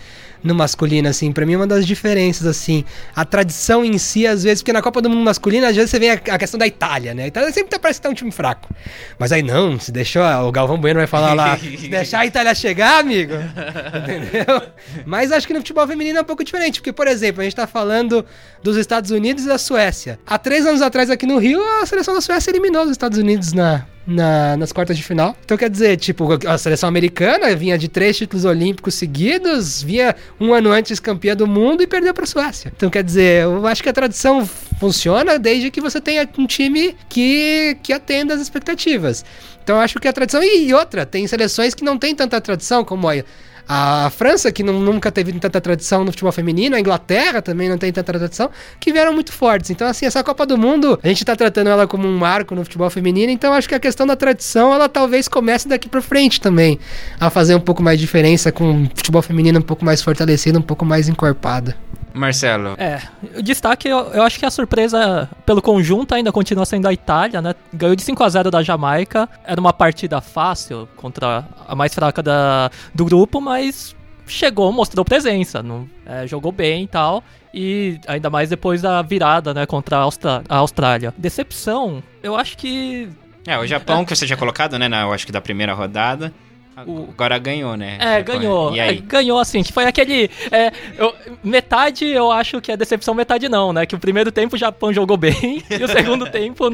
no 0.48 0.54
masculino, 0.54 1.08
assim. 1.08 1.30
Pra 1.30 1.46
mim 1.46 1.52
é 1.52 1.56
uma 1.56 1.66
das 1.66 1.86
diferenças, 1.86 2.46
assim. 2.46 2.84
A 3.14 3.24
tradição 3.24 3.84
em 3.84 3.96
si, 3.98 4.26
às 4.26 4.42
vezes, 4.42 4.62
porque 4.62 4.72
na 4.72 4.82
Copa 4.82 5.00
do 5.00 5.08
Mundo 5.08 5.22
masculino, 5.22 5.66
às 5.66 5.76
vezes 5.76 5.90
você 5.90 5.98
vê 5.98 6.10
a, 6.10 6.38
questão 6.38 6.58
da 6.58 6.66
Itália, 6.66 7.14
né? 7.14 7.24
A 7.24 7.26
Itália 7.28 7.52
sempre 7.52 7.78
parece 7.78 8.00
que 8.00 8.02
tá 8.02 8.10
um 8.10 8.14
time 8.14 8.32
fraco. 8.32 8.68
Mas 9.18 9.30
aí 9.30 9.42
não, 9.42 9.78
se 9.78 9.92
deixou, 9.92 10.22
o 10.22 10.50
Galvão 10.50 10.78
Bueno 10.78 10.98
vai 10.98 11.06
falar 11.06 11.34
lá, 11.34 11.56
se 11.58 11.88
deixar 11.88 12.20
a 12.20 12.26
Itália 12.26 12.54
chegar, 12.54 12.98
amigo. 12.98 13.34
Entendeu? 13.34 14.62
Mas 15.06 15.30
acho 15.30 15.46
que 15.46 15.52
no 15.52 15.60
futebol 15.60 15.86
feminino 15.86 16.18
é 16.18 16.22
um 16.22 16.24
pouco 16.24 16.42
diferente, 16.42 16.80
porque, 16.80 16.92
por 16.92 17.06
exemplo, 17.06 17.40
a 17.40 17.44
gente 17.44 17.54
tá 17.54 17.66
falando 17.66 18.24
dos 18.62 18.76
Estados 18.76 19.10
Unidos 19.10 19.44
e 19.44 19.48
da 19.48 19.58
Suécia. 19.58 20.18
Há 20.26 20.38
três 20.38 20.66
anos 20.66 20.82
atrás, 20.82 21.10
aqui 21.10 21.26
no 21.26 21.38
Rio, 21.38 21.62
a 21.82 21.86
seleção 21.86 22.14
da 22.14 22.20
Suécia 22.20 22.50
eliminou 22.50 22.84
os 22.84 22.90
Estados 22.90 23.18
Unidos 23.18 23.52
na, 23.52 23.86
na, 24.08 24.56
nas 24.56 24.72
quartas 24.72 24.96
de 24.96 25.02
final. 25.02 25.36
Então 25.44 25.56
quer 25.56 25.68
dizer, 25.68 25.96
tipo, 25.98 26.26
a 26.46 26.56
seleção 26.56 26.88
americana 26.88 27.54
vinha 27.54 27.76
de 27.76 27.88
três 27.88 28.16
títulos 28.16 28.44
olímpicos 28.44 28.94
seguidos, 28.94 29.82
vinha 29.82 30.16
um 30.40 30.54
ano 30.54 30.72
antes 30.72 30.98
campeã 30.98 31.36
do 31.36 31.46
mundo 31.46 31.82
e 31.82 31.86
perdeu 31.86 32.14
para 32.14 32.24
a 32.24 32.26
Suécia. 32.26 32.72
Então 32.74 32.88
quer 32.88 33.04
dizer, 33.04 33.42
eu 33.42 33.66
acho 33.66 33.82
que 33.82 33.88
a 33.88 33.92
tradição 33.92 34.48
funciona 34.80 35.38
desde 35.38 35.70
que 35.70 35.80
você 35.80 36.00
tenha 36.00 36.28
um 36.38 36.46
time 36.46 36.96
que, 37.08 37.76
que 37.82 37.92
atenda 37.92 38.34
às 38.34 38.40
expectativas. 38.40 39.24
Então 39.62 39.78
acho 39.78 39.98
que 39.98 40.08
a 40.08 40.12
tradição. 40.12 40.42
E 40.42 40.72
outra, 40.72 41.04
tem 41.04 41.26
seleções 41.26 41.74
que 41.74 41.84
não 41.84 41.98
tem 41.98 42.14
tanta 42.14 42.40
tradição, 42.40 42.82
como 42.82 43.06
a 43.06 43.22
A 43.68 44.10
França, 44.10 44.50
que 44.50 44.62
não- 44.62 44.80
nunca 44.80 45.12
teve 45.12 45.30
tanta 45.34 45.60
tradição 45.60 46.02
no 46.02 46.10
futebol 46.10 46.32
feminino, 46.32 46.74
a 46.74 46.80
Inglaterra 46.80 47.42
também 47.42 47.68
não 47.68 47.76
tem 47.76 47.92
tanta 47.92 48.12
tradição, 48.18 48.50
que 48.80 48.90
vieram 48.92 49.12
muito 49.12 49.30
fortes. 49.32 49.68
Então, 49.70 49.86
assim, 49.86 50.06
essa 50.06 50.24
Copa 50.24 50.46
do 50.46 50.56
Mundo, 50.56 50.98
a 51.02 51.08
gente 51.08 51.22
tá 51.24 51.36
tratando 51.36 51.68
ela 51.68 51.86
como 51.86 52.08
um 52.08 52.16
marco 52.16 52.54
no 52.54 52.64
futebol 52.64 52.88
feminino, 52.88 53.30
então 53.30 53.52
acho 53.52 53.68
que 53.68 53.74
a 53.74 53.80
questão 53.80 54.06
da 54.06 54.16
tradição, 54.16 54.72
ela 54.72 54.88
talvez 54.88 55.28
comece 55.28 55.68
daqui 55.68 55.88
pra 55.88 56.00
frente 56.00 56.40
também, 56.40 56.78
a 57.20 57.28
fazer 57.28 57.54
um 57.54 57.60
pouco 57.60 57.82
mais 57.82 57.98
de 57.98 58.06
diferença 58.06 58.50
com 58.50 58.84
o 58.84 58.90
futebol 58.94 59.20
feminino 59.20 59.58
um 59.58 59.62
pouco 59.62 59.84
mais 59.84 60.00
fortalecido, 60.00 60.58
um 60.58 60.62
pouco 60.62 60.86
mais 60.86 61.08
encorpado. 61.08 61.74
Marcelo, 62.14 62.74
É, 62.78 63.00
o 63.36 63.42
destaque 63.42 63.88
eu, 63.88 63.98
eu 64.12 64.22
acho 64.22 64.38
que 64.38 64.46
a 64.46 64.50
surpresa 64.50 65.28
pelo 65.46 65.60
conjunto 65.62 66.14
ainda 66.14 66.32
continua 66.32 66.64
sendo 66.66 66.86
a 66.88 66.92
Itália, 66.92 67.40
né? 67.42 67.54
Ganhou 67.72 67.94
de 67.94 68.02
5 68.02 68.22
a 68.24 68.28
0 68.28 68.50
da 68.50 68.62
Jamaica. 68.62 69.28
Era 69.44 69.60
uma 69.60 69.72
partida 69.72 70.20
fácil 70.20 70.88
contra 70.96 71.44
a 71.66 71.74
mais 71.74 71.94
fraca 71.94 72.22
da, 72.22 72.70
do 72.94 73.04
grupo, 73.04 73.40
mas 73.40 73.94
chegou, 74.26 74.70
mostrou 74.72 75.04
presença, 75.04 75.62
não, 75.62 75.88
é, 76.04 76.26
jogou 76.26 76.52
bem 76.52 76.84
e 76.84 76.88
tal. 76.88 77.22
E 77.54 77.98
ainda 78.06 78.28
mais 78.28 78.50
depois 78.50 78.82
da 78.82 79.00
virada, 79.00 79.54
né, 79.54 79.64
contra 79.64 79.96
a, 79.96 80.00
Austra- 80.00 80.42
a 80.48 80.56
Austrália. 80.56 81.14
Decepção, 81.16 82.02
eu 82.22 82.36
acho 82.36 82.56
que 82.58 83.08
é, 83.46 83.58
o 83.58 83.66
Japão 83.66 84.04
que 84.04 84.14
você 84.14 84.26
tinha 84.26 84.36
colocado, 84.36 84.78
né, 84.78 84.88
na, 84.88 85.02
eu 85.02 85.12
acho 85.12 85.24
que 85.24 85.32
da 85.32 85.40
primeira 85.40 85.72
rodada, 85.72 86.32
agora 86.80 87.38
ganhou, 87.38 87.76
né? 87.76 87.96
É, 88.00 88.22
ganhou. 88.22 88.74
E 88.74 88.80
É, 88.80 88.94
ganhou, 88.94 89.38
assim, 89.38 89.62
que 89.62 89.72
foi 89.72 89.84
aquele. 89.84 90.30
é, 90.50 90.72
eu- 90.96 91.14
metade 91.42 92.06
eu 92.06 92.30
acho 92.30 92.60
que 92.60 92.70
é 92.72 92.76
decepção, 92.76 93.14
metade 93.14 93.48
não, 93.48 93.72
né? 93.72 93.86
Que 93.86 93.94
o 93.94 93.98
primeiro 93.98 94.30
tempo 94.32 94.56
o 94.56 94.58
Japão 94.58 94.92
jogou 94.92 95.16
bem 95.18 95.62
e 95.70 95.82
o 95.82 95.88
segundo 95.88 96.26
tempo 96.30 96.70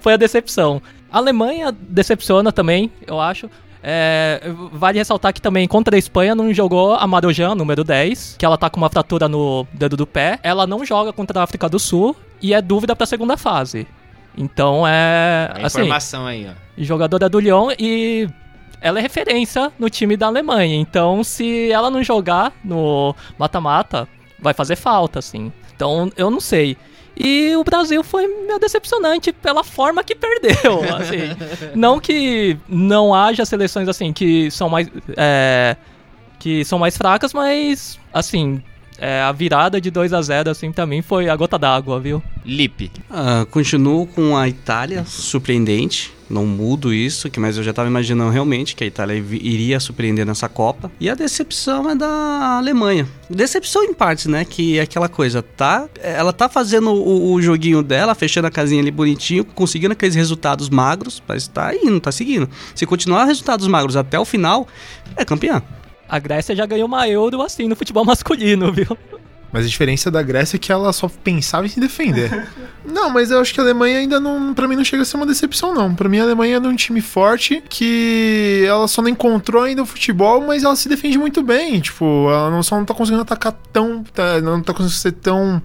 foi 0.00 0.14
a 0.14 0.16
decepção. 0.16 0.80
A 1.10 1.18
Alemanha 1.18 1.72
decepciona 1.72 2.50
também, 2.52 2.90
eu 3.06 3.20
acho. 3.20 3.50
É, 3.84 4.40
vale 4.72 4.98
ressaltar 4.98 5.32
que 5.32 5.42
também 5.42 5.66
contra 5.66 5.96
a 5.96 5.98
Espanha 5.98 6.34
não 6.36 6.54
jogou 6.54 6.94
a 6.94 7.04
Marojan, 7.06 7.54
número 7.56 7.82
10, 7.82 8.36
que 8.38 8.44
ela 8.44 8.56
tá 8.56 8.70
com 8.70 8.76
uma 8.78 8.88
fratura 8.88 9.28
no 9.28 9.66
dedo 9.72 9.96
do 9.96 10.06
pé. 10.06 10.38
Ela 10.42 10.66
não 10.68 10.84
joga 10.84 11.12
contra 11.12 11.40
a 11.40 11.42
África 11.42 11.68
do 11.68 11.80
Sul 11.80 12.14
e 12.40 12.54
é 12.54 12.62
dúvida 12.62 12.94
pra 12.94 13.04
segunda 13.06 13.36
fase. 13.36 13.86
Então 14.38 14.86
é. 14.86 15.50
A 15.52 15.66
assim, 15.66 15.80
informação 15.80 16.26
aí, 16.26 16.48
ó. 16.48 16.52
jogadora 16.78 17.28
do 17.28 17.38
Lyon 17.40 17.70
e 17.78 18.28
ela 18.82 18.98
é 18.98 19.02
referência 19.02 19.72
no 19.78 19.88
time 19.88 20.16
da 20.16 20.26
Alemanha. 20.26 20.74
Então, 20.76 21.22
se 21.22 21.70
ela 21.70 21.90
não 21.90 22.02
jogar 22.02 22.52
no 22.64 23.14
mata-mata, 23.38 24.08
vai 24.38 24.52
fazer 24.52 24.76
falta, 24.76 25.20
assim. 25.20 25.52
Então, 25.74 26.10
eu 26.16 26.30
não 26.30 26.40
sei. 26.40 26.76
E 27.16 27.54
o 27.56 27.62
Brasil 27.62 28.02
foi 28.02 28.26
meio 28.26 28.58
decepcionante 28.58 29.32
pela 29.32 29.62
forma 29.62 30.02
que 30.02 30.14
perdeu. 30.14 30.82
assim. 30.96 31.36
não 31.74 32.00
que 32.00 32.58
não 32.68 33.14
haja 33.14 33.44
seleções 33.44 33.88
assim 33.88 34.12
que 34.12 34.50
são 34.50 34.68
mais 34.68 34.88
é, 35.16 35.76
que 36.38 36.64
são 36.64 36.78
mais 36.78 36.96
fracas, 36.96 37.32
mas 37.32 37.98
assim 38.12 38.62
é, 39.02 39.20
a 39.20 39.32
virada 39.32 39.80
de 39.80 39.90
2 39.90 40.12
a 40.12 40.22
0 40.22 40.48
assim 40.48 40.70
também 40.70 41.02
foi 41.02 41.28
a 41.28 41.34
gota 41.34 41.58
d'água, 41.58 41.98
viu? 41.98 42.22
Lipe. 42.44 42.88
Ah, 43.10 43.44
continuo 43.50 44.06
com 44.06 44.36
a 44.36 44.48
Itália, 44.48 45.04
surpreendente. 45.04 46.14
Não 46.30 46.46
mudo 46.46 46.94
isso, 46.94 47.28
que 47.28 47.40
mas 47.40 47.56
eu 47.56 47.64
já 47.64 47.70
estava 47.70 47.88
imaginando 47.88 48.30
realmente 48.30 48.76
que 48.76 48.84
a 48.84 48.86
Itália 48.86 49.16
iria 49.16 49.80
surpreender 49.80 50.24
nessa 50.24 50.48
Copa. 50.48 50.90
E 51.00 51.10
a 51.10 51.16
decepção 51.16 51.90
é 51.90 51.96
da 51.96 52.58
Alemanha. 52.58 53.08
Decepção 53.28 53.82
em 53.82 53.92
partes, 53.92 54.26
né? 54.26 54.44
Que 54.44 54.78
é 54.78 54.82
aquela 54.82 55.08
coisa, 55.08 55.42
tá? 55.42 55.88
Ela 56.00 56.32
tá 56.32 56.48
fazendo 56.48 56.92
o, 56.92 57.34
o 57.34 57.42
joguinho 57.42 57.82
dela, 57.82 58.14
fechando 58.14 58.46
a 58.46 58.52
casinha 58.52 58.80
ali 58.80 58.92
bonitinho, 58.92 59.44
conseguindo 59.44 59.92
aqueles 59.94 60.14
resultados 60.14 60.70
magros, 60.70 61.20
mas 61.26 61.48
tá 61.48 61.74
indo, 61.74 61.98
tá 61.98 62.12
seguindo. 62.12 62.48
Se 62.72 62.86
continuar 62.86 63.24
resultados 63.24 63.66
magros 63.66 63.96
até 63.96 64.18
o 64.18 64.24
final, 64.24 64.68
é 65.16 65.24
campeã. 65.24 65.60
A 66.12 66.18
Grécia 66.18 66.54
já 66.54 66.66
ganhou 66.66 66.86
uma 66.86 67.08
Euro 67.08 67.40
assim 67.40 67.66
no 67.66 67.74
futebol 67.74 68.04
masculino, 68.04 68.70
viu? 68.74 68.98
Mas 69.50 69.64
a 69.64 69.68
diferença 69.68 70.10
da 70.10 70.22
Grécia 70.22 70.56
é 70.56 70.58
que 70.58 70.70
ela 70.70 70.92
só 70.92 71.08
pensava 71.08 71.64
em 71.64 71.70
se 71.70 71.80
defender. 71.80 72.48
não, 72.84 73.08
mas 73.08 73.30
eu 73.30 73.40
acho 73.40 73.52
que 73.54 73.60
a 73.60 73.62
Alemanha 73.62 73.98
ainda 73.98 74.20
não. 74.20 74.52
Pra 74.52 74.68
mim 74.68 74.76
não 74.76 74.84
chega 74.84 75.02
a 75.02 75.06
ser 75.06 75.16
uma 75.16 75.24
decepção, 75.26 75.74
não. 75.74 75.94
Pra 75.94 76.10
mim 76.10 76.18
a 76.18 76.22
Alemanha 76.24 76.56
é 76.56 76.60
um 76.60 76.76
time 76.76 77.00
forte 77.00 77.62
que 77.66 78.62
ela 78.68 78.86
só 78.88 79.00
não 79.00 79.08
encontrou 79.08 79.62
ainda 79.62 79.82
o 79.82 79.86
futebol, 79.86 80.42
mas 80.42 80.64
ela 80.64 80.76
se 80.76 80.86
defende 80.86 81.16
muito 81.16 81.42
bem. 81.42 81.80
Tipo, 81.80 82.28
ela 82.30 82.50
não, 82.50 82.62
só 82.62 82.76
não 82.76 82.84
tá 82.84 82.92
conseguindo 82.92 83.22
atacar 83.22 83.52
tão. 83.72 84.02
tá- 84.04 84.38
não 84.42 84.62
tá 84.62 84.72
conseguindo 84.74 84.98
ser 85.00 85.12
tão. 85.12 85.62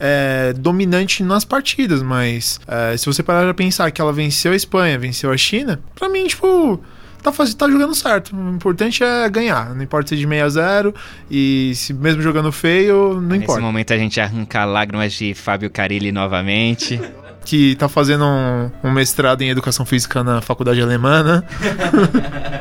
é, 0.00 0.52
dominante 0.54 1.22
nas 1.22 1.44
partidas, 1.44 2.02
mas 2.02 2.58
é, 2.66 2.96
se 2.96 3.06
você 3.06 3.22
parar 3.22 3.44
pra 3.44 3.54
pensar 3.54 3.90
que 3.90 4.00
ela 4.00 4.12
venceu 4.12 4.52
a 4.52 4.56
Espanha, 4.56 4.98
venceu 4.98 5.30
a 5.30 5.36
China, 5.36 5.80
pra 5.94 6.08
mim, 6.08 6.26
tipo, 6.26 6.82
tá, 7.22 7.32
faz, 7.32 7.54
tá 7.54 7.68
jogando 7.70 7.94
certo. 7.94 8.36
O 8.36 8.50
importante 8.50 9.02
é 9.02 9.28
ganhar. 9.30 9.74
Não 9.74 9.82
importa 9.82 10.08
se 10.08 10.14
é 10.14 10.18
de 10.18 10.26
6 10.28 10.42
a 10.42 10.48
0 10.48 10.94
e 11.30 11.72
se 11.74 11.94
mesmo 11.94 12.20
jogando 12.20 12.50
feio, 12.52 13.14
não 13.14 13.20
Nesse 13.22 13.44
importa. 13.44 13.62
momento 13.62 13.92
a 13.92 13.96
gente 13.98 14.20
arranca 14.20 14.64
lágrimas 14.64 15.12
de 15.12 15.32
Fábio 15.34 15.70
Carilli 15.70 16.12
novamente. 16.12 17.00
Que 17.44 17.74
tá 17.74 17.88
fazendo 17.88 18.24
um, 18.24 18.70
um 18.84 18.90
mestrado 18.92 19.42
em 19.42 19.50
educação 19.50 19.84
física 19.84 20.22
na 20.22 20.40
faculdade 20.40 20.80
alemã, 20.80 21.24
né? 21.24 21.42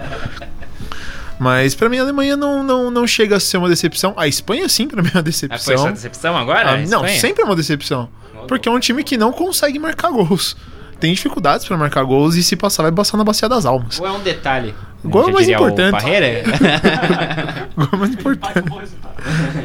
Mas 1.39 1.73
pra 1.75 1.89
mim 1.89 1.97
a 1.97 2.01
Alemanha 2.01 2.35
não, 2.37 2.63
não, 2.63 2.91
não 2.91 3.05
chega 3.07 3.35
a 3.37 3.39
ser 3.39 3.57
uma 3.57 3.69
decepção. 3.69 4.13
A 4.17 4.27
Espanha 4.27 4.67
sim, 4.69 4.87
pra 4.87 5.01
mim 5.01 5.09
é 5.09 5.17
uma 5.17 5.19
Ah, 5.19 5.23
foi 5.23 5.31
decepção. 5.31 5.77
sua 5.77 5.91
decepção 5.91 6.37
agora? 6.37 6.71
Ah, 6.71 6.77
não, 6.87 7.07
sempre 7.07 7.43
é 7.43 7.45
uma 7.45 7.55
decepção. 7.55 8.09
Porque 8.47 8.67
é 8.67 8.71
um 8.71 8.79
time 8.79 9.03
que 9.03 9.17
não 9.17 9.31
consegue 9.31 9.77
marcar 9.77 10.09
gols. 10.11 10.57
Tem 11.01 11.11
dificuldades 11.13 11.65
pra 11.65 11.75
marcar 11.75 12.03
gols 12.03 12.35
e 12.35 12.43
se 12.43 12.55
passar, 12.55 12.83
vai 12.83 12.91
passar 12.91 13.17
na 13.17 13.23
bacia 13.23 13.49
das 13.49 13.65
almas. 13.65 13.99
Ou 13.99 14.05
é 14.05 14.11
um 14.11 14.19
detalhe? 14.19 14.75
Gol 15.03 15.29
é 15.29 15.31
mais 15.31 15.49
importante. 15.49 16.03
Gol 17.75 17.89
é 17.91 17.97
mais 17.97 18.13
importante. 18.13 18.69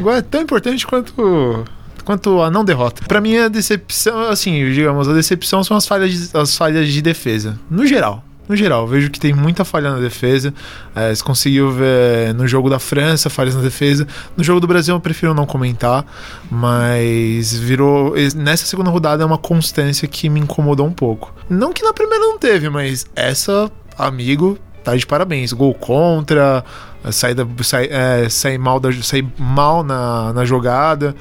Gol 0.00 0.14
é 0.14 0.22
tão 0.22 0.40
importante 0.40 0.86
quanto 0.86 1.64
quanto 2.06 2.40
a 2.40 2.50
não 2.50 2.64
derrota. 2.64 3.02
Pra 3.06 3.20
mim 3.20 3.36
a 3.36 3.48
decepção, 3.48 4.28
assim, 4.30 4.72
digamos, 4.72 5.08
a 5.08 5.12
decepção 5.12 5.62
são 5.62 5.76
as 5.76 5.86
falhas 5.86 6.10
de, 6.10 6.36
as 6.38 6.56
falhas 6.56 6.88
de 6.88 7.02
defesa, 7.02 7.58
no 7.68 7.86
geral. 7.86 8.24
No 8.48 8.54
geral, 8.54 8.86
vejo 8.86 9.10
que 9.10 9.18
tem 9.18 9.32
muita 9.32 9.64
falha 9.64 9.90
na 9.90 9.98
defesa. 9.98 10.54
É, 10.94 11.14
você 11.14 11.22
conseguiu 11.22 11.72
ver 11.72 12.32
no 12.34 12.46
jogo 12.46 12.70
da 12.70 12.78
França 12.78 13.28
falhas 13.28 13.54
na 13.54 13.62
defesa. 13.62 14.06
No 14.36 14.44
jogo 14.44 14.60
do 14.60 14.66
Brasil 14.66 14.94
eu 14.94 15.00
prefiro 15.00 15.34
não 15.34 15.46
comentar, 15.46 16.04
mas 16.50 17.56
virou. 17.56 18.14
Nessa 18.36 18.66
segunda 18.66 18.90
rodada 18.90 19.22
é 19.22 19.26
uma 19.26 19.38
constância 19.38 20.06
que 20.06 20.28
me 20.28 20.40
incomodou 20.40 20.86
um 20.86 20.92
pouco. 20.92 21.34
Não 21.50 21.72
que 21.72 21.82
na 21.82 21.92
primeira 21.92 22.24
não 22.24 22.38
teve, 22.38 22.68
mas 22.68 23.04
essa, 23.16 23.70
amigo, 23.98 24.58
tá 24.84 24.94
de 24.94 25.06
parabéns. 25.06 25.52
Gol 25.52 25.74
contra, 25.74 26.64
a 27.02 27.12
saída, 27.12 27.46
sai, 27.62 27.88
é, 27.90 28.28
sair 28.28 28.58
mal, 28.58 28.78
da, 28.78 28.92
sair 28.92 29.26
mal 29.36 29.82
na, 29.82 30.32
na 30.32 30.44
jogada. 30.44 31.14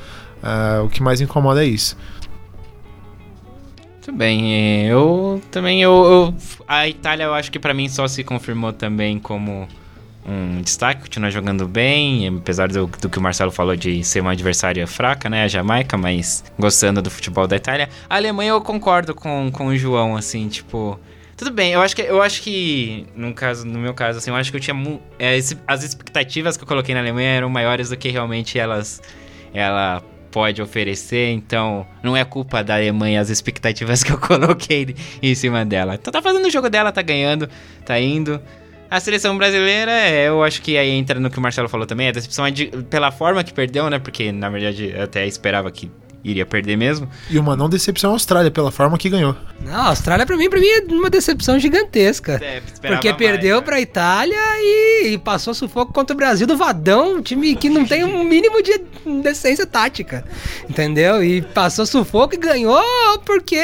É, 0.43 0.79
o 0.81 0.89
que 0.89 1.01
mais 1.01 1.21
incomoda 1.21 1.63
é 1.63 1.67
isso. 1.67 1.97
Muito 4.07 4.19
bem, 4.19 4.85
eu 4.85 5.41
também 5.49 5.81
eu, 5.81 5.91
eu- 5.91 6.35
a 6.67 6.87
Itália 6.87 7.23
eu 7.23 7.33
acho 7.33 7.51
que 7.51 7.57
pra 7.57 7.73
mim 7.73 7.89
só 7.89 8.07
se 8.07 8.23
confirmou 8.23 8.71
também 8.71 9.17
como 9.17 9.67
um 10.23 10.61
destaque, 10.61 11.01
continua 11.01 11.31
jogando 11.31 11.67
bem, 11.67 12.27
apesar 12.27 12.67
do, 12.67 12.85
do 12.85 13.09
que 13.09 13.17
o 13.17 13.21
Marcelo 13.21 13.49
falou 13.49 13.75
de 13.75 14.03
ser 14.03 14.19
uma 14.21 14.33
adversária 14.33 14.85
fraca, 14.85 15.27
né, 15.27 15.43
a 15.43 15.47
Jamaica, 15.47 15.97
mas 15.97 16.43
gostando 16.57 17.01
do 17.01 17.09
futebol 17.09 17.47
da 17.47 17.55
Itália. 17.55 17.89
A 18.07 18.15
Alemanha 18.17 18.51
eu 18.51 18.61
concordo 18.61 19.15
com, 19.15 19.49
com 19.51 19.67
o 19.67 19.75
João, 19.75 20.15
assim, 20.15 20.49
tipo, 20.49 20.99
tudo 21.35 21.49
bem, 21.49 21.71
eu 21.71 21.81
acho 21.81 21.95
que 21.95 22.03
eu 22.03 22.21
acho 22.21 22.43
que 22.43 23.07
no 23.15 23.33
caso, 23.33 23.65
no 23.65 23.79
meu 23.79 23.95
caso 23.95 24.19
assim, 24.19 24.29
eu 24.29 24.35
acho 24.35 24.51
que 24.51 24.57
eu 24.57 24.61
tinha 24.61 24.77
é, 25.17 25.35
as 25.65 25.83
expectativas 25.83 26.55
que 26.57 26.63
eu 26.63 26.67
coloquei 26.67 26.93
na 26.93 27.01
Alemanha 27.01 27.29
eram 27.37 27.49
maiores 27.49 27.89
do 27.89 27.97
que 27.97 28.09
realmente 28.09 28.59
elas 28.59 29.01
ela 29.51 30.03
pode 30.35 30.61
oferecer, 30.61 31.29
então 31.31 31.87
não 32.03 32.17
é 32.17 32.25
culpa 32.25 32.61
da 32.61 32.75
Alemanha 32.75 33.21
as 33.21 33.29
expectativas 33.29 34.03
que 34.03 34.11
eu 34.11 34.17
coloquei 34.17 34.93
em 35.23 35.33
cima 35.33 35.63
dela. 35.63 35.95
Então 35.95 36.11
tá 36.11 36.21
fazendo 36.21 36.45
o 36.45 36.51
jogo 36.51 36.69
dela, 36.69 36.91
tá 36.91 37.01
ganhando, 37.01 37.47
tá 37.85 37.97
indo. 37.97 38.41
A 38.91 38.99
seleção 38.99 39.37
brasileira, 39.37 39.91
é, 39.93 40.27
eu 40.27 40.43
acho 40.43 40.61
que 40.61 40.77
aí 40.77 40.89
entra 40.89 41.21
no 41.21 41.29
que 41.29 41.39
o 41.39 41.41
Marcelo 41.41 41.69
falou 41.69 41.87
também, 41.87 42.09
a 42.09 42.11
decepção 42.11 42.45
é 42.45 42.51
de- 42.51 42.67
pela 42.89 43.11
forma 43.11 43.45
que 43.45 43.53
perdeu, 43.53 43.89
né? 43.89 43.97
Porque 43.97 44.29
na 44.33 44.49
verdade 44.49 44.93
eu 44.93 45.03
até 45.03 45.25
esperava 45.25 45.71
que 45.71 45.89
iria 46.25 46.45
perder 46.45 46.75
mesmo. 46.75 47.07
E 47.29 47.37
uma 47.37 47.55
não 47.55 47.69
decepção 47.69 48.09
a 48.09 48.13
Austrália, 48.13 48.49
pela 48.49 48.71
forma 48.71 48.97
que 48.97 49.09
ganhou. 49.09 49.35
Não, 49.61 49.73
a 49.73 49.87
Austrália 49.89 50.25
pra 50.25 50.35
mim, 50.35 50.49
pra 50.49 50.59
mim 50.59 50.67
é 50.67 50.81
uma 50.89 51.09
decepção 51.09 51.59
gigantesca. 51.59 52.39
É, 52.43 52.61
Porque 52.81 53.09
mais, 53.09 53.17
perdeu 53.17 53.57
né? 53.57 53.61
pra 53.61 53.79
Itália 53.79 54.37
e, 54.57 55.13
e 55.13 55.17
passou 55.19 55.53
sufoco 55.53 55.93
contra 55.93 56.13
o 56.13 56.17
Brasil 56.17 56.47
do 56.47 56.57
Vadão, 56.57 57.17
um 57.17 57.21
time 57.21 57.55
que 57.55 57.69
não 57.69 57.85
tem 57.85 58.03
um 58.03 58.23
mínimo 58.23 58.61
de 58.63 58.81
decência 59.21 59.65
tática. 59.65 60.25
Entendeu? 60.67 61.23
E 61.23 61.41
passou 61.41 61.85
sufoco 61.85 62.33
e 62.33 62.37
ganhou 62.37 62.83
porque 63.23 63.63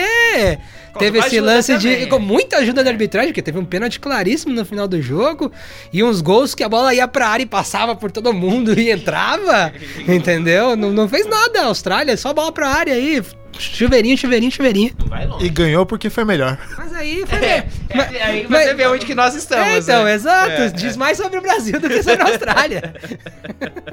teve 0.97 1.19
esse 1.19 1.39
lance 1.39 1.77
de. 1.77 2.07
Com 2.07 2.19
muita 2.19 2.57
ajuda 2.57 2.83
da 2.83 2.89
arbitragem, 2.89 3.29
porque 3.29 3.41
teve 3.41 3.57
um 3.57 3.65
pênalti 3.65 3.99
claríssimo 3.99 4.53
no 4.53 4.65
final 4.65 4.87
do 4.87 5.01
jogo. 5.01 5.51
E 5.91 6.03
uns 6.03 6.21
gols 6.21 6.55
que 6.55 6.63
a 6.63 6.69
bola 6.69 6.93
ia 6.93 7.07
pra 7.07 7.27
área 7.27 7.43
e 7.43 7.47
passava 7.47 7.95
por 7.95 8.11
todo 8.11 8.33
mundo 8.33 8.73
e 8.79 8.91
entrava. 8.91 9.73
entendeu? 10.07 10.75
Não, 10.75 10.91
não 10.91 11.07
fez 11.07 11.25
nada 11.27 11.61
a 11.61 11.65
Austrália, 11.65 12.15
só 12.17 12.33
bola 12.33 12.51
pra 12.51 12.69
área 12.69 12.93
aí. 12.93 13.21
Chuveirinho, 13.57 14.17
chuveirinho, 14.17 14.51
chuveirinho. 14.51 14.91
Vai 15.05 15.25
longe. 15.25 15.45
E 15.45 15.49
ganhou 15.49 15.85
porque 15.85 16.09
foi 16.09 16.23
melhor. 16.25 16.57
Mas 16.77 16.93
aí 16.93 17.23
foi. 17.27 17.37
É, 17.39 17.67
mas- 17.93 18.13
é, 18.13 18.23
aí 18.23 18.45
mas- 18.49 18.65
você 18.65 18.73
vê 18.73 18.87
onde 18.87 19.05
que 19.05 19.15
nós 19.15 19.35
estamos. 19.35 19.67
É, 19.67 19.77
então, 19.79 20.03
né? 20.03 20.13
exato. 20.13 20.51
É, 20.51 20.69
Diz 20.69 20.97
mais 20.97 21.17
sobre 21.17 21.37
o 21.37 21.41
Brasil 21.41 21.79
do 21.79 21.87
que 21.87 22.01
sobre 22.03 22.21
a 22.21 22.25
Austrália. 22.27 22.93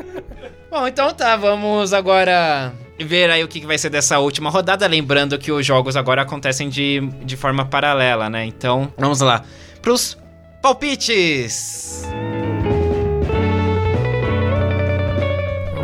Bom, 0.71 0.87
então 0.87 1.13
tá, 1.15 1.37
vamos 1.37 1.93
agora 1.95 2.73
ver 3.01 3.31
aí 3.31 3.43
o 3.43 3.49
que 3.49 3.61
que 3.61 3.67
vai 3.67 3.79
ser 3.79 3.89
dessa 3.91 4.19
última 4.19 4.51
rodada. 4.51 4.87
Lembrando 4.87 5.39
que 5.39 5.51
os 5.51 5.65
jogos 5.65 5.97
agora 5.97 6.23
acontecem 6.23 6.69
de, 6.69 7.01
de 7.25 7.37
forma 7.37 7.65
paralela, 7.65 8.29
né? 8.29 8.45
Então, 8.45 8.93
vamos 8.99 9.21
lá. 9.21 9.43
Pros 9.81 10.19
palpites! 10.61 12.03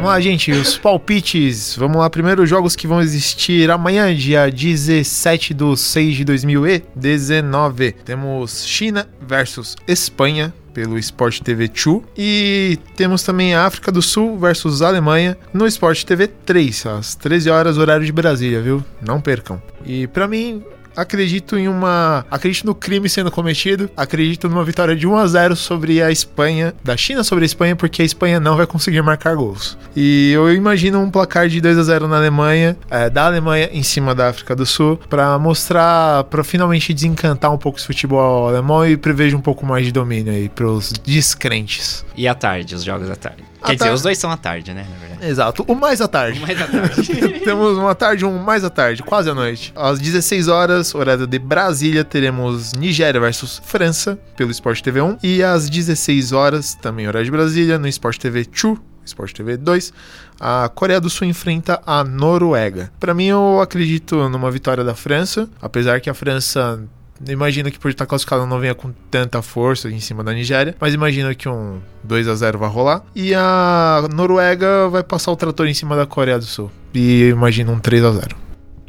Vamos 0.05 0.17
lá, 0.17 0.21
gente, 0.21 0.53
os 0.53 0.77
palpites. 0.77 1.77
Vamos 1.79 1.97
lá, 1.97 2.11
primeiro 2.11 2.43
os 2.43 2.51
jogos 2.51 2.77
que 2.77 2.87
vão 2.87 3.01
existir 3.01 3.71
amanhã, 3.71 4.15
dia 4.15 4.51
17 4.51 5.55
de 5.55 5.77
6 5.79 6.17
de 6.17 6.25
2019. 6.27 7.93
Temos 8.05 8.67
China 8.67 9.09
versus 9.27 9.75
Espanha 9.89 10.53
pelo 10.75 10.99
Sport 10.99 11.41
TV 11.41 11.69
2 11.69 12.03
e 12.19 12.79
temos 12.95 13.23
também 13.23 13.55
a 13.55 13.65
África 13.65 13.91
do 13.91 14.03
Sul 14.03 14.39
versus 14.39 14.83
Alemanha 14.83 15.39
no 15.55 15.67
Sport 15.67 16.05
TV 16.05 16.27
3, 16.27 16.85
às 16.85 17.15
13 17.15 17.49
horas 17.49 17.79
horário 17.79 18.05
de 18.05 18.13
Brasília, 18.13 18.61
viu? 18.61 18.85
Não 19.01 19.23
percam. 19.23 19.63
E 19.87 20.07
pra 20.09 20.29
mim, 20.29 20.63
acredito 20.97 21.57
em 21.57 21.69
uma. 21.69 22.25
Acredito 22.31 22.67
no 22.67 22.75
crime 22.75 23.09
sendo 23.09 23.31
cometido. 23.31 23.91
Acredito 23.97 24.49
numa 24.49 24.65
vitória 24.65 24.97
de 24.97 25.07
1 25.07 25.17
a 25.17 25.27
0 25.27 25.57
sobre 25.57 26.03
a 26.03 26.11
Espanha, 26.11 26.75
da 26.83 26.97
China 26.97 27.25
sobre 27.25 27.45
a 27.45 27.47
Espanha, 27.47 27.77
porque 27.77 28.03
a 28.03 28.05
Espanha 28.05 28.41
não 28.41 28.57
vai 28.57 28.67
conseguir 28.67 29.03
marcar 29.03 29.35
gols. 29.35 29.77
E 29.97 30.33
eu 30.33 30.53
imagino 30.53 31.01
um 31.01 31.11
placar 31.11 31.49
de 31.49 31.61
2 31.61 31.79
a 31.79 31.83
0 31.83 32.09
na 32.09 32.17
Alemanha, 32.17 32.77
é, 32.91 33.09
da 33.09 33.27
Alemanha 33.27 33.69
em 33.73 33.83
cima 33.83 34.15
da 34.15 34.29
África 34.29 34.55
do 34.55 34.67
Sul, 34.67 34.99
pra 35.09 35.39
mostrar, 35.39 36.25
pra 36.25 36.43
finalmente 36.45 36.93
desencantar 36.93 37.53
um 37.53 37.59
pouco 37.59 37.79
esse 37.79 37.87
futebol 37.87 38.49
alemão 38.49 38.87
e 38.87 38.97
prevejo 38.97 39.37
um 39.37 39.41
pouco 39.41 39.67
mais 39.67 39.85
de 39.85 39.93
domínio 39.93 40.33
aí 40.33 40.49
pros 40.49 40.93
descrentes. 40.93 42.05
E 42.17 42.27
à 42.29 42.35
tarde, 42.35 42.75
os 42.75 42.85
jogos 42.85 43.11
à 43.11 43.17
tarde. 43.17 43.54
Quer 43.65 43.77
dizer, 43.77 43.93
os 43.93 44.03
dois 44.03 44.19
são 44.19 44.31
à 44.31 44.37
tarde, 44.37 44.73
né? 44.75 44.87
Na 44.89 44.97
verdade. 44.97 45.31
Exato, 45.31 45.65
o 45.67 45.75
mais 45.75 46.01
à 46.01 46.09
tarde. 46.09 46.41
Mais 46.41 46.61
à 46.61 46.67
tarde. 46.67 47.41
Temos 47.45 47.79
uma 47.79 47.95
tarde, 47.95 48.25
um 48.25 48.39
mais 48.39 48.65
à 48.65 48.71
tarde, 48.71 49.03
quase 49.03 49.31
à 49.31 49.35
noite. 49.35 49.73
Às 49.75 49.99
16 49.99 50.49
horas, 50.49 50.95
horário 50.95 51.27
de 51.27 51.39
Brasília, 51.39 52.05
teremos 52.05 52.73
Nigéria 52.75 53.21
versus 53.21 53.61
França 53.65 54.19
pelo 54.37 54.51
Sport 54.51 54.81
TV 54.83 55.01
1. 55.01 55.19
E 55.23 55.43
às 55.43 55.69
16 55.71 56.33
horas, 56.33 56.75
também 56.75 57.09
horário 57.09 57.25
de 57.25 57.31
Brasília, 57.31 57.79
no 57.79 57.89
Sport 57.89 58.19
TV 58.19 58.45
2. 58.45 58.79
Sport 59.05 59.33
TV 59.35 59.57
2, 59.57 59.93
a 60.41 60.71
Coreia 60.75 61.01
do 61.01 61.11
Sul 61.11 61.27
enfrenta 61.27 61.81
a 61.87 62.03
Noruega. 62.03 62.91
Pra 62.99 63.12
mim, 63.12 63.27
eu 63.27 63.61
acredito 63.61 64.29
numa 64.29 64.51
vitória 64.51 64.83
da 64.83 64.95
França, 64.95 65.49
apesar 65.61 66.01
que 66.01 66.09
a 66.09 66.15
França 66.15 66.83
Imagino 67.29 67.70
que 67.70 67.79
por 67.79 67.91
estar 67.91 68.07
classificado 68.07 68.47
não 68.47 68.59
venha 68.59 68.75
com 68.75 68.93
tanta 69.11 69.41
força 69.43 69.89
em 69.89 70.01
cima 70.01 70.22
da 70.22 70.33
Nigéria, 70.33 70.75
mas 70.79 70.93
imagino 70.95 71.35
que 71.35 71.49
um 71.49 71.81
2 72.03 72.29
a 72.29 72.35
0 72.35 72.59
vai 72.59 72.68
rolar. 72.68 73.03
E 73.14 73.35
a 73.35 74.07
Noruega 74.12 74.89
vai 74.89 75.03
passar 75.03 75.33
o 75.33 75.37
trator 75.37 75.66
em 75.66 75.75
cima 75.75 75.97
da 75.97 76.07
Coreia 76.07 76.39
do 76.39 76.45
Sul. 76.45 76.70
E 76.93 77.29
imagino 77.29 77.72
um 77.72 77.79
3 77.79 78.05
a 78.05 78.11
0 78.12 78.37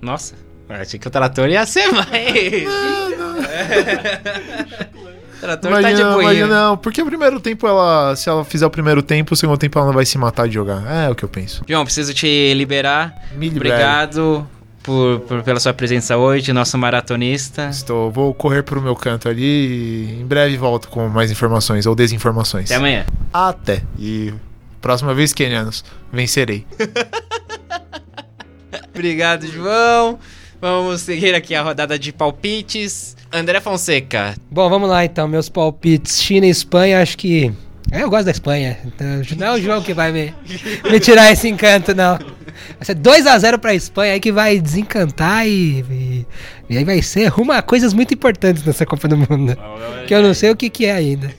Nossa, 0.02 0.36
achei 0.70 1.00
que 1.00 1.08
o 1.08 1.12
trator 1.12 1.50
ia 1.50 1.66
ser 1.66 1.92
mais. 1.92 2.06
o 5.38 5.40
trator 5.40 5.72
tá 5.72 5.78
de 5.82 5.88
Imagina, 5.88 6.12
boinha. 6.14 6.32
imagina, 6.34 6.48
não, 6.48 6.78
porque 6.78 7.02
o 7.02 7.06
primeiro 7.06 7.40
tempo 7.40 7.68
ela, 7.68 8.16
se 8.16 8.30
ela 8.30 8.44
fizer 8.44 8.66
o 8.66 8.70
primeiro 8.70 9.02
tempo, 9.02 9.34
o 9.34 9.38
segundo 9.38 9.58
tempo 9.58 9.78
ela 9.78 9.88
não 9.88 9.94
vai 9.94 10.06
se 10.06 10.18
matar 10.18 10.48
de 10.48 10.54
jogar. 10.54 10.84
É 11.08 11.10
o 11.10 11.16
que 11.16 11.24
eu 11.24 11.30
penso. 11.30 11.64
João, 11.68 11.84
preciso 11.84 12.14
te 12.14 12.54
liberar. 12.54 13.14
Me 13.36 13.50
libere. 13.50 13.74
Obrigado 13.74 14.48
por, 14.86 15.20
por- 15.22 15.44
pela 15.44 15.60
sua 15.60 15.74
presença 15.74 16.18
hoje, 16.18 16.54
nosso 16.54 16.78
maratonista. 16.78 17.70
Estou, 17.70 18.12
vou 18.12 18.34
correr 18.34 18.64
pro 18.64 18.82
meu 18.82 18.96
canto 18.96 19.28
ali 19.28 19.44
e 19.44 20.22
em 20.22 20.26
breve 20.26 20.56
volto 20.58 20.88
com 20.90 21.08
mais 21.10 21.32
informações 21.32 21.86
ou 21.86 21.96
desinformações. 21.96 22.66
Até 22.66 22.76
amanhã. 22.76 23.06
Até. 23.34 23.82
E 24.00 24.34
próxima 24.82 25.14
vez, 25.14 25.34
Kenianos, 25.34 25.84
vencerei. 26.14 26.66
Obrigado, 28.94 29.46
João. 29.48 30.18
Vamos 30.62 31.02
seguir 31.02 31.36
aqui 31.36 31.54
a 31.54 31.62
rodada 31.62 32.00
de 32.00 32.14
palpites. 32.14 33.16
André 33.32 33.60
Fonseca. 33.60 34.36
Bom, 34.50 34.70
vamos 34.70 34.90
lá 34.90 35.04
então, 35.04 35.28
meus 35.28 35.50
palpites. 35.50 36.22
China 36.22 36.46
e 36.46 36.50
Espanha, 36.50 37.02
acho 37.02 37.18
que. 37.18 37.52
É, 37.96 38.04
eu 38.04 38.10
gosto 38.10 38.26
da 38.26 38.32
Espanha. 38.32 38.78
Então, 38.86 39.08
não 39.38 39.48
é 39.48 39.52
o 39.54 39.62
João 39.62 39.82
que 39.82 39.94
vai 39.94 40.12
me, 40.12 40.34
me 40.90 41.00
tirar 41.00 41.32
esse 41.32 41.48
encanto, 41.48 41.94
não. 41.96 42.18
Vai 42.18 42.84
ser 42.84 42.96
2x0 42.96 43.58
pra 43.58 43.74
Espanha 43.74 44.14
aí 44.14 44.20
que 44.20 44.32
vai 44.32 44.60
desencantar 44.60 45.46
e, 45.48 45.80
e, 45.90 46.26
e 46.70 46.78
aí 46.78 46.84
vai 46.84 47.02
ser 47.02 47.28
rumo 47.28 47.52
a 47.52 47.62
coisas 47.62 47.94
muito 47.94 48.14
importantes 48.14 48.64
nessa 48.64 48.86
Copa 48.86 49.08
do 49.08 49.18
Mundo. 49.18 49.58
Que 50.08 50.14
eu 50.16 50.22
não 50.22 50.34
sei 50.34 50.50
o 50.52 50.56
que, 50.56 50.70
que 50.70 50.86
é 50.86 50.94
ainda. 50.94 51.32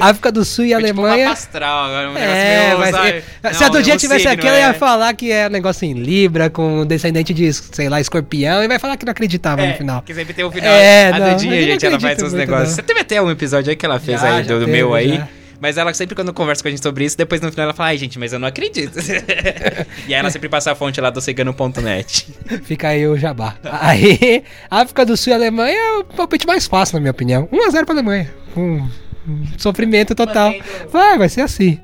África 0.00 0.30
do 0.32 0.44
Sul 0.44 0.64
e 0.64 0.68
tipo 0.68 0.80
um 0.80 1.04
Alemanha. 1.06 1.30
astral 1.30 1.84
agora, 1.86 2.10
um 2.10 2.14
negócio 2.14 2.34
É, 2.36 2.76
meio, 2.76 2.90
sabe? 2.92 3.08
é- 3.42 3.52
se 3.52 3.60
Não, 3.60 3.66
a 3.66 3.70
do 3.70 3.82
dia 3.82 3.94
um 3.94 3.96
tivesse 3.96 4.20
signo, 4.20 4.34
aqui, 4.34 4.46
ela 4.48 4.58
ia 4.58 4.66
é. 4.68 4.72
falar 4.72 5.14
que 5.14 5.30
é 5.30 5.48
negócio 5.48 5.84
em 5.84 5.94
Libra, 5.94 6.48
com 6.50 6.84
descendente 6.86 7.32
de, 7.34 7.52
sei 7.52 7.88
lá, 7.88 8.00
escorpião, 8.00 8.62
e 8.62 8.68
vai 8.68 8.78
falar 8.78 8.96
que 8.96 9.04
não 9.04 9.12
acreditava 9.12 9.64
no 9.66 9.74
final. 9.74 10.02
Que 10.02 10.14
sempre 10.14 10.32
tem 10.34 10.44
o 10.44 10.50
final. 10.50 10.70
É, 10.72 11.08
a 11.08 11.18
não, 11.18 11.30
não 11.32 11.38
gente, 11.38 11.86
ela 11.86 12.00
faz 12.00 12.20
muito, 12.20 12.36
negócios. 12.36 12.68
não. 12.68 12.74
Você 12.76 12.82
teve 12.82 13.00
até 13.00 13.20
um 13.22 13.30
episódio 13.30 13.70
aí 13.70 13.76
que 13.76 13.84
ela 13.86 13.98
fez 14.00 14.20
Já, 14.20 14.36
aí 14.36 14.44
já 14.44 14.54
do, 14.54 14.60
do 14.60 14.66
teve, 14.66 14.76
meu 14.78 14.94
aí. 14.94 15.16
já. 15.16 15.28
Mas 15.62 15.78
ela 15.78 15.94
sempre, 15.94 16.16
quando 16.16 16.34
conversa 16.34 16.60
com 16.60 16.66
a 16.66 16.72
gente 16.72 16.82
sobre 16.82 17.04
isso, 17.04 17.16
depois 17.16 17.40
no 17.40 17.48
final 17.48 17.66
ela 17.66 17.72
fala, 17.72 17.90
ai, 17.90 17.96
gente, 17.96 18.18
mas 18.18 18.32
eu 18.32 18.38
não 18.40 18.48
acredito. 18.48 18.98
e 20.08 20.12
aí 20.12 20.18
ela 20.18 20.28
sempre 20.28 20.48
passa 20.48 20.72
a 20.72 20.74
fonte 20.74 21.00
lá 21.00 21.08
do 21.08 21.20
cegano.net. 21.20 22.34
Fica 22.66 22.88
aí 22.88 23.06
o 23.06 23.16
jabá. 23.16 23.54
Aí, 23.62 24.42
África 24.68 25.06
do 25.06 25.16
Sul 25.16 25.32
e 25.32 25.34
Alemanha 25.34 25.78
é 25.78 25.98
o 25.98 26.04
palpite 26.04 26.48
mais 26.48 26.66
fácil, 26.66 26.96
na 26.96 27.00
minha 27.02 27.12
opinião. 27.12 27.46
1x0 27.52 27.84
pra 27.84 27.94
Alemanha. 27.94 28.28
Com 28.52 28.88
um 29.28 29.46
sofrimento 29.56 30.16
total. 30.16 30.52
Vai, 30.90 31.16
vai 31.16 31.28
ser 31.28 31.42
assim. 31.42 31.78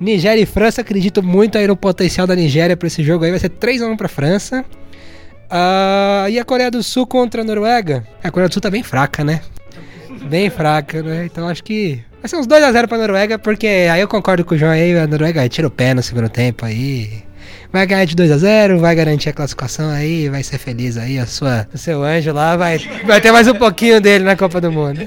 Nigéria 0.00 0.42
e 0.42 0.46
França, 0.46 0.80
acredito 0.80 1.22
muito 1.22 1.56
aí 1.56 1.68
no 1.68 1.76
potencial 1.76 2.26
da 2.26 2.34
Nigéria 2.34 2.76
pra 2.76 2.88
esse 2.88 3.04
jogo 3.04 3.24
aí. 3.24 3.30
Vai 3.30 3.38
ser 3.38 3.50
3x1 3.50 3.96
pra 3.96 4.08
França. 4.08 4.64
Ah, 5.48 6.26
e 6.28 6.36
a 6.36 6.44
Coreia 6.44 6.68
do 6.68 6.82
Sul 6.82 7.06
contra 7.06 7.42
a 7.42 7.44
Noruega? 7.44 8.04
A 8.24 8.30
Coreia 8.32 8.48
do 8.48 8.52
Sul 8.52 8.60
tá 8.60 8.70
bem 8.70 8.82
fraca, 8.82 9.22
né? 9.22 9.40
Bem 10.28 10.50
fraca, 10.50 11.00
né? 11.00 11.26
Então 11.26 11.46
acho 11.46 11.62
que 11.62 12.02
vai 12.24 12.28
ser 12.30 12.36
uns 12.36 12.46
2x0 12.46 12.88
pra 12.88 12.96
Noruega, 12.96 13.38
porque 13.38 13.66
aí 13.66 14.00
eu 14.00 14.08
concordo 14.08 14.46
com 14.46 14.54
o 14.54 14.58
João 14.58 14.72
aí, 14.72 14.98
a 14.98 15.06
Noruega 15.06 15.46
tira 15.46 15.68
o 15.68 15.70
pé 15.70 15.92
no 15.92 16.02
segundo 16.02 16.30
tempo 16.30 16.64
aí. 16.64 17.22
Vai 17.70 17.86
ganhar 17.86 18.06
de 18.06 18.16
2x0, 18.16 18.78
vai 18.78 18.94
garantir 18.94 19.28
a 19.28 19.32
classificação 19.34 19.90
aí, 19.90 20.30
vai 20.30 20.42
ser 20.42 20.56
feliz 20.56 20.96
aí, 20.96 21.18
a 21.18 21.26
sua, 21.26 21.68
o 21.74 21.76
seu 21.76 22.02
anjo 22.02 22.32
lá 22.32 22.56
vai, 22.56 22.78
vai 23.04 23.20
ter 23.20 23.30
mais 23.30 23.46
um 23.46 23.54
pouquinho 23.54 24.00
dele 24.00 24.24
na 24.24 24.36
Copa 24.36 24.58
do 24.58 24.72
Mundo. 24.72 25.06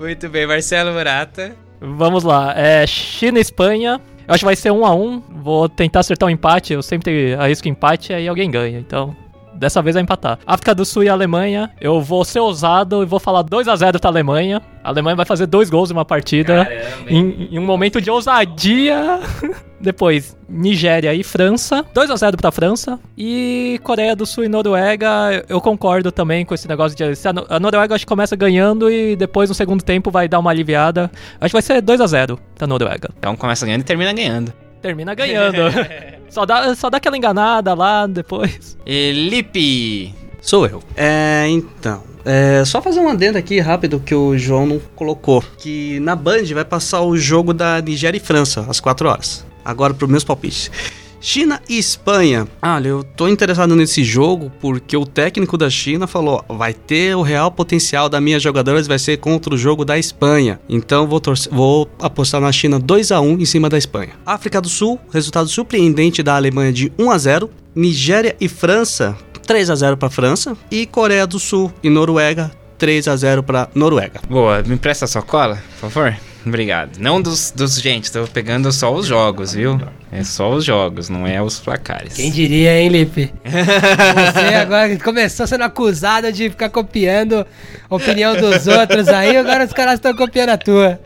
Muito 0.00 0.28
bem, 0.28 0.48
Marcelo 0.48 0.92
Murata. 0.92 1.54
Vamos 1.80 2.24
lá. 2.24 2.52
É 2.56 2.84
China 2.88 3.38
e 3.38 3.40
Espanha. 3.40 4.00
Eu 4.26 4.34
acho 4.34 4.40
que 4.40 4.44
vai 4.44 4.56
ser 4.56 4.72
um 4.72 4.84
a 4.84 4.92
um. 4.92 5.22
Vou 5.30 5.68
tentar 5.68 6.00
acertar 6.00 6.28
um 6.28 6.30
empate. 6.30 6.72
Eu 6.72 6.82
sempre 6.82 7.34
arrisco 7.34 7.68
empate 7.68 8.12
aí 8.12 8.26
alguém 8.26 8.50
ganha. 8.50 8.80
Então, 8.80 9.16
dessa 9.58 9.82
vez 9.82 9.94
vai 9.94 10.02
empatar. 10.02 10.38
África 10.46 10.74
do 10.74 10.84
Sul 10.84 11.04
e 11.04 11.08
Alemanha. 11.08 11.70
Eu 11.80 12.00
vou 12.00 12.24
ser 12.24 12.40
ousado 12.40 13.02
e 13.02 13.06
vou 13.06 13.18
falar 13.20 13.42
2 13.42 13.68
a 13.68 13.76
0 13.76 13.98
pra 14.00 14.10
Alemanha. 14.10 14.62
A 14.82 14.88
Alemanha 14.90 15.16
vai 15.16 15.26
fazer 15.26 15.46
dois 15.46 15.68
gols 15.68 15.90
em 15.90 15.92
uma 15.92 16.04
partida. 16.04 16.64
Caramba, 16.64 17.10
Em, 17.10 17.48
em 17.52 17.58
um 17.58 17.64
momento 17.66 18.00
de 18.00 18.10
ousadia. 18.10 19.20
Depois, 19.80 20.36
Nigéria 20.48 21.14
e 21.14 21.22
França. 21.22 21.84
2 21.94 22.10
a 22.10 22.16
0 22.16 22.36
pra 22.36 22.50
França. 22.50 22.98
E 23.16 23.78
Coreia 23.84 24.16
do 24.16 24.26
Sul 24.26 24.44
e 24.44 24.48
Noruega. 24.48 25.44
Eu 25.48 25.60
concordo 25.60 26.10
também 26.10 26.44
com 26.44 26.54
esse 26.54 26.66
negócio 26.68 26.96
de. 26.96 27.04
a 27.48 27.60
Noruega 27.60 27.94
acho 27.94 28.04
que 28.04 28.08
começa 28.08 28.34
ganhando 28.34 28.90
e 28.90 29.14
depois 29.14 29.48
no 29.48 29.54
segundo 29.54 29.82
tempo 29.82 30.10
vai 30.10 30.26
dar 30.28 30.38
uma 30.38 30.50
aliviada. 30.50 31.10
Acho 31.40 31.50
que 31.50 31.52
vai 31.52 31.62
ser 31.62 31.80
2 31.80 32.00
a 32.00 32.06
0 32.06 32.38
pra 32.56 32.66
Noruega. 32.66 33.08
Então 33.18 33.36
começa 33.36 33.64
ganhando 33.66 33.82
e 33.82 33.84
termina 33.84 34.12
ganhando. 34.12 34.52
Termina 34.80 35.14
ganhando. 35.14 35.58
só, 36.30 36.44
dá, 36.46 36.74
só 36.74 36.90
dá 36.90 36.98
aquela 36.98 37.16
enganada 37.16 37.74
lá 37.74 38.06
depois. 38.06 38.76
Felipe. 38.84 40.14
Sou 40.40 40.66
eu. 40.66 40.82
É, 40.96 41.46
então. 41.48 42.02
É, 42.24 42.62
só 42.64 42.82
fazer 42.82 43.00
um 43.00 43.08
adendo 43.08 43.38
aqui 43.38 43.58
rápido 43.60 44.00
que 44.00 44.14
o 44.14 44.36
João 44.36 44.66
não 44.66 44.80
colocou. 44.94 45.42
Que 45.56 45.98
na 46.00 46.14
Band 46.14 46.44
vai 46.52 46.64
passar 46.64 47.00
o 47.00 47.16
jogo 47.16 47.54
da 47.54 47.80
Nigéria 47.80 48.18
e 48.18 48.20
França, 48.20 48.66
às 48.68 48.80
4 48.80 49.08
horas. 49.08 49.46
Agora 49.64 49.94
para 49.94 50.04
os 50.04 50.10
meus 50.10 50.24
palpites. 50.24 50.70
China 51.20 51.60
e 51.68 51.78
Espanha. 51.78 52.46
Olha, 52.62 52.88
eu 52.88 53.02
tô 53.02 53.28
interessado 53.28 53.74
nesse 53.74 54.04
jogo 54.04 54.52
porque 54.60 54.96
o 54.96 55.04
técnico 55.04 55.56
da 55.58 55.68
China 55.68 56.06
falou: 56.06 56.44
vai 56.48 56.72
ter 56.72 57.16
o 57.16 57.22
real 57.22 57.50
potencial 57.50 58.08
das 58.08 58.22
minhas 58.22 58.42
jogadoras, 58.42 58.86
vai 58.86 58.98
ser 58.98 59.18
contra 59.18 59.54
o 59.54 59.58
jogo 59.58 59.84
da 59.84 59.98
Espanha. 59.98 60.60
Então 60.68 61.06
vou, 61.06 61.20
vou 61.50 61.90
apostar 62.00 62.40
na 62.40 62.52
China 62.52 62.78
2 62.78 63.12
a 63.12 63.20
1 63.20 63.40
em 63.40 63.44
cima 63.44 63.68
da 63.68 63.78
Espanha. 63.78 64.12
África 64.24 64.60
do 64.60 64.68
Sul, 64.68 64.98
resultado 65.12 65.48
surpreendente 65.48 66.22
da 66.22 66.36
Alemanha 66.36 66.72
de 66.72 66.92
1 66.98 67.10
a 67.10 67.18
0. 67.18 67.50
Nigéria 67.74 68.34
e 68.40 68.48
França, 68.48 69.16
3 69.46 69.70
a 69.70 69.74
0 69.74 69.96
para 69.96 70.10
França. 70.10 70.56
E 70.70 70.84
Coreia 70.86 71.26
do 71.26 71.38
Sul 71.38 71.72
e 71.82 71.88
Noruega, 71.88 72.50
3 72.76 73.06
a 73.06 73.16
0 73.16 73.42
para 73.42 73.68
Noruega. 73.74 74.20
Boa, 74.28 74.62
me 74.62 74.74
empresta 74.74 75.06
sua 75.06 75.22
cola, 75.22 75.62
por 75.80 75.90
favor? 75.90 76.16
Obrigado. 76.48 76.98
Não 76.98 77.20
dos, 77.20 77.52
dos 77.54 77.80
gente, 77.80 78.10
tô 78.10 78.26
pegando 78.26 78.72
só 78.72 78.92
os 78.92 79.06
jogos, 79.06 79.52
viu? 79.52 79.80
É 80.10 80.24
só 80.24 80.50
os 80.50 80.64
jogos, 80.64 81.08
não 81.08 81.26
é 81.26 81.40
os 81.42 81.60
placares. 81.60 82.14
Quem 82.14 82.30
diria, 82.30 82.80
hein, 82.80 82.88
Lipe? 82.88 83.32
Você 83.44 84.54
agora 84.54 84.96
começou 84.98 85.46
sendo 85.46 85.64
acusado 85.64 86.32
de 86.32 86.50
ficar 86.50 86.70
copiando 86.70 87.46
a 87.88 87.94
opinião 87.94 88.34
dos 88.34 88.66
outros 88.66 89.08
aí, 89.08 89.36
agora 89.36 89.64
os 89.64 89.72
caras 89.72 89.94
estão 89.94 90.14
copiando 90.14 90.50
a 90.50 90.58
tua. 90.58 90.98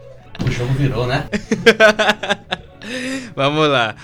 O 0.45 0.51
jogo 0.51 0.73
virou, 0.75 1.07
né? 1.07 1.27
Vamos 3.35 3.69
lá. 3.69 3.95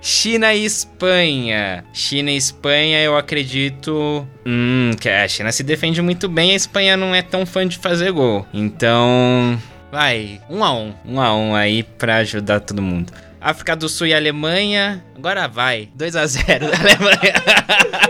China 0.00 0.54
e 0.54 0.64
Espanha. 0.64 1.84
China 1.92 2.30
e 2.30 2.36
Espanha, 2.36 3.02
eu 3.02 3.16
acredito. 3.16 4.26
Hum, 4.44 4.90
que 5.00 5.08
a 5.08 5.26
China 5.26 5.50
se 5.52 5.62
defende 5.62 6.02
muito 6.02 6.28
bem, 6.28 6.52
a 6.52 6.56
Espanha 6.56 6.96
não 6.96 7.14
é 7.14 7.22
tão 7.22 7.46
fã 7.46 7.66
de 7.66 7.78
fazer 7.78 8.12
gol. 8.12 8.46
Então. 8.52 9.58
Vai, 9.90 10.40
um 10.50 10.64
a 10.64 10.72
um. 10.72 10.94
Um 11.04 11.20
a 11.20 11.34
um 11.34 11.54
aí 11.54 11.82
pra 11.82 12.16
ajudar 12.16 12.60
todo 12.60 12.82
mundo. 12.82 13.12
África 13.40 13.76
do 13.76 13.88
Sul 13.88 14.08
e 14.08 14.14
Alemanha. 14.14 15.04
Agora 15.16 15.46
vai. 15.46 15.88
2 15.94 16.16
a 16.16 16.26
0 16.26 16.70
da 16.70 16.78
Alemanha. 16.78 17.34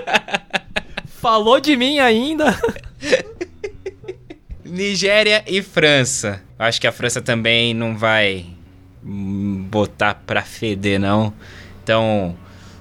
Falou 1.21 1.61
de 1.61 1.77
mim 1.77 1.99
ainda. 1.99 2.59
Nigéria 4.65 5.45
e 5.47 5.63
França. 5.63 6.43
Acho 6.59 6.81
que 6.81 6.87
a 6.87 6.93
França 6.93 7.21
também 7.21 7.75
não 7.75 7.97
vai 7.97 8.47
botar 9.03 10.15
pra 10.27 10.43
feder, 10.43 10.99
não. 10.99 11.33
Então, 11.83 12.37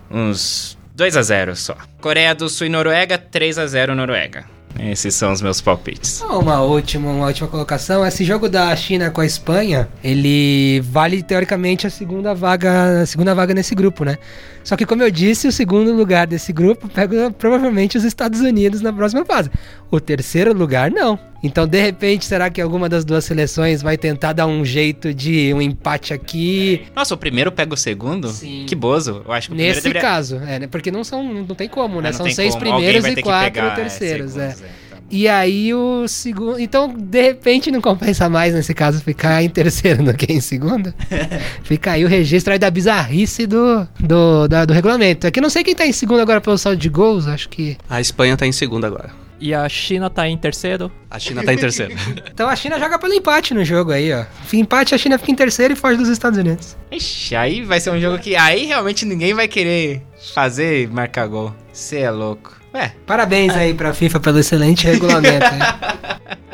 uns 0.10 0.78
2 0.96 1.18
a 1.18 1.22
0 1.22 1.56
só. 1.56 1.78
Coreia 2.00 2.34
do 2.34 2.48
Sul 2.50 2.68
e 2.68 2.70
Noruega, 2.70 3.18
3 3.18 3.58
a 3.60 3.68
0 3.68 3.93
Noruega. 3.93 4.55
Esses 4.80 5.15
são 5.15 5.32
os 5.32 5.41
meus 5.41 5.61
palpites. 5.61 6.09
Só 6.09 6.39
Uma 6.39 6.61
última, 6.61 7.09
uma 7.09 7.28
última 7.28 7.47
colocação. 7.47 8.05
Esse 8.05 8.23
jogo 8.23 8.49
da 8.49 8.76
China 8.76 9.09
com 9.09 9.21
a 9.21 9.26
Espanha, 9.26 9.88
ele 10.03 10.82
vale 10.82 11.23
teoricamente 11.23 11.88
a 11.88 11.89
segunda 11.89 12.34
vaga, 12.34 13.01
a 13.01 13.05
segunda 13.05 13.34
vaga 13.34 13.53
nesse 13.53 13.73
grupo, 13.73 14.03
né? 14.03 14.17
Só 14.63 14.76
que 14.76 14.86
como 14.86 15.03
eu 15.03 15.11
disse, 15.11 15.47
o 15.47 15.51
segundo 15.51 15.93
lugar 15.93 16.28
desse 16.28 16.51
grupo 16.51 16.89
pega 16.89 17.32
provavelmente 17.32 17.97
os 17.97 18.03
Estados 18.03 18.41
Unidos 18.41 18.82
na 18.82 18.91
próxima 18.91 19.23
fase. 19.23 19.49
O 19.91 19.99
terceiro 19.99 20.53
lugar 20.53 20.91
não. 20.91 21.19
Então, 21.44 21.68
de 21.68 21.80
repente, 21.80 22.26
será 22.26 22.50
que 22.50 22.60
alguma 22.60 22.90
das 22.90 23.06
duas 23.06 23.24
seleções 23.24 23.82
vai 23.82 23.98
tentar 23.98 24.34
dar 24.34 24.48
um 24.48 24.66
jeito 24.66 25.14
de 25.14 25.54
um 25.54 25.62
empate 25.62 26.14
aqui? 26.14 26.84
Nossa, 26.96 27.14
o 27.14 27.18
primeiro 27.18 27.52
pega 27.52 27.74
o 27.74 27.78
segundo? 27.78 28.30
Sim. 28.30 28.66
Que 28.68 28.74
bozo. 28.76 29.22
Eu 29.26 29.32
acho 29.32 29.48
que 29.50 29.54
o 29.54 29.56
primeiro 29.56 29.76
Nesse 29.76 29.88
deveria... 29.88 30.02
caso, 30.02 30.38
é, 30.48 30.60
né? 30.60 30.68
Porque 30.68 30.90
não 30.90 31.04
são, 31.04 31.24
não 31.24 31.56
tem 31.56 31.70
como, 31.70 32.02
né? 32.02 32.10
Não 32.10 32.18
são 32.18 32.30
seis 32.32 32.56
como. 32.56 32.66
Alguém 32.66 32.90
primeiros 32.90 33.02
vai 33.04 33.12
e 33.12 33.16
ter 33.16 33.22
que 33.22 33.28
quatro 33.28 33.52
pegar, 33.54 33.76
terceiros, 33.76 34.38
é. 34.38 34.50
segundos, 34.50 34.60
tá 34.90 34.96
bom. 34.96 35.02
E 35.12 35.28
aí 35.28 35.72
o 35.72 36.08
segundo. 36.08 36.60
Então, 36.60 36.92
de 36.92 37.22
repente, 37.22 37.70
não 37.70 37.80
compensa 37.80 38.28
mais 38.28 38.56
nesse 38.56 38.74
caso 38.74 39.00
ficar 39.02 39.44
em 39.44 39.50
terceiro 39.50 40.04
do 40.04 40.14
que 40.16 40.34
em 40.34 40.42
segundo. 40.42 40.92
Fica 41.64 41.92
aí 41.92 42.04
o 42.04 42.08
registro 42.08 42.54
aí 42.54 42.58
da 42.60 42.72
bizarrice 42.72 43.46
do, 43.46 43.88
do, 44.00 44.48
da- 44.48 44.66
do 44.66 44.74
regulamento. 44.74 45.28
É 45.28 45.32
que 45.32 45.38
eu 45.38 45.44
não 45.44 45.50
sei 45.52 45.64
quem 45.64 45.76
tá 45.76 45.86
em 45.86 45.92
segundo 45.94 46.22
agora 46.22 46.42
pelo 46.42 46.58
saldo 46.58 46.80
de 46.80 46.90
gols, 46.90 47.28
acho 47.28 47.50
que. 47.50 47.78
A 47.88 48.02
Espanha 48.02 48.36
tá 48.36 48.48
em 48.48 48.52
segundo 48.52 48.86
agora. 48.86 49.24
E 49.40 49.54
a 49.54 49.68
China 49.68 50.10
tá 50.10 50.28
em 50.28 50.38
terceiro. 50.38 50.92
A 51.10 51.20
China 51.20 51.44
tá 51.44 51.54
em 51.54 51.58
terceiro. 51.58 51.94
Então 52.32 52.50
a 52.50 52.56
China 52.56 52.80
joga 52.80 53.00
pelo 53.00 53.14
empate 53.14 53.54
no 53.54 53.64
jogo 53.64 53.92
aí, 53.92 54.14
ó. 54.14 54.26
Fim 54.46 54.60
empate, 54.60 54.94
a 54.94 54.98
China 54.98 55.18
fica 55.18 55.32
em 55.32 55.36
terceiro 55.36 55.74
e 55.74 55.76
foge 55.76 55.98
dos 55.98 56.10
Estados 56.10 56.38
Unidos. 56.38 56.76
Ixi, 56.92 57.36
aí 57.36 57.62
vai 57.62 57.80
ser 57.80 57.92
um 57.92 58.00
jogo 58.00 58.20
que 58.20 58.36
aí 58.36 58.66
realmente 58.66 59.06
ninguém 59.06 59.34
vai 59.34 59.48
querer 59.48 60.02
fazer 60.34 60.84
e 60.84 60.88
marcar 60.88 61.28
gol. 61.28 61.54
Você 61.72 62.00
é 62.00 62.12
louco. 62.12 62.56
Ué, 62.74 62.94
Parabéns 63.06 63.54
aí 63.56 63.74
pra 63.74 63.94
FIFA 63.94 64.20
pelo 64.20 64.40
excelente 64.40 64.86
regulamento. 64.86 65.46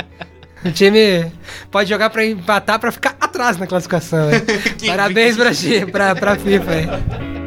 O 0.63 0.71
time 0.71 1.31
pode 1.71 1.89
jogar 1.89 2.11
pra 2.11 2.23
empatar 2.23 2.77
pra 2.79 2.91
ficar 2.91 3.15
atrás 3.19 3.57
na 3.57 3.65
classificação. 3.65 4.29
Parabéns 4.85 5.35
pra, 5.35 5.51
pra, 5.91 6.15
pra 6.15 6.35
FIFA 6.35 6.71
aí. 6.71 7.40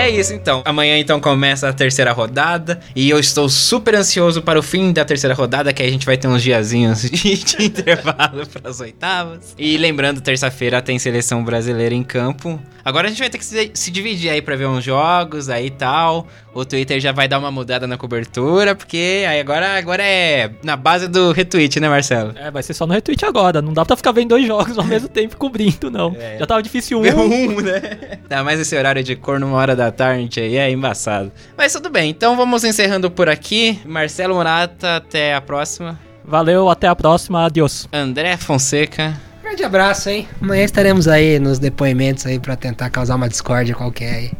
É 0.00 0.08
isso 0.08 0.32
então. 0.32 0.62
Amanhã 0.64 0.96
então 0.96 1.20
começa 1.20 1.68
a 1.68 1.74
terceira 1.74 2.10
rodada 2.10 2.80
e 2.96 3.10
eu 3.10 3.20
estou 3.20 3.50
super 3.50 3.94
ansioso 3.94 4.40
para 4.40 4.58
o 4.58 4.62
fim 4.62 4.94
da 4.94 5.04
terceira 5.04 5.34
rodada, 5.34 5.74
que 5.74 5.82
aí 5.82 5.88
a 5.88 5.92
gente 5.92 6.06
vai 6.06 6.16
ter 6.16 6.26
uns 6.26 6.42
diazinhos 6.42 7.02
de, 7.10 7.36
de 7.36 7.62
intervalo 7.62 8.46
para 8.48 8.70
as 8.70 8.80
oitavas. 8.80 9.54
E 9.58 9.76
lembrando, 9.76 10.22
terça-feira 10.22 10.80
tem 10.80 10.98
seleção 10.98 11.44
brasileira 11.44 11.94
em 11.94 12.02
campo. 12.02 12.58
Agora 12.82 13.08
a 13.08 13.10
gente 13.10 13.20
vai 13.20 13.28
ter 13.28 13.36
que 13.36 13.44
se, 13.44 13.70
se 13.74 13.90
dividir 13.90 14.30
aí 14.30 14.40
para 14.40 14.56
ver 14.56 14.66
uns 14.66 14.82
jogos 14.82 15.50
aí 15.50 15.66
e 15.66 15.70
tal. 15.70 16.26
O 16.52 16.64
Twitter 16.64 16.98
já 16.98 17.12
vai 17.12 17.28
dar 17.28 17.38
uma 17.38 17.50
mudada 17.50 17.86
na 17.86 17.96
cobertura, 17.96 18.74
porque 18.74 19.24
aí 19.28 19.38
agora, 19.38 19.78
agora 19.78 20.02
é 20.02 20.50
na 20.64 20.76
base 20.76 21.06
do 21.06 21.30
retweet, 21.30 21.78
né, 21.78 21.88
Marcelo? 21.88 22.32
É, 22.36 22.50
vai 22.50 22.62
ser 22.62 22.74
só 22.74 22.86
no 22.86 22.94
retweet 22.94 23.24
agora. 23.24 23.62
Não 23.62 23.72
dá 23.72 23.84
pra 23.84 23.96
ficar 23.96 24.12
vendo 24.12 24.30
dois 24.30 24.46
jogos 24.46 24.76
ao 24.76 24.84
mesmo 24.84 25.06
tempo 25.10 25.36
cobrindo, 25.36 25.90
não. 25.90 26.16
É. 26.18 26.38
Já 26.38 26.46
tava 26.46 26.62
difícil 26.62 27.00
um. 27.00 27.02
Um, 27.02 27.60
né? 27.60 27.80
Tá, 28.28 28.42
mas 28.42 28.58
esse 28.58 28.76
horário 28.76 29.02
de 29.04 29.14
cor 29.14 29.38
numa 29.38 29.56
hora 29.56 29.76
da 29.76 29.89
tarde 29.90 30.40
aí 30.40 30.56
é 30.56 30.70
embaçado. 30.70 31.32
Mas 31.56 31.72
tudo 31.72 31.90
bem, 31.90 32.10
então 32.10 32.36
vamos 32.36 32.64
encerrando 32.64 33.10
por 33.10 33.28
aqui. 33.28 33.80
Marcelo 33.84 34.34
Morata, 34.34 34.96
até 34.96 35.34
a 35.34 35.40
próxima. 35.40 35.98
Valeu, 36.24 36.68
até 36.68 36.86
a 36.86 36.94
próxima. 36.94 37.46
Adiós. 37.46 37.88
André 37.92 38.36
Fonseca. 38.36 39.18
Grande 39.42 39.64
abraço, 39.64 40.08
hein? 40.08 40.28
Amanhã 40.40 40.62
estaremos 40.62 41.08
aí 41.08 41.38
nos 41.40 41.58
depoimentos 41.58 42.24
aí 42.24 42.38
pra 42.38 42.54
tentar 42.54 42.88
causar 42.90 43.16
uma 43.16 43.28
discórdia 43.28 43.74
qualquer 43.74 44.14
aí. 44.14 44.32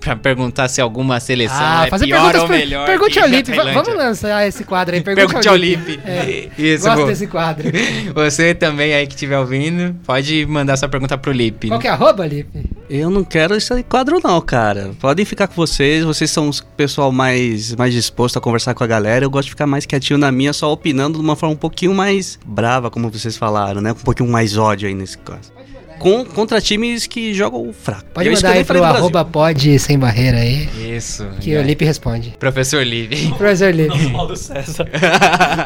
Pra 0.00 0.16
perguntar 0.16 0.68
se 0.68 0.80
alguma 0.80 1.20
seleção 1.20 1.82
é 1.82 1.90
pior 1.90 1.98
perguntas 1.98 2.42
ou 2.42 2.48
melhor. 2.48 2.86
Pergunte 2.86 3.12
que 3.12 3.18
ao 3.18 3.24
a 3.26 3.28
Lipe. 3.28 3.52
Vamos 3.52 3.94
lançar 3.94 4.46
esse 4.48 4.64
quadro 4.64 4.94
aí. 4.94 5.02
Pergunte, 5.02 5.26
Pergunte 5.26 5.48
ao 5.48 5.56
Lipe. 5.56 6.00
É. 6.04 6.48
Isso, 6.58 6.84
Gosto 6.84 6.96
boa. 6.96 7.08
desse 7.08 7.26
quadro. 7.26 7.70
Você 8.14 8.54
também 8.54 8.94
aí 8.94 9.06
que 9.06 9.14
estiver 9.14 9.38
ouvindo, 9.38 9.94
pode 10.04 10.46
mandar 10.46 10.76
sua 10.76 10.88
pergunta 10.88 11.18
pro 11.18 11.32
Lipe. 11.32 11.68
Qual 11.68 11.78
que 11.78 11.86
é 11.86 11.90
a 11.90 11.94
arroba, 11.94 12.26
Lipe? 12.26 12.70
Eu 12.88 13.10
não 13.10 13.22
quero 13.22 13.54
esse 13.54 13.82
quadro 13.84 14.18
não, 14.22 14.40
cara. 14.40 14.90
Podem 14.98 15.24
ficar 15.24 15.46
com 15.46 15.54
vocês, 15.54 16.04
vocês 16.04 16.30
são 16.30 16.48
o 16.48 16.64
pessoal 16.76 17.12
mais, 17.12 17.74
mais 17.76 17.92
disposto 17.92 18.38
a 18.38 18.40
conversar 18.40 18.74
com 18.74 18.82
a 18.82 18.86
galera. 18.86 19.24
Eu 19.24 19.30
gosto 19.30 19.44
de 19.44 19.50
ficar 19.50 19.66
mais 19.66 19.86
quietinho 19.86 20.18
na 20.18 20.32
minha, 20.32 20.52
só 20.52 20.72
opinando 20.72 21.18
de 21.18 21.24
uma 21.24 21.36
forma 21.36 21.54
um 21.54 21.58
pouquinho 21.58 21.94
mais 21.94 22.38
brava, 22.44 22.90
como 22.90 23.10
vocês 23.10 23.36
falaram, 23.36 23.80
né? 23.80 23.92
Com 23.92 24.00
um 24.00 24.04
pouquinho 24.04 24.28
mais 24.28 24.56
ódio 24.56 24.88
aí 24.88 24.94
nesse 24.94 25.18
caso. 25.18 25.52
Com, 26.00 26.24
contra 26.24 26.60
times 26.62 27.06
que 27.06 27.34
jogam 27.34 27.70
fraco. 27.74 28.06
Pode 28.14 28.30
mandar 28.30 28.52
aí 28.52 28.64
pro 28.64 28.82
arroba 28.82 29.22
pod 29.22 29.78
sem 29.78 29.98
barreira 29.98 30.38
aí, 30.38 30.66
Isso. 30.96 31.28
que 31.38 31.54
o 31.54 31.62
Lipe 31.62 31.84
responde. 31.84 32.34
Professor 32.38 32.82
Lipe. 32.82 33.28
Professor 33.36 33.72
Lipe. 33.72 34.06
mal 34.08 34.26
do 34.26 34.34
César. 34.34 34.88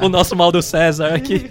o 0.02 0.08
nosso 0.08 0.34
mal 0.34 0.50
do 0.50 0.60
César 0.60 1.14
aqui. 1.14 1.48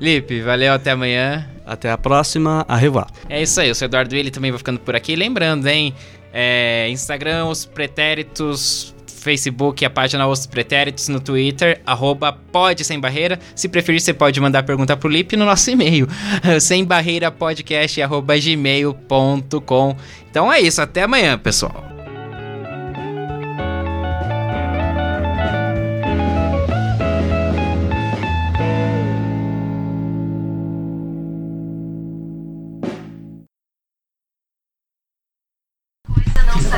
Lipe, 0.00 0.42
valeu, 0.42 0.72
até 0.72 0.90
amanhã. 0.90 1.48
Até 1.64 1.90
a 1.90 1.96
próxima, 1.96 2.64
a 2.68 2.76
revoar. 2.76 3.06
É 3.28 3.42
isso 3.42 3.60
aí, 3.60 3.68
eu 3.68 3.74
sou 3.74 3.86
Eduardo 3.86 4.14
Willi, 4.14 4.30
também 4.30 4.50
vou 4.50 4.58
ficando 4.58 4.80
por 4.80 4.94
aqui. 4.96 5.14
Lembrando, 5.16 5.66
hein? 5.68 5.94
É, 6.32 6.88
Instagram, 6.90 7.46
os 7.46 7.64
pretéritos, 7.64 8.94
Facebook, 9.26 9.84
a 9.84 9.90
página 9.90 10.24
Os 10.28 10.46
Pretéritos, 10.46 11.08
no 11.08 11.18
Twitter, 11.18 11.80
arroba 11.84 12.32
pode 12.32 12.84
sem 12.84 13.00
barreira. 13.00 13.40
Se 13.56 13.68
preferir, 13.68 14.00
você 14.00 14.14
pode 14.14 14.40
mandar 14.40 14.62
pergunta 14.62 14.96
pro 14.96 15.08
Lipe 15.08 15.36
no 15.36 15.44
nosso 15.44 15.68
e-mail, 15.68 16.06
sem 16.62 16.84
barreira 16.84 17.28
podcast, 17.28 18.00
arroba 18.00 18.38
gmail.com. 18.38 19.96
Então 20.30 20.52
é 20.52 20.60
isso, 20.60 20.80
até 20.80 21.02
amanhã, 21.02 21.36
pessoal. 21.36 21.95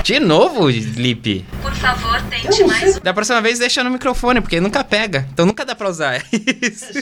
De 0.08 0.18
novo, 0.18 0.70
Lipe? 0.70 1.44
Por 1.60 1.74
favor, 1.74 2.18
tente 2.30 2.64
mais 2.64 2.98
Da 2.98 3.12
próxima 3.12 3.42
vez 3.42 3.58
deixa 3.58 3.84
no 3.84 3.90
microfone, 3.90 4.40
porque 4.40 4.58
nunca 4.58 4.82
pega. 4.82 5.28
Então 5.30 5.44
nunca 5.44 5.66
dá 5.66 5.74
pra 5.74 5.86
usar. 5.86 6.24
Isso. 6.32 6.94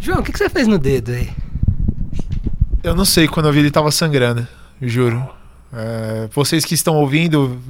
João, 0.00 0.18
o 0.18 0.22
que, 0.24 0.32
que 0.32 0.38
você 0.38 0.50
fez 0.50 0.66
no 0.66 0.80
dedo 0.80 1.12
aí? 1.12 1.30
Eu 2.82 2.96
não 2.96 3.04
sei, 3.04 3.28
quando 3.28 3.46
eu 3.46 3.52
vi 3.52 3.60
ele 3.60 3.70
tava 3.70 3.92
sangrando, 3.92 4.44
juro. 4.80 5.24
É, 5.72 6.28
vocês 6.32 6.64
que 6.64 6.74
estão 6.74 6.96
ouvindo, 6.96 7.62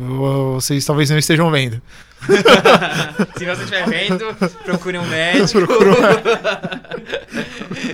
vocês 0.57 0.83
talvez 0.83 1.11
não 1.11 1.19
estejam 1.19 1.51
vendo. 1.51 1.83
Se 3.37 3.45
você 3.45 3.63
estiver 3.65 3.87
vendo, 3.89 4.25
procure 4.65 4.99
um 4.99 5.07
médico. 5.07 5.61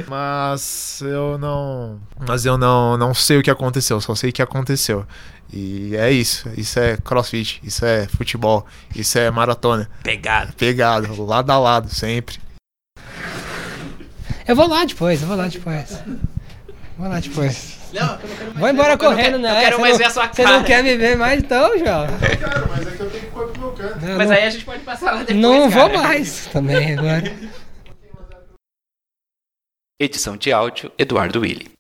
Mas 0.09 1.01
eu 1.03 1.39
não. 1.39 2.01
Mas 2.27 2.45
eu 2.47 2.57
não, 2.59 2.97
não 2.97 3.15
sei 3.15 3.39
o 3.39 3.43
que 3.43 3.51
aconteceu, 3.51 4.01
só 4.01 4.15
sei 4.15 4.33
que 4.33 4.43
aconteceu. 4.43 5.07
E 5.53 5.97
é 5.97 6.11
isso. 6.11 6.49
Isso 6.57 6.79
é 6.79 6.97
crossfit, 6.99 7.61
isso 7.63 7.85
é 7.85 8.07
futebol, 8.07 8.67
isso 8.95 9.19
é 9.19 9.31
maratona. 9.31 9.89
Pegado. 10.03 10.53
Pegado, 10.55 11.25
lado 11.25 11.51
a 11.51 11.59
lado, 11.59 11.89
sempre. 11.89 12.39
Eu 14.47 14.57
vou 14.57 14.69
lá 14.69 14.85
depois, 14.85 15.21
eu 15.23 15.29
vou 15.29 15.37
lá 15.37 15.49
depois. 15.49 15.99
Vou 16.99 17.09
lá 17.09 17.21
depois. 17.21 17.79
Vou 18.57 18.69
embora 18.69 18.99
correndo, 18.99 19.39
quero- 19.39 19.43
né? 19.43 19.57
eu 19.57 19.61
quero 19.61 19.77
Você 19.77 19.81
mais 19.83 19.93
não- 19.93 19.99
ver 19.99 20.05
a 20.05 20.11
sua 20.11 20.29
Você 20.29 20.43
cara. 20.43 20.57
não 20.59 20.65
quer 20.65 20.83
me 20.83 20.97
ver 20.97 21.17
mais 21.17 21.43
então, 21.43 21.79
João? 21.79 22.07
Quero, 22.19 22.69
mas 22.69 22.87
é 22.87 22.91
que 22.91 23.01
eu 23.01 23.11
tenho 23.11 23.18
meu 23.79 23.97
Não, 23.97 24.19
Mas 24.19 24.29
não- 24.29 24.37
aí 24.37 24.45
a 24.45 24.51
gente 24.51 24.65
pode 24.65 24.83
passar 24.85 25.13
lá 25.13 25.19
depois, 25.21 25.37
não 25.39 25.69
vou 25.71 25.87
cara. 25.89 26.03
mais 26.03 26.47
também 26.53 26.93
agora. 26.99 27.23
Edição 30.01 30.37
de 30.37 30.53
áudio 30.53 30.93
Eduardo 30.97 31.41
Willi. 31.41 31.71